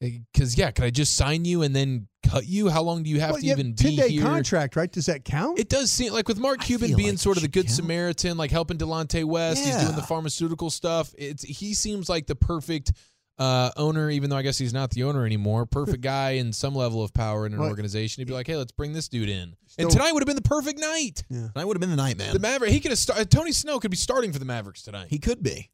Because 0.00 0.56
yeah, 0.56 0.70
could 0.70 0.84
I 0.84 0.90
just 0.90 1.14
sign 1.14 1.44
you 1.44 1.62
and 1.62 1.76
then 1.76 2.08
cut 2.26 2.46
you? 2.46 2.68
How 2.70 2.82
long 2.82 3.02
do 3.02 3.10
you 3.10 3.20
have 3.20 3.32
Well, 3.32 3.40
to 3.40 3.46
yeah, 3.46 3.52
even 3.52 3.72
be 3.72 3.82
ten 3.82 3.96
day 3.96 4.08
here? 4.08 4.22
contract, 4.22 4.74
right? 4.76 4.90
Does 4.90 5.06
that 5.06 5.24
count? 5.24 5.58
It 5.58 5.68
does 5.68 5.90
seem 5.92 6.12
like 6.12 6.26
with 6.26 6.38
Mark 6.38 6.60
Cuban 6.60 6.96
being 6.96 7.10
like 7.10 7.18
sort 7.18 7.36
of 7.36 7.42
the 7.42 7.48
good 7.48 7.66
count. 7.66 7.76
Samaritan, 7.76 8.36
like 8.38 8.50
helping 8.50 8.78
Delonte 8.78 9.24
West, 9.24 9.62
he's 9.64 9.76
doing 9.76 9.96
the 9.96 10.02
pharmaceutical 10.02 10.70
stuff. 10.70 11.14
It's 11.18 11.42
he 11.42 11.74
seems 11.74 12.08
like 12.08 12.26
the 12.26 12.34
perfect 12.34 12.92
uh, 13.38 13.70
owner, 13.76 14.10
even 14.10 14.30
though 14.30 14.36
I 14.36 14.42
guess 14.42 14.56
he's 14.58 14.72
not 14.74 14.90
the 14.90 15.02
owner 15.04 15.24
anymore. 15.26 15.66
Perfect 15.66 16.00
guy 16.02 16.32
in 16.32 16.52
some 16.54 16.74
level 16.74 17.02
of 17.02 17.12
power 17.12 17.44
in 17.46 17.52
an 17.52 17.58
What? 17.58 17.68
organization. 17.68 18.20
He'd 18.22 18.28
be 18.28 18.34
like, 18.34 18.46
hey, 18.46 18.56
let's 18.56 18.72
bring 18.72 18.92
this 18.94 19.08
dude 19.08 19.28
in, 19.28 19.54
Still- 19.66 19.86
and 19.86 19.90
tonight 19.92 20.12
would 20.12 20.22
have 20.22 20.26
been 20.26 20.36
the 20.36 20.42
perfect 20.42 20.78
night. 20.80 21.24
Yeah. 21.28 21.48
Tonight 21.52 21.64
would 21.66 21.76
have 21.76 21.80
been 21.80 21.90
the 21.90 21.96
night, 21.96 22.16
man. 22.16 22.32
The 22.32 22.38
Maverick, 22.38 22.70
he 22.70 22.80
could 22.80 22.90
have 22.92 22.98
started. 22.98 23.30
Tony 23.30 23.52
Snow 23.52 23.78
could 23.80 23.90
be 23.90 23.96
starting 23.98 24.32
for 24.32 24.38
the 24.38 24.44
Mavericks 24.46 24.82
tonight. 24.82 25.08
he 25.10 25.18
could 25.18 25.42
be. 25.42 25.70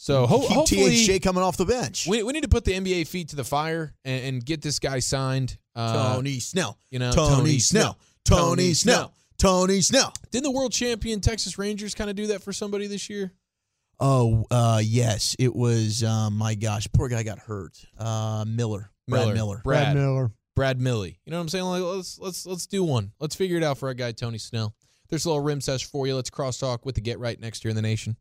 So 0.00 0.26
ho- 0.26 0.40
Keep 0.40 0.50
hopefully, 0.50 0.96
THJ 0.96 1.22
coming 1.22 1.42
off 1.42 1.56
the 1.56 1.64
bench. 1.64 2.06
we, 2.06 2.22
we 2.22 2.32
need 2.32 2.44
to 2.44 2.48
put 2.48 2.64
the 2.64 2.72
NBA 2.72 3.08
feet 3.08 3.30
to 3.30 3.36
the 3.36 3.42
fire 3.42 3.96
and, 4.04 4.24
and 4.24 4.44
get 4.44 4.62
this 4.62 4.78
guy 4.78 5.00
signed. 5.00 5.58
Uh, 5.74 6.14
Tony 6.14 6.38
Snell. 6.38 6.78
you 6.88 7.00
know, 7.00 7.10
Tony, 7.10 7.34
Tony 7.34 7.58
Snell. 7.58 7.82
Snell. 7.82 7.98
Tony 8.24 8.62
Tony 8.62 8.74
Snell. 8.74 9.14
Tony 9.38 9.80
Snell. 9.80 10.12
Didn't 10.30 10.44
the 10.44 10.52
world 10.52 10.70
champion 10.70 11.20
Texas 11.20 11.58
Rangers 11.58 11.96
kind 11.96 12.08
of 12.08 12.14
do 12.14 12.28
that 12.28 12.42
for 12.42 12.52
somebody 12.52 12.86
this 12.86 13.10
year? 13.10 13.32
Oh, 13.98 14.44
uh, 14.52 14.80
yes. 14.84 15.34
It 15.38 15.54
was, 15.54 16.04
um, 16.04 16.38
my 16.38 16.54
gosh, 16.54 16.86
poor 16.92 17.08
guy 17.08 17.24
got 17.24 17.40
hurt. 17.40 17.76
Uh, 17.98 18.44
Miller. 18.46 18.92
Brad 19.08 19.34
Miller. 19.34 19.60
Brad, 19.64 19.94
Brad 19.94 19.96
Miller. 19.96 20.30
Brad 20.54 20.80
Millie. 20.80 21.18
You 21.24 21.32
know 21.32 21.38
what 21.38 21.42
I'm 21.42 21.48
saying? 21.48 21.64
Like 21.64 21.82
let's 21.82 22.18
let's 22.18 22.44
let's 22.46 22.66
do 22.66 22.82
one. 22.84 23.12
Let's 23.20 23.34
figure 23.36 23.56
it 23.56 23.62
out 23.62 23.78
for 23.78 23.88
our 23.88 23.94
guy 23.94 24.12
Tony 24.12 24.38
Snell. 24.38 24.74
There's 25.08 25.24
a 25.24 25.28
little 25.28 25.42
rim 25.42 25.60
sesh 25.60 25.84
for 25.84 26.06
you. 26.06 26.14
Let's 26.14 26.30
cross 26.30 26.58
talk 26.58 26.84
with 26.84 26.94
the 26.96 27.00
Get 27.00 27.18
Right 27.18 27.40
next 27.40 27.64
year 27.64 27.70
in 27.70 27.76
the 27.76 27.82
nation. 27.82 28.16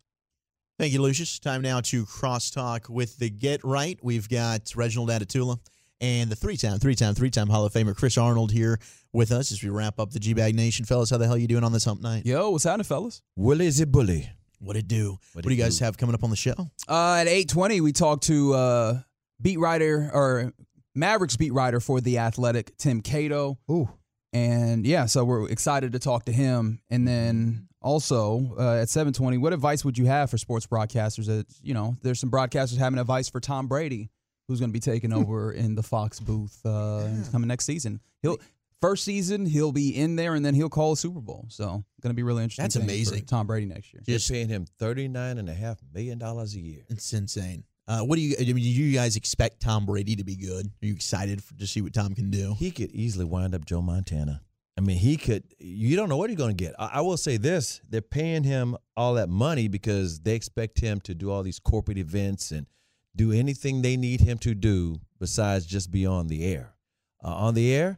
Thank 0.79 0.93
you, 0.93 1.01
Lucius. 1.01 1.39
Time 1.39 1.63
now 1.63 1.81
to 1.81 2.05
crosstalk 2.05 2.87
with 2.87 3.17
the 3.17 3.31
Get 3.31 3.63
Right. 3.63 3.97
We've 4.03 4.29
got 4.29 4.71
Reginald 4.75 5.09
Atatula 5.09 5.57
and 5.99 6.29
the 6.29 6.35
three-time, 6.35 6.77
three-time, 6.77 7.15
three-time 7.15 7.47
Hall 7.47 7.65
of 7.65 7.73
Famer 7.73 7.95
Chris 7.95 8.15
Arnold 8.15 8.51
here 8.51 8.77
with 9.11 9.31
us 9.31 9.51
as 9.51 9.63
we 9.63 9.69
wrap 9.69 9.99
up 9.99 10.11
the 10.11 10.19
G-Bag 10.19 10.53
Nation. 10.53 10.85
Fellas, 10.85 11.09
how 11.09 11.17
the 11.17 11.25
hell 11.25 11.35
you 11.37 11.47
doing 11.47 11.63
on 11.63 11.73
this 11.73 11.83
hump 11.85 12.01
night? 12.01 12.27
Yo, 12.27 12.51
what's 12.51 12.63
happening, 12.63 12.83
fellas? 12.83 13.23
Willie's 13.35 13.81
a 13.81 13.87
bully. 13.87 14.29
What 14.59 14.75
it 14.75 14.87
do? 14.87 15.17
What, 15.33 15.45
What 15.45 15.49
do 15.49 15.55
you 15.55 15.63
guys 15.63 15.79
do? 15.79 15.85
have 15.85 15.97
coming 15.97 16.13
up 16.13 16.23
on 16.23 16.29
the 16.29 16.35
show? 16.35 16.53
Uh, 16.87 17.15
at 17.21 17.27
eight 17.27 17.49
twenty, 17.49 17.81
we 17.81 17.91
talked 17.91 18.23
to 18.25 18.53
uh, 18.53 18.99
beat 19.41 19.57
writer 19.57 20.11
or 20.13 20.53
Mavericks 20.93 21.37
beat 21.37 21.53
writer 21.53 21.79
for 21.79 22.01
the 22.01 22.19
Athletic, 22.19 22.77
Tim 22.77 23.01
Cato, 23.01 23.57
Ooh, 23.71 23.89
and 24.33 24.85
yeah, 24.85 25.05
so 25.07 25.23
we're 25.25 25.49
excited 25.49 25.93
to 25.93 25.99
talk 25.99 26.25
to 26.25 26.31
him. 26.31 26.79
And 26.89 27.07
then 27.07 27.67
also 27.87 28.55
uh, 28.59 28.81
at 28.81 28.89
seven 28.89 29.13
twenty, 29.13 29.37
what 29.37 29.53
advice 29.53 29.85
would 29.85 29.97
you 29.97 30.05
have 30.05 30.29
for 30.29 30.37
sports 30.37 30.67
broadcasters? 30.67 31.25
That 31.27 31.47
you 31.63 31.73
know, 31.73 31.95
there's 32.03 32.19
some 32.19 32.29
broadcasters 32.29 32.77
having 32.77 32.99
advice 32.99 33.29
for 33.29 33.39
Tom 33.39 33.67
Brady, 33.67 34.09
who's 34.47 34.59
going 34.59 34.69
to 34.69 34.73
be 34.73 34.79
taking 34.79 35.13
over 35.13 35.51
in 35.51 35.75
the 35.75 35.83
Fox 35.83 36.19
booth 36.19 36.59
uh, 36.65 37.07
coming 37.31 37.47
next 37.47 37.65
season. 37.65 38.01
He'll. 38.21 38.37
First 38.79 39.05
season, 39.05 39.47
he'll 39.47 39.71
be 39.71 39.89
in 39.89 40.17
there, 40.17 40.35
and 40.35 40.45
then 40.45 40.53
he'll 40.53 40.69
call 40.69 40.91
a 40.91 40.95
Super 40.97 41.19
Bowl. 41.19 41.47
So, 41.49 41.65
going 41.65 42.11
to 42.11 42.13
be 42.13 42.21
really 42.21 42.43
interesting. 42.43 42.61
That's 42.61 42.75
thing 42.75 42.83
for 42.85 42.91
amazing. 42.91 43.25
Tom 43.25 43.47
Brady 43.47 43.65
next 43.65 43.91
year. 43.91 44.03
Just 44.05 44.29
paying 44.29 44.49
him 44.49 44.67
thirty-nine 44.77 45.39
and 45.39 45.49
a 45.49 45.53
half 45.55 45.79
million 45.91 46.19
dollars 46.19 46.53
a 46.53 46.59
year. 46.59 46.83
It's 46.87 47.11
insane. 47.11 47.63
Uh, 47.87 48.01
what 48.01 48.17
do 48.17 48.21
you? 48.21 48.35
I 48.39 48.43
mean, 48.43 48.57
do 48.57 48.61
you 48.61 48.93
guys 48.93 49.15
expect 49.15 49.61
Tom 49.61 49.87
Brady 49.87 50.15
to 50.17 50.23
be 50.23 50.35
good? 50.35 50.67
Are 50.67 50.85
you 50.85 50.93
excited 50.93 51.43
for, 51.43 51.55
to 51.55 51.65
see 51.65 51.81
what 51.81 51.91
Tom 51.91 52.13
can 52.13 52.29
do? 52.29 52.53
He 52.59 52.69
could 52.69 52.91
easily 52.91 53.25
wind 53.25 53.55
up 53.55 53.65
Joe 53.65 53.81
Montana. 53.81 54.41
I 54.77 54.81
mean, 54.81 54.97
he 54.97 55.17
could. 55.17 55.43
You 55.59 55.95
don't 55.95 56.07
know 56.07 56.17
what 56.17 56.29
you're 56.29 56.37
going 56.37 56.55
to 56.55 56.63
get. 56.63 56.75
I, 56.77 56.91
I 56.95 57.01
will 57.01 57.17
say 57.17 57.37
this: 57.37 57.81
they're 57.89 58.01
paying 58.01 58.43
him 58.43 58.77
all 58.95 59.15
that 59.15 59.27
money 59.29 59.67
because 59.67 60.19
they 60.19 60.35
expect 60.35 60.79
him 60.79 60.99
to 61.01 61.15
do 61.15 61.31
all 61.31 61.41
these 61.43 61.59
corporate 61.59 61.97
events 61.97 62.51
and 62.51 62.67
do 63.15 63.31
anything 63.31 63.81
they 63.81 63.97
need 63.97 64.21
him 64.21 64.37
to 64.39 64.53
do 64.53 64.97
besides 65.19 65.65
just 65.65 65.91
be 65.91 66.05
on 66.05 66.27
the 66.27 66.45
air. 66.45 66.75
Uh, 67.23 67.29
on 67.29 67.55
the 67.55 67.73
air, 67.73 67.97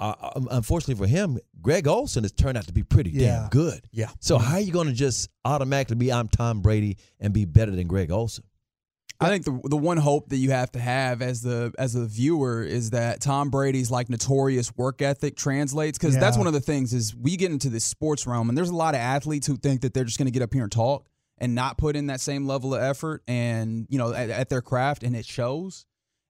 uh, 0.00 0.14
um, 0.34 0.48
unfortunately 0.50 0.96
for 0.96 1.08
him, 1.08 1.38
Greg 1.62 1.86
Olsen 1.86 2.24
has 2.24 2.32
turned 2.32 2.58
out 2.58 2.66
to 2.66 2.72
be 2.72 2.82
pretty 2.82 3.10
Yeah. 3.10 3.42
damn 3.42 3.48
good. 3.50 3.86
Yeah. 3.92 4.10
So 4.18 4.38
how 4.38 4.54
are 4.54 4.60
you 4.60 4.72
going 4.72 4.88
to 4.88 4.92
just 4.92 5.28
automatically 5.44 5.94
be 5.94 6.12
I'm 6.12 6.26
Tom 6.26 6.60
Brady 6.62 6.96
and 7.20 7.32
be 7.32 7.44
better 7.44 7.70
than 7.70 7.86
Greg 7.86 8.10
Olsen? 8.10 8.42
I 9.20 9.28
think 9.28 9.44
the 9.44 9.60
the 9.68 9.76
one 9.76 9.96
hope 9.96 10.28
that 10.30 10.36
you 10.36 10.50
have 10.50 10.72
to 10.72 10.78
have 10.80 11.22
as 11.22 11.40
the 11.40 11.72
as 11.78 11.94
a 11.94 12.04
viewer 12.04 12.62
is 12.62 12.90
that 12.90 13.20
Tom 13.20 13.48
Brady's 13.48 13.90
like 13.90 14.10
notorious 14.10 14.76
work 14.76 15.00
ethic 15.00 15.36
translates 15.36 15.96
because 15.98 16.18
that's 16.18 16.36
one 16.36 16.46
of 16.46 16.52
the 16.52 16.60
things 16.60 16.92
is 16.92 17.14
we 17.14 17.36
get 17.36 17.50
into 17.50 17.70
this 17.70 17.84
sports 17.84 18.26
realm 18.26 18.48
and 18.48 18.58
there's 18.58 18.70
a 18.70 18.74
lot 18.74 18.94
of 18.94 19.00
athletes 19.00 19.46
who 19.46 19.56
think 19.56 19.82
that 19.82 19.94
they're 19.94 20.04
just 20.04 20.18
going 20.18 20.26
to 20.26 20.32
get 20.32 20.42
up 20.42 20.52
here 20.52 20.64
and 20.64 20.72
talk 20.72 21.06
and 21.38 21.54
not 21.54 21.78
put 21.78 21.96
in 21.96 22.08
that 22.08 22.20
same 22.20 22.46
level 22.46 22.74
of 22.74 22.82
effort 22.82 23.22
and 23.28 23.86
you 23.88 23.98
know 23.98 24.12
at, 24.12 24.30
at 24.30 24.48
their 24.48 24.62
craft 24.62 25.02
and 25.02 25.14
it 25.16 25.24
shows. 25.24 25.86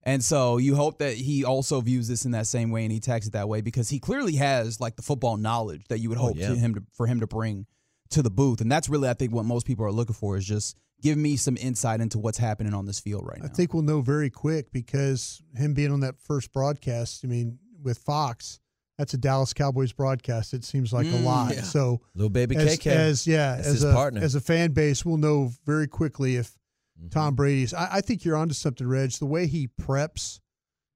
And 0.07 0.23
so 0.23 0.59
you 0.59 0.77
hope 0.77 0.99
that 0.99 1.15
he 1.15 1.45
also 1.47 1.81
views 1.81 2.09
this 2.09 2.27
in 2.27 2.33
that 2.33 2.47
same 2.47 2.71
way 2.71 2.83
and 2.85 2.93
he 2.93 3.01
takes 3.01 3.27
it 3.27 3.33
that 3.33 3.49
way 3.49 3.63
because 3.63 3.89
he 3.89 3.99
clearly 3.99 4.35
has 4.37 4.79
like 4.79 4.97
the 4.97 5.03
football 5.03 5.39
knowledge 5.39 5.85
that 5.89 5.99
you 6.01 6.11
would 6.11 6.19
Oh, 6.19 6.27
hope 6.27 6.37
yeah. 6.37 6.49
to 6.49 6.55
him 6.55 6.75
to, 6.75 6.83
for 6.93 7.07
him 7.07 7.21
to 7.21 7.27
bring 7.27 7.65
to 8.11 8.21
the 8.21 8.31
booth. 8.31 8.61
And 8.61 8.71
that's 8.71 8.91
really 8.91 9.09
I 9.09 9.15
think 9.15 9.33
what 9.33 9.47
most 9.47 9.67
people 9.67 9.87
are 9.87 9.91
looking 9.93 10.15
for 10.15 10.37
is 10.37 10.45
just 10.45 10.77
give 11.05 11.17
me 11.19 11.37
some 11.37 11.57
insight 11.59 12.01
into 12.01 12.19
what's 12.19 12.39
happening 12.39 12.75
on 12.75 12.87
this 12.87 12.99
field 12.99 13.25
right 13.27 13.39
now. 13.41 13.45
I 13.47 13.49
think 13.49 13.73
we'll 13.75 13.83
know 13.85 14.01
very 14.01 14.31
quick 14.31 14.73
because 14.73 15.41
him 15.55 15.75
being 15.75 15.93
on 15.93 16.01
that 16.01 16.19
first 16.19 16.53
broadcast, 16.53 17.25
I 17.25 17.29
mean, 17.29 17.59
with 17.83 17.99
Fox, 17.99 18.59
that's 18.99 19.13
a 19.15 19.19
Dallas 19.19 19.53
Cowboys 19.53 19.93
broadcast. 19.93 20.55
It 20.55 20.65
seems 20.65 20.93
like 20.93 21.07
a 21.07 21.11
Mm, 21.11 21.25
lot. 21.25 21.55
yeah. 21.55 21.63
So 21.63 22.01
Little 22.15 22.31
baby 22.31 22.57
as, 22.57 22.79
KK. 22.79 22.87
as 22.91 23.27
yeah, 23.27 23.57
That's 23.57 23.69
as 23.69 23.75
his 23.75 23.85
a 23.85 23.93
partner. 23.93 24.23
as 24.23 24.35
a 24.35 24.41
fan 24.41 24.73
base, 24.73 25.05
we'll 25.05 25.17
know 25.19 25.53
very 25.65 25.87
quickly 25.87 26.37
if 26.37 26.57
Mm-hmm. 26.97 27.09
Tom 27.09 27.35
Brady's. 27.35 27.75
I, 27.75 27.89
I 27.95 28.01
think 28.03 28.25
you're 28.25 28.37
onto 28.37 28.55
something, 28.55 28.87
Reg. 28.87 29.11
The 29.11 29.27
way 29.27 29.49
he 29.49 29.67
preps, 29.83 30.39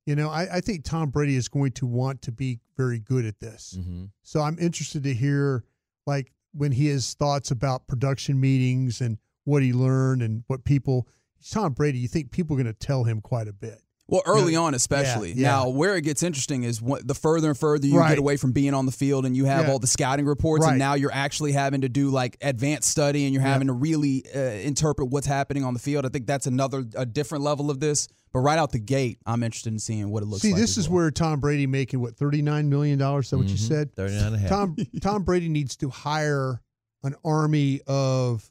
you 0.06 0.14
know, 0.14 0.30
I, 0.30 0.58
I 0.58 0.60
think 0.60 0.84
Tom 0.84 1.10
Brady 1.10 1.34
is 1.34 1.48
going 1.48 1.72
to 1.72 1.86
want 1.86 2.22
to 2.22 2.30
be 2.30 2.60
very 2.76 3.00
good 3.00 3.24
at 3.26 3.40
this. 3.40 3.76
hmm 3.76 4.04
So 4.22 4.40
I'm 4.40 4.56
interested 4.60 5.02
to 5.02 5.12
hear 5.12 5.64
like 6.06 6.32
when 6.52 6.70
he 6.70 6.86
has 6.86 7.14
thoughts 7.14 7.50
about 7.50 7.88
production 7.88 8.38
meetings 8.40 9.00
and 9.00 9.18
what 9.48 9.62
he 9.62 9.72
learned 9.72 10.22
and 10.22 10.44
what 10.46 10.64
people. 10.64 11.08
Tom 11.50 11.72
Brady, 11.72 11.98
you 11.98 12.08
think 12.08 12.30
people 12.30 12.54
are 12.56 12.62
going 12.62 12.72
to 12.72 12.78
tell 12.78 13.04
him 13.04 13.20
quite 13.20 13.48
a 13.48 13.52
bit? 13.52 13.80
Well, 14.10 14.22
early 14.24 14.54
Yeah, 14.54 14.60
on, 14.60 14.72
especially. 14.74 15.32
yeah. 15.34 15.48
Now, 15.48 15.68
where 15.68 15.94
it 15.94 16.00
gets 16.00 16.22
interesting 16.22 16.64
is 16.64 16.80
what, 16.80 17.06
the 17.06 17.14
further 17.14 17.48
and 17.50 17.58
further 17.58 17.86
you 17.86 17.98
Right. 17.98 18.08
get 18.08 18.18
away 18.18 18.38
from 18.38 18.52
being 18.52 18.72
on 18.72 18.86
the 18.86 18.92
field 18.92 19.26
and 19.26 19.36
you 19.36 19.44
have 19.44 19.66
Yeah. 19.66 19.72
all 19.72 19.78
the 19.78 19.86
scouting 19.86 20.24
reports, 20.24 20.64
Right. 20.64 20.70
and 20.72 20.78
now 20.78 20.94
you're 20.94 21.12
actually 21.12 21.52
having 21.52 21.82
to 21.82 21.90
do 21.90 22.08
like 22.10 22.38
advanced 22.40 22.88
study 22.88 23.24
and 23.26 23.34
you're 23.34 23.42
Yeah. 23.42 23.52
having 23.52 23.66
to 23.66 23.74
really 23.74 24.24
uh, 24.34 24.38
interpret 24.40 25.10
what's 25.10 25.26
happening 25.26 25.62
on 25.62 25.74
the 25.74 25.78
field. 25.80 26.06
I 26.06 26.08
think 26.08 26.26
that's 26.26 26.46
another, 26.46 26.86
a 26.96 27.04
different 27.04 27.44
level 27.44 27.70
of 27.70 27.80
this. 27.80 28.08
But 28.32 28.40
right 28.40 28.58
out 28.58 28.72
the 28.72 28.78
gate, 28.78 29.18
I'm 29.26 29.42
interested 29.42 29.74
in 29.74 29.78
seeing 29.78 30.08
what 30.10 30.22
it 30.22 30.26
looks 30.26 30.40
See, 30.42 30.48
like. 30.52 30.56
See, 30.56 30.62
this 30.62 30.78
is 30.78 30.88
well. 30.88 30.96
where 31.02 31.10
Tom 31.10 31.38
Brady 31.40 31.66
making 31.66 32.00
what 32.00 32.16
thirty 32.16 32.40
nine 32.42 32.68
million 32.70 32.98
dollars. 32.98 33.26
Is 33.26 33.30
that 33.32 33.38
what 33.38 33.48
you 33.48 33.56
Mhm. 33.56 33.68
said? 33.68 33.94
39 33.94 34.26
and 34.26 34.36
a 34.36 34.38
half. 34.38 34.48
Tom 34.48 34.76
Tom 35.02 35.22
Brady 35.22 35.48
needs 35.50 35.76
to 35.76 35.90
hire 35.90 36.60
an 37.04 37.14
army 37.24 37.80
of 37.86 38.50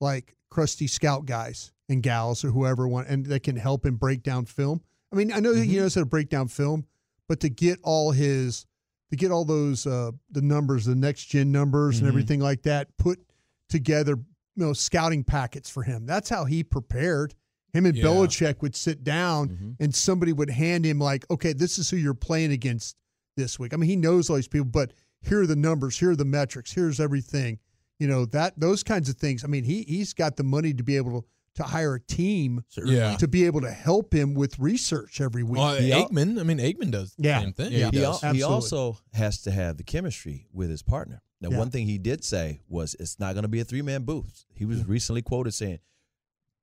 like 0.00 0.34
crusty 0.50 0.86
scout 0.86 1.26
guys 1.26 1.72
and 1.88 2.02
gals 2.02 2.44
or 2.44 2.50
whoever 2.50 2.86
want, 2.88 3.08
and 3.08 3.26
that 3.26 3.42
can 3.42 3.56
help 3.56 3.84
him 3.86 3.96
break 3.96 4.22
down 4.22 4.44
film. 4.44 4.82
I 5.12 5.16
mean, 5.16 5.32
I 5.32 5.40
know 5.40 5.52
Mm-hmm. 5.52 5.62
he 5.70 5.76
knows 5.76 5.94
how 5.94 6.02
to 6.02 6.06
break 6.06 6.28
down 6.28 6.48
film, 6.48 6.86
but 7.28 7.40
to 7.40 7.48
get 7.48 7.78
all 7.82 8.12
his 8.12 8.66
to 9.10 9.16
get 9.16 9.30
all 9.30 9.46
those 9.46 9.86
uh, 9.86 10.10
the 10.30 10.42
numbers, 10.42 10.84
the 10.84 10.94
next 10.94 11.26
gen 11.26 11.50
numbers, 11.50 11.96
Mm-hmm. 11.96 12.04
and 12.04 12.08
everything 12.12 12.40
like 12.40 12.62
that 12.62 12.88
put 12.98 13.18
together, 13.70 14.16
you 14.54 14.64
know, 14.64 14.72
scouting 14.74 15.24
packets 15.24 15.70
for 15.70 15.82
him. 15.82 16.04
That's 16.06 16.28
how 16.28 16.44
he 16.44 16.62
prepared. 16.62 17.34
Him 17.72 17.86
and 17.86 17.96
Yeah. 17.96 18.04
Belichick 18.04 18.60
would 18.62 18.74
sit 18.76 19.04
down, 19.04 19.48
Mhm. 19.50 19.76
and 19.80 19.94
somebody 19.94 20.32
would 20.32 20.50
hand 20.50 20.84
him 20.84 20.98
like, 20.98 21.24
okay, 21.30 21.52
this 21.52 21.78
is 21.78 21.88
who 21.90 21.96
you're 21.96 22.14
playing 22.14 22.52
against 22.52 22.96
this 23.36 23.58
week. 23.58 23.72
I 23.72 23.76
mean, 23.76 23.88
he 23.90 23.96
knows 23.96 24.28
all 24.28 24.36
these 24.36 24.48
people, 24.48 24.66
but 24.68 24.92
here 25.22 25.40
are 25.42 25.46
the 25.46 25.56
numbers, 25.56 25.98
here 25.98 26.10
are 26.10 26.16
the 26.16 26.24
metrics, 26.24 26.72
here's 26.72 26.98
everything. 27.00 27.58
You 27.98 28.06
know 28.08 28.24
that 28.26 28.58
those 28.58 28.82
kinds 28.82 29.08
of 29.08 29.16
things. 29.16 29.44
I 29.44 29.48
mean, 29.48 29.64
he 29.64 29.82
he's 29.82 30.12
got 30.14 30.36
the 30.36 30.44
money 30.44 30.72
to 30.74 30.82
be 30.84 30.96
able 30.96 31.22
to, 31.22 31.26
to 31.56 31.62
hire 31.64 31.96
a 31.96 32.00
team 32.00 32.62
Yeah. 32.76 33.16
to 33.16 33.26
be 33.26 33.44
able 33.46 33.60
to 33.62 33.70
help 33.70 34.14
him 34.14 34.34
with 34.34 34.58
research 34.58 35.20
every 35.20 35.42
week. 35.42 35.58
Well, 35.58 35.74
He 35.76 35.92
al- 35.92 36.08
Eggman, 36.08 36.38
I 36.38 36.44
mean, 36.44 36.58
Eggman 36.58 36.92
does 36.92 37.14
the 37.16 37.24
Yeah. 37.24 37.40
same 37.40 37.52
thing. 37.52 37.72
Yeah. 37.72 37.90
he, 37.90 37.98
He 37.98 38.04
al- 38.04 38.18
he 38.32 38.42
also 38.44 38.98
has 39.14 39.42
to 39.42 39.50
have 39.50 39.76
the 39.78 39.82
chemistry 39.82 40.46
with 40.52 40.70
his 40.70 40.82
partner. 40.82 41.22
Now, 41.40 41.50
Yeah. 41.50 41.58
one 41.58 41.70
thing 41.70 41.86
he 41.86 41.98
did 41.98 42.22
say 42.24 42.60
was 42.68 42.94
it's 43.00 43.18
not 43.18 43.34
going 43.34 43.42
to 43.42 43.48
be 43.48 43.58
a 43.60 43.64
three 43.64 43.82
man 43.82 44.04
booth. 44.04 44.44
He 44.54 44.64
was 44.64 44.84
recently 44.86 45.22
quoted 45.22 45.52
saying, 45.52 45.80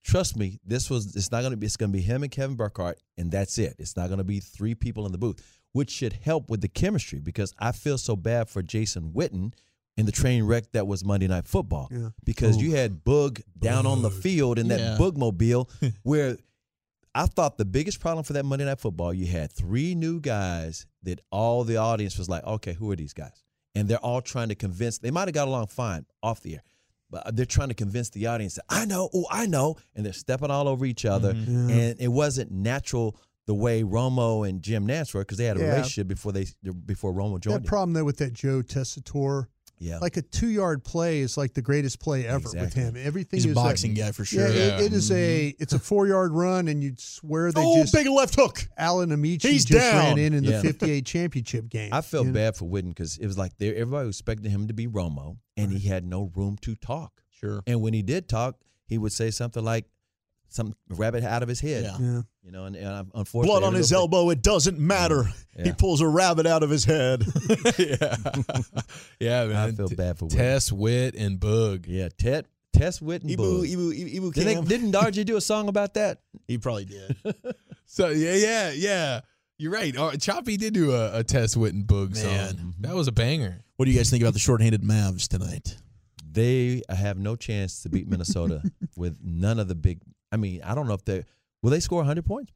"Trust 0.03 0.38
me, 0.38 0.59
this 0.65 0.89
was 0.89 1.15
it's 1.17 1.31
not 1.31 1.41
going 1.41 1.51
to 1.51 1.57
be 1.57 1.65
it's 1.65 1.77
going 1.77 1.91
to 1.91 1.97
be 1.97 2.01
him 2.03 2.23
and 2.23 2.31
Kevin 2.31 2.55
Burkhardt, 2.55 2.99
and 3.17 3.31
that's 3.31 3.57
it. 3.57 3.75
It's 3.79 3.97
not 3.97 4.07
going 4.07 4.19
to 4.19 4.23
be 4.23 4.39
three 4.39 4.75
people 4.75 5.05
in 5.05 5.11
the 5.11 5.17
booth, 5.17 5.41
which 5.73 5.89
should 5.91 6.13
help 6.13 6.49
with 6.49 6.61
the 6.61 6.67
chemistry 6.69 7.19
because 7.19 7.53
I 7.59 7.73
feel 7.73 7.97
so 7.97 8.15
bad 8.15 8.49
for 8.49 8.61
Jason 8.61 9.11
Witten." 9.11 9.51
In 9.98 10.06
the 10.06 10.12
train 10.12 10.43
wreck 10.43 10.72
that 10.74 10.88
was 10.88 11.06
Monday 11.06 11.28
Night 11.28 11.48
Football, 11.48 11.88
Yeah. 11.89 12.10
because 12.26 12.58
you 12.62 12.76
had 12.76 13.06
Boog 13.06 13.41
down 13.58 13.86
on 13.86 14.02
the 14.02 14.12
field 14.12 14.60
in 14.60 14.68
that 14.68 14.80
Yeah. 14.80 14.98
Boogmobile, 15.00 15.70
where 16.04 16.38
I 17.14 17.28
thought 17.28 17.58
the 17.58 17.64
biggest 17.64 18.02
problem 18.02 18.26
for 18.26 18.34
that 18.34 18.43
Monday 18.43 18.66
Night 18.66 18.80
Football, 18.82 19.14
you 19.14 19.26
had 19.28 19.52
three 19.54 19.96
new 19.96 20.20
guys 20.20 20.86
that 21.04 21.22
all 21.32 21.64
the 21.64 21.78
audience 21.78 22.18
was 22.18 22.28
like, 22.28 22.43
okay, 22.43 22.74
who 22.74 22.91
are 22.91 22.96
these 22.98 23.14
guys? 23.14 23.41
And 23.74 23.88
they're 23.88 23.98
all 24.00 24.22
trying 24.22 24.50
to 24.50 24.56
convince. 24.56 24.98
They 24.98 25.12
might 25.12 25.30
have 25.30 25.34
got 25.34 25.48
along 25.48 25.68
fine 25.68 26.06
off 26.22 26.41
the 26.41 26.56
air, 26.56 26.64
but 27.10 27.34
they're 27.34 27.46
trying 27.46 27.70
to 27.70 27.74
convince 27.74 28.10
the 28.10 28.28
audience 28.28 28.56
that 28.56 28.66
I 28.68 28.84
know, 28.84 29.10
oh, 29.14 29.26
I 29.32 29.46
know, 29.46 29.78
and 29.96 30.06
they're 30.06 30.12
stepping 30.12 30.52
all 30.52 30.68
over 30.68 30.86
each 30.86 31.06
other. 31.06 31.34
Mm-hmm. 31.34 31.70
Yeah. 31.70 31.76
And 31.76 32.02
it 32.02 32.10
wasn't 32.10 32.52
natural 32.52 33.16
the 33.48 33.54
way 33.54 33.82
Romo 33.84 34.46
and 34.50 34.62
Jim 34.62 34.86
Nantz 34.88 35.14
were 35.14 35.22
because 35.22 35.38
they 35.38 35.46
had 35.46 35.56
a 35.56 35.62
Yeah. 35.62 35.68
relationship 35.76 36.08
before 36.10 36.34
they 36.34 36.48
before 36.86 37.14
Romo 37.14 37.36
that 37.36 37.43
joined. 37.43 37.56
them. 37.58 37.64
problem 37.64 37.93
though 37.93 38.04
with 38.04 38.18
that 38.18 38.34
Joe 38.34 38.62
Tessitore, 38.62 39.48
Yeah, 39.78 39.99
like 39.99 40.15
a 40.17 40.21
two 40.21 40.47
yard 40.47 40.84
play 40.84 41.19
is 41.19 41.38
like 41.38 41.53
the 41.53 41.61
greatest 41.61 41.99
play 41.99 42.26
ever 42.26 42.38
Exactly. 42.38 42.61
with 42.61 42.73
him. 42.73 42.95
Everything 42.97 43.38
He's 43.38 43.45
a 43.45 43.49
is 43.49 43.55
boxing 43.55 43.91
like, 43.91 44.05
guy 44.05 44.11
for 44.11 44.23
Yeah, 44.23 44.47
sure. 44.47 44.47
it- 44.47 44.82
it 44.86 44.93
is 44.93 45.11
a 45.11 45.51
mm-hmm. 45.51 45.61
it's 45.63 45.73
a 45.73 45.80
four 45.80 46.07
yard 46.07 46.32
run, 46.32 46.67
and 46.67 46.82
you'd 46.84 46.99
swear 46.99 47.51
they 47.51 47.61
oh, 47.63 47.82
just 47.82 47.93
big 47.93 48.07
left 48.07 48.36
hook. 48.36 48.67
Alan 48.78 49.09
Ameche 49.09 49.41
He's 49.41 49.65
just 49.65 49.80
down. 49.80 50.15
ran 50.15 50.17
in 50.17 50.34
in 50.34 50.43
Yeah. 50.43 50.57
the 50.57 50.61
fifty 50.61 50.91
eight 50.91 51.05
championship 51.05 51.69
game. 51.69 51.93
I 51.93 52.01
felt 52.01 52.26
you 52.26 52.32
know? 52.32 52.36
bad 52.36 52.55
for 52.55 52.65
Witten 52.65 52.89
because 52.89 53.17
it 53.17 53.28
was 53.28 53.38
like 53.38 53.57
they 53.57 53.69
everybody 53.69 54.07
was 54.07 54.17
expecting 54.17 54.49
him 54.51 54.67
to 54.67 54.73
be 54.73 54.88
Romo, 54.88 55.38
and 55.57 55.71
he 55.71 55.88
had 55.88 56.05
no 56.05 56.32
room 56.36 56.57
to 56.61 56.76
talk. 56.76 57.21
Sure. 57.32 57.61
And 57.67 57.82
when 57.82 57.93
he 57.93 58.01
did 58.01 58.30
talk, 58.30 58.55
he 58.88 58.97
would 58.97 59.11
say 59.11 59.30
something 59.30 59.63
like 59.63 59.86
some 60.50 60.74
rabbit 60.89 61.24
out 61.24 61.43
of 61.43 61.50
his 61.50 61.60
head. 61.60 61.84
Yeah. 61.84 61.98
Yeah. 62.00 62.22
You 62.43 62.52
know, 62.52 62.66
and, 62.66 62.76
and 62.76 63.12
unfortunately, 63.14 63.60
Blood 63.60 63.64
on 63.64 63.74
his 63.74 63.91
little 63.91 64.04
elbow. 64.04 64.30
It 64.30 64.41
doesn't 64.41 64.78
matter. 64.80 65.26
He 65.62 65.72
pulls 65.72 66.02
a 66.02 66.08
rabbit 66.08 66.46
out 66.46 66.64
of 66.64 66.70
his 66.70 66.86
head. 66.86 67.24
yeah. 67.78 68.16
yeah, 69.20 69.46
man. 69.46 69.56
I 69.56 69.72
feel 69.72 69.89
bad 69.89 70.18
for 70.20 70.28
Witten. 70.28 70.36
Tess, 70.36 70.72
Wit, 70.72 71.16
and 71.16 71.39
Boog. 71.39 71.86
Yeah, 71.88 72.10
Ted, 72.18 72.48
Tess 72.74 73.00
Witten, 73.00 73.30
Ibu, 73.32 73.38
Bug. 73.38 73.66
Ibu, 73.66 73.93
Ibu, 73.93 74.16
Ibu 74.20 74.34
Didn't, 74.34 74.54
Cam. 74.54 74.66
didn't 74.66 74.91
Dargy 74.91 75.26
do 75.26 75.38
a 75.38 75.41
song 75.41 75.68
about 75.68 75.96
that? 75.96 76.20
He 76.48 76.60
probably 76.60 76.86
did. 76.86 77.16
So 77.88 78.10
yeah, 78.10 78.36
yeah, 78.36 78.72
yeah. 78.72 79.22
You're 79.58 79.72
right. 79.72 79.96
Oh, 79.98 80.12
Choppy 80.12 80.58
did 80.58 80.74
do 80.76 80.91
a, 80.91 81.20
a 81.20 81.24
Tess, 81.24 81.58
Wit, 81.58 81.74
and 81.74 81.88
Boog 81.88 82.14
Man. 82.14 82.16
song. 82.16 82.58
Mm-hmm. 82.58 82.70
That 82.82 82.93
was 82.93 83.08
a 83.08 83.12
banger. 83.12 83.64
What 83.78 83.86
do 83.86 83.91
you 83.91 83.98
guys 83.98 84.10
think 84.12 84.22
about 84.22 84.34
the 84.34 84.39
shorthanded 84.39 84.84
Mavs 84.84 85.28
tonight? 85.28 85.78
They 86.24 86.82
have 86.89 87.18
no 87.18 87.36
chance 87.36 87.82
to 87.84 87.89
beat 87.89 88.08
Minnesota 88.08 88.62
with 88.98 89.20
none 89.24 89.58
of 89.58 89.68
the 89.70 89.76
big. 89.76 90.02
I 90.36 90.38
mean, 90.38 90.61
I 90.63 90.75
don't 90.75 90.86
know 90.86 90.93
if 90.93 91.05
they 91.05 91.23
will 91.63 91.71
they 91.71 91.79
score 91.79 91.99
100 91.99 92.25
points. 92.25 92.51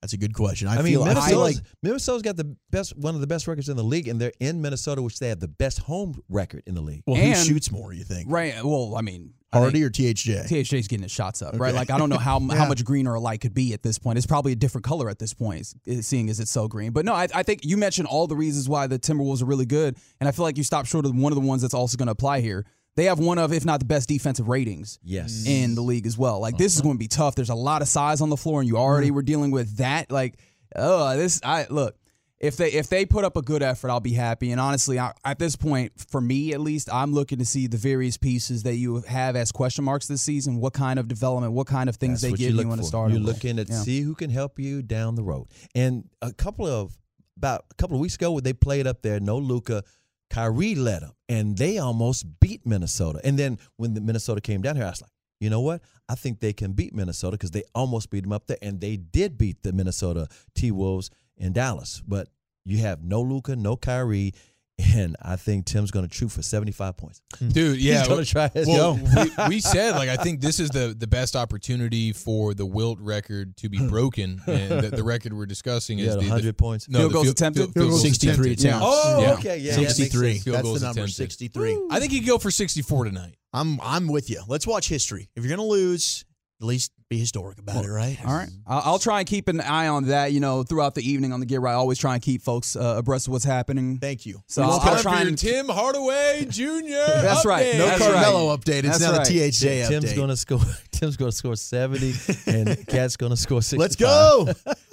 That's 0.00 0.14
a 0.14 0.16
good 0.16 0.32
question. 0.32 0.66
I, 0.66 0.76
I, 0.76 0.76
mean, 0.78 0.94
feel, 0.94 1.02
I 1.02 1.08
Minnesota's, 1.08 1.30
feel 1.30 1.40
like 1.40 1.56
Minnesota's 1.82 2.22
got 2.22 2.36
the 2.36 2.56
best, 2.70 2.96
one 2.96 3.14
of 3.14 3.20
the 3.20 3.26
best 3.26 3.46
records 3.46 3.68
in 3.68 3.76
the 3.76 3.84
league, 3.84 4.08
and 4.08 4.18
they're 4.18 4.32
in 4.40 4.62
Minnesota, 4.62 5.02
which 5.02 5.18
they 5.18 5.28
have 5.28 5.40
the 5.40 5.48
best 5.48 5.80
home 5.80 6.18
record 6.30 6.62
in 6.66 6.74
the 6.74 6.80
league. 6.80 7.02
well, 7.06 7.20
who 7.20 7.34
shoots 7.34 7.70
more? 7.70 7.92
You 7.92 8.02
think 8.04 8.30
Right. 8.30 8.54
Well, 8.64 8.94
I 8.96 9.02
mean, 9.02 9.34
I 9.52 9.58
think 9.58 9.64
Hardy 9.64 9.84
or 9.84 9.90
THJ? 9.90 10.48
THJ's 10.48 10.88
getting 10.88 11.02
his 11.02 11.12
shots 11.12 11.42
up, 11.42 11.58
right? 11.60 11.74
Like 11.74 11.90
I 11.90 11.98
don't 11.98 12.08
know 12.08 12.16
how 12.16 12.40
Yeah. 12.40 12.54
how 12.54 12.66
much 12.66 12.82
greener 12.82 13.12
a 13.12 13.20
light 13.20 13.42
could 13.42 13.52
be 13.52 13.74
at 13.74 13.82
this 13.82 13.98
point. 13.98 14.16
It's 14.16 14.26
probably 14.26 14.52
a 14.52 14.56
different 14.56 14.84
color 14.86 15.10
at 15.10 15.18
this 15.18 15.34
point, 15.34 15.74
eh, 15.86 16.00
seeing 16.00 16.30
as 16.30 16.40
it's 16.40 16.50
so 16.50 16.66
green. 16.66 16.92
But 16.92 17.04
no, 17.04 17.12
I, 17.12 17.28
I 17.34 17.42
think 17.42 17.66
you 17.66 17.76
mentioned 17.76 18.08
all 18.08 18.26
the 18.26 18.36
reasons 18.36 18.70
why 18.70 18.86
the 18.86 18.98
Timberwolves 18.98 19.42
are 19.42 19.46
really 19.46 19.66
good, 19.66 19.98
and 20.18 20.26
I 20.28 20.32
feel 20.32 20.44
like 20.46 20.56
you 20.56 20.64
stopped 20.64 20.88
short 20.88 21.04
of 21.04 21.14
one 21.14 21.30
of 21.30 21.36
the 21.36 21.46
ones 21.46 21.60
that's 21.60 21.74
also 21.74 21.98
going 21.98 22.06
to 22.06 22.12
apply 22.12 22.40
here. 22.40 22.64
They 22.96 23.04
have 23.04 23.18
one 23.18 23.38
of, 23.38 23.52
if 23.52 23.64
not 23.64 23.80
the 23.80 23.86
best 23.86 24.08
defensive 24.08 24.48
ratings 24.48 24.98
Yes. 25.02 25.46
in 25.46 25.74
the 25.74 25.80
league 25.80 26.06
as 26.06 26.18
well. 26.18 26.40
Like 26.40 26.56
this 26.56 26.74
is 26.74 26.80
uh-huh. 26.80 26.88
going 26.88 26.96
to 26.96 26.98
be 26.98 27.08
tough. 27.08 27.34
There's 27.34 27.50
a 27.50 27.54
lot 27.54 27.82
of 27.82 27.88
size 27.88 28.20
on 28.20 28.30
the 28.30 28.36
floor, 28.36 28.60
and 28.60 28.68
you 28.68 28.76
already 28.76 29.10
mm. 29.10 29.14
were 29.14 29.22
dealing 29.22 29.50
with 29.50 29.76
that. 29.78 30.10
Like, 30.10 30.38
oh, 30.76 31.16
this. 31.16 31.40
I 31.44 31.66
look. 31.70 31.96
If 32.40 32.56
they 32.56 32.72
if 32.72 32.88
they 32.88 33.04
put 33.04 33.24
up 33.26 33.36
a 33.36 33.42
good 33.42 33.62
effort, 33.62 33.90
I'll 33.90 34.00
be 34.00 34.14
happy. 34.14 34.50
And 34.50 34.58
honestly, 34.58 34.98
I, 34.98 35.12
at 35.26 35.38
this 35.38 35.56
point, 35.56 35.92
for 36.08 36.22
me 36.22 36.54
at 36.54 36.60
least, 36.60 36.88
I'm 36.90 37.12
looking 37.12 37.38
to 37.38 37.44
see 37.44 37.66
the 37.66 37.76
various 37.76 38.16
pieces 38.16 38.62
that 38.62 38.76
you 38.76 39.02
have 39.02 39.36
as 39.36 39.52
question 39.52 39.84
marks 39.84 40.06
this 40.06 40.22
season. 40.22 40.58
What 40.58 40.72
kind 40.72 40.98
of 40.98 41.06
development? 41.06 41.52
What 41.52 41.66
kind 41.66 41.90
of 41.90 41.96
things 41.96 42.22
That's 42.22 42.32
they 42.32 42.38
give 42.38 42.54
you 42.54 42.62
you, 42.62 42.72
in 42.72 42.78
a 42.78 42.82
for. 42.82 43.10
You're 43.10 43.20
looking 43.20 43.56
to 43.56 43.66
Yeah. 43.68 43.82
see 43.82 44.00
who 44.00 44.14
can 44.14 44.30
help 44.30 44.58
you 44.58 44.80
down 44.80 45.16
the 45.16 45.22
road. 45.22 45.48
And 45.74 46.08
a 46.22 46.32
couple 46.32 46.66
of 46.66 46.96
about 47.36 47.66
a 47.70 47.74
couple 47.74 47.96
of 47.96 48.00
weeks 48.00 48.14
ago, 48.14 48.32
when 48.32 48.44
they 48.44 48.54
played 48.54 48.86
up 48.86 49.02
there, 49.02 49.20
no 49.20 49.36
Luka, 49.36 49.82
Kyrie 50.30 50.74
led 50.76 51.02
them, 51.02 51.12
and 51.28 51.58
they 51.58 51.78
almost 51.78 52.40
beat 52.40 52.64
Minnesota. 52.64 53.20
And 53.24 53.38
then 53.38 53.58
when 53.76 53.94
the 53.94 54.00
Minnesota 54.00 54.40
came 54.40 54.62
down 54.62 54.76
here, 54.76 54.86
I 54.86 54.90
was 54.90 55.02
like, 55.02 55.10
you 55.40 55.50
know 55.50 55.60
what? 55.60 55.82
I 56.08 56.14
think 56.14 56.40
they 56.40 56.52
can 56.52 56.72
beat 56.72 56.94
Minnesota 56.94 57.32
because 57.32 57.50
they 57.50 57.64
almost 57.74 58.10
beat 58.10 58.22
them 58.22 58.32
up 58.32 58.46
there, 58.46 58.58
and 58.62 58.80
they 58.80 58.96
did 58.96 59.36
beat 59.36 59.62
the 59.62 59.72
Minnesota 59.72 60.28
T 60.54 60.70
Wolves 60.70 61.10
in 61.36 61.52
Dallas. 61.52 62.02
But 62.06 62.28
You 62.64 62.78
have 62.78 63.02
no 63.02 63.22
Luka, 63.22 63.56
no 63.56 63.76
Kyrie, 63.76 64.34
and 64.94 65.16
I 65.22 65.36
think 65.36 65.66
Tim's 65.66 65.90
going 65.90 66.08
to 66.08 66.14
shoot 66.14 66.30
for 66.30 66.42
75 66.42 66.96
points. 66.96 67.20
Hmm. 67.38 67.48
Dude, 67.48 67.78
yeah, 67.80 67.98
He's 67.98 68.08
going 68.08 68.24
to 68.24 68.30
try 68.30 68.48
his 68.48 68.66
well, 68.66 68.94
we, 68.96 69.48
we 69.48 69.60
said 69.60 69.94
like 69.94 70.08
I 70.08 70.16
think 70.16 70.40
this 70.40 70.60
is 70.60 70.70
the 70.70 70.94
the 70.98 71.06
best 71.06 71.36
opportunity 71.36 72.12
for 72.12 72.54
the 72.54 72.66
Wilt 72.66 72.98
record 73.00 73.56
to 73.58 73.68
be 73.68 73.78
broken, 73.88 74.40
and 74.46 74.82
the, 74.84 74.90
the 74.96 75.04
record 75.04 75.32
we're 75.32 75.46
discussing 75.46 75.98
is 75.98 76.06
had 76.08 76.14
the, 76.14 76.28
100 76.28 76.44
the, 76.44 76.52
points? 76.54 76.88
No, 76.88 76.98
Field 77.00 77.10
the 77.10 77.14
goals 77.14 77.24
field- 77.26 77.36
attempted? 77.36 77.58
field- 77.60 77.74
Field 77.74 77.74
field 77.74 77.90
goals 77.90 78.02
goals 78.02 78.18
63 78.18 78.32
attempted. 78.52 78.66
attempts. 78.66 78.86
Oh, 78.88 79.20
Yeah. 79.22 79.32
okay, 79.34 79.58
yeah, 79.58 79.72
63. 79.74 80.32
sense. 80.32 80.44
Field 80.44 80.56
That's 80.56 80.62
goals 80.64 80.80
the 80.80 80.86
number. 80.86 81.00
attempted. 81.02 81.14
63. 81.16 81.86
I 81.90 82.00
think 82.00 82.12
he 82.12 82.20
could 82.20 82.28
go 82.28 82.38
for 82.38 82.50
64 82.50 83.04
tonight. 83.04 83.34
I'm 83.52 83.80
I'm 83.82 84.06
with 84.08 84.30
you. 84.30 84.42
Let's 84.48 84.66
watch 84.66 84.88
history. 84.88 85.28
If 85.34 85.44
you're 85.44 85.54
gonna 85.56 85.66
lose, 85.68 86.24
at 86.60 86.66
least 86.66 86.92
be 87.10 87.18
historic 87.18 87.58
about 87.58 87.84
it, 87.84 87.88
right? 87.90 88.16
All 88.24 88.32
right. 88.32 88.48
I'll, 88.68 88.82
I'll 88.92 88.98
try 89.00 89.18
and 89.18 89.28
keep 89.28 89.48
an 89.48 89.60
eye 89.60 89.88
on 89.88 90.06
that, 90.06 90.32
you 90.32 90.38
know, 90.38 90.62
throughout 90.62 90.94
the 90.94 91.02
evening 91.02 91.32
on 91.32 91.40
the 91.40 91.46
Get 91.46 91.60
Right. 91.60 91.72
I 91.72 91.74
always 91.74 91.98
try 91.98 92.14
and 92.14 92.22
keep 92.22 92.40
folks 92.40 92.76
uh, 92.76 92.94
abreast 92.98 93.26
of 93.26 93.32
what's 93.32 93.44
happening. 93.44 93.98
Thank 93.98 94.26
you. 94.26 94.40
So 94.46 94.62
It's 94.62 94.72
I'll, 94.74 94.78
time 94.78 94.88
I'll 94.90 94.96
for 94.98 95.02
try 95.02 95.18
your 95.18 95.28
and 95.28 95.36
Tim 95.36 95.68
Hardaway 95.68 96.46
Jr. 96.48 96.70
That's 96.86 97.44
right. 97.44 97.74
No 97.76 97.86
That's 97.86 97.98
Carmelo 98.00 98.48
right. 98.50 98.60
update. 98.60 98.84
It's 98.84 98.98
That's 98.98 99.00
now 99.00 99.18
right. 99.18 99.26
the 99.26 99.40
THJ 99.40 99.88
Tim's 99.88 100.04
update. 100.12 100.16
going 100.16 100.28
to 100.28 100.36
score. 100.36 100.60
Tim's 100.92 101.16
going 101.16 101.30
to 101.32 101.36
score 101.36 101.56
70, 101.56 102.12
and 102.46 102.86
Cat's 102.86 103.16
going 103.16 103.30
to 103.30 103.36
score 103.36 103.60
65. 103.62 103.78
Let's 103.80 103.96
go. 103.96 104.48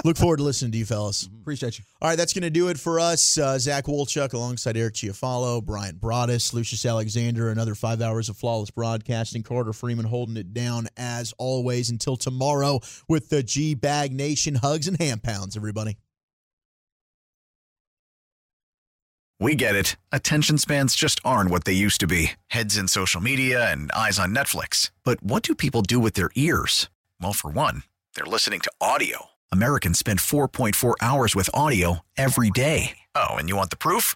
Look 0.05 0.17
forward 0.17 0.37
to 0.37 0.43
listening 0.43 0.71
to 0.71 0.77
you, 0.77 0.85
fellas. 0.85 1.23
Appreciate 1.41 1.77
you. 1.77 1.85
All 2.01 2.09
right, 2.09 2.15
that's 2.15 2.33
going 2.33 2.43
to 2.43 2.49
do 2.49 2.69
it 2.69 2.79
for 2.79 2.99
us. 2.99 3.37
Uh, 3.37 3.59
Zach 3.59 3.85
Wolchuk 3.85 4.33
alongside 4.33 4.77
Eric 4.77 4.93
Chiafalo, 4.95 5.63
Bryan 5.63 5.95
Broaddus, 5.97 6.53
Lucius 6.53 6.85
Alexander, 6.85 7.49
another 7.51 7.75
five 7.75 8.01
hours 8.01 8.29
of 8.29 8.37
flawless 8.37 8.71
broadcasting. 8.71 9.43
Carter 9.43 9.73
Freeman 9.73 10.05
holding 10.05 10.37
it 10.37 10.53
down 10.53 10.87
as 10.97 11.33
always 11.37 11.89
until 12.07 12.15
tomorrow 12.15 12.79
with 13.07 13.29
the 13.29 13.43
G 13.43 13.75
Bag 13.75 14.13
Nation 14.13 14.55
hugs 14.55 14.87
and 14.87 14.99
hand 14.99 15.23
pounds, 15.23 15.57
everybody. 15.57 15.97
We 19.39 19.53
get 19.53 19.75
it. 19.75 19.97
Attention 20.11 20.57
spans 20.57 20.95
just 20.95 21.19
aren't 21.23 21.51
what 21.51 21.65
they 21.65 21.73
used 21.73 21.99
to 21.99 22.07
be 22.07 22.31
heads 22.47 22.75
in 22.77 22.87
social 22.87 23.21
media 23.21 23.71
and 23.71 23.91
eyes 23.91 24.17
on 24.17 24.33
Netflix. 24.33 24.89
But 25.03 25.21
what 25.21 25.43
do 25.43 25.53
people 25.53 25.83
do 25.83 25.99
with 25.99 26.13
their 26.13 26.31
ears? 26.35 26.89
Well, 27.21 27.33
for 27.33 27.51
one, 27.51 27.83
they're 28.15 28.25
listening 28.25 28.61
to 28.61 28.71
audio. 28.81 29.27
Americans 29.51 29.99
spend 29.99 30.19
4.4 30.19 30.95
hours 31.01 31.35
with 31.35 31.49
audio 31.53 31.99
every 32.17 32.49
day. 32.49 32.97
Oh, 33.13 33.35
and 33.35 33.47
you 33.47 33.55
want 33.55 33.69
the 33.69 33.77
proof? 33.77 34.15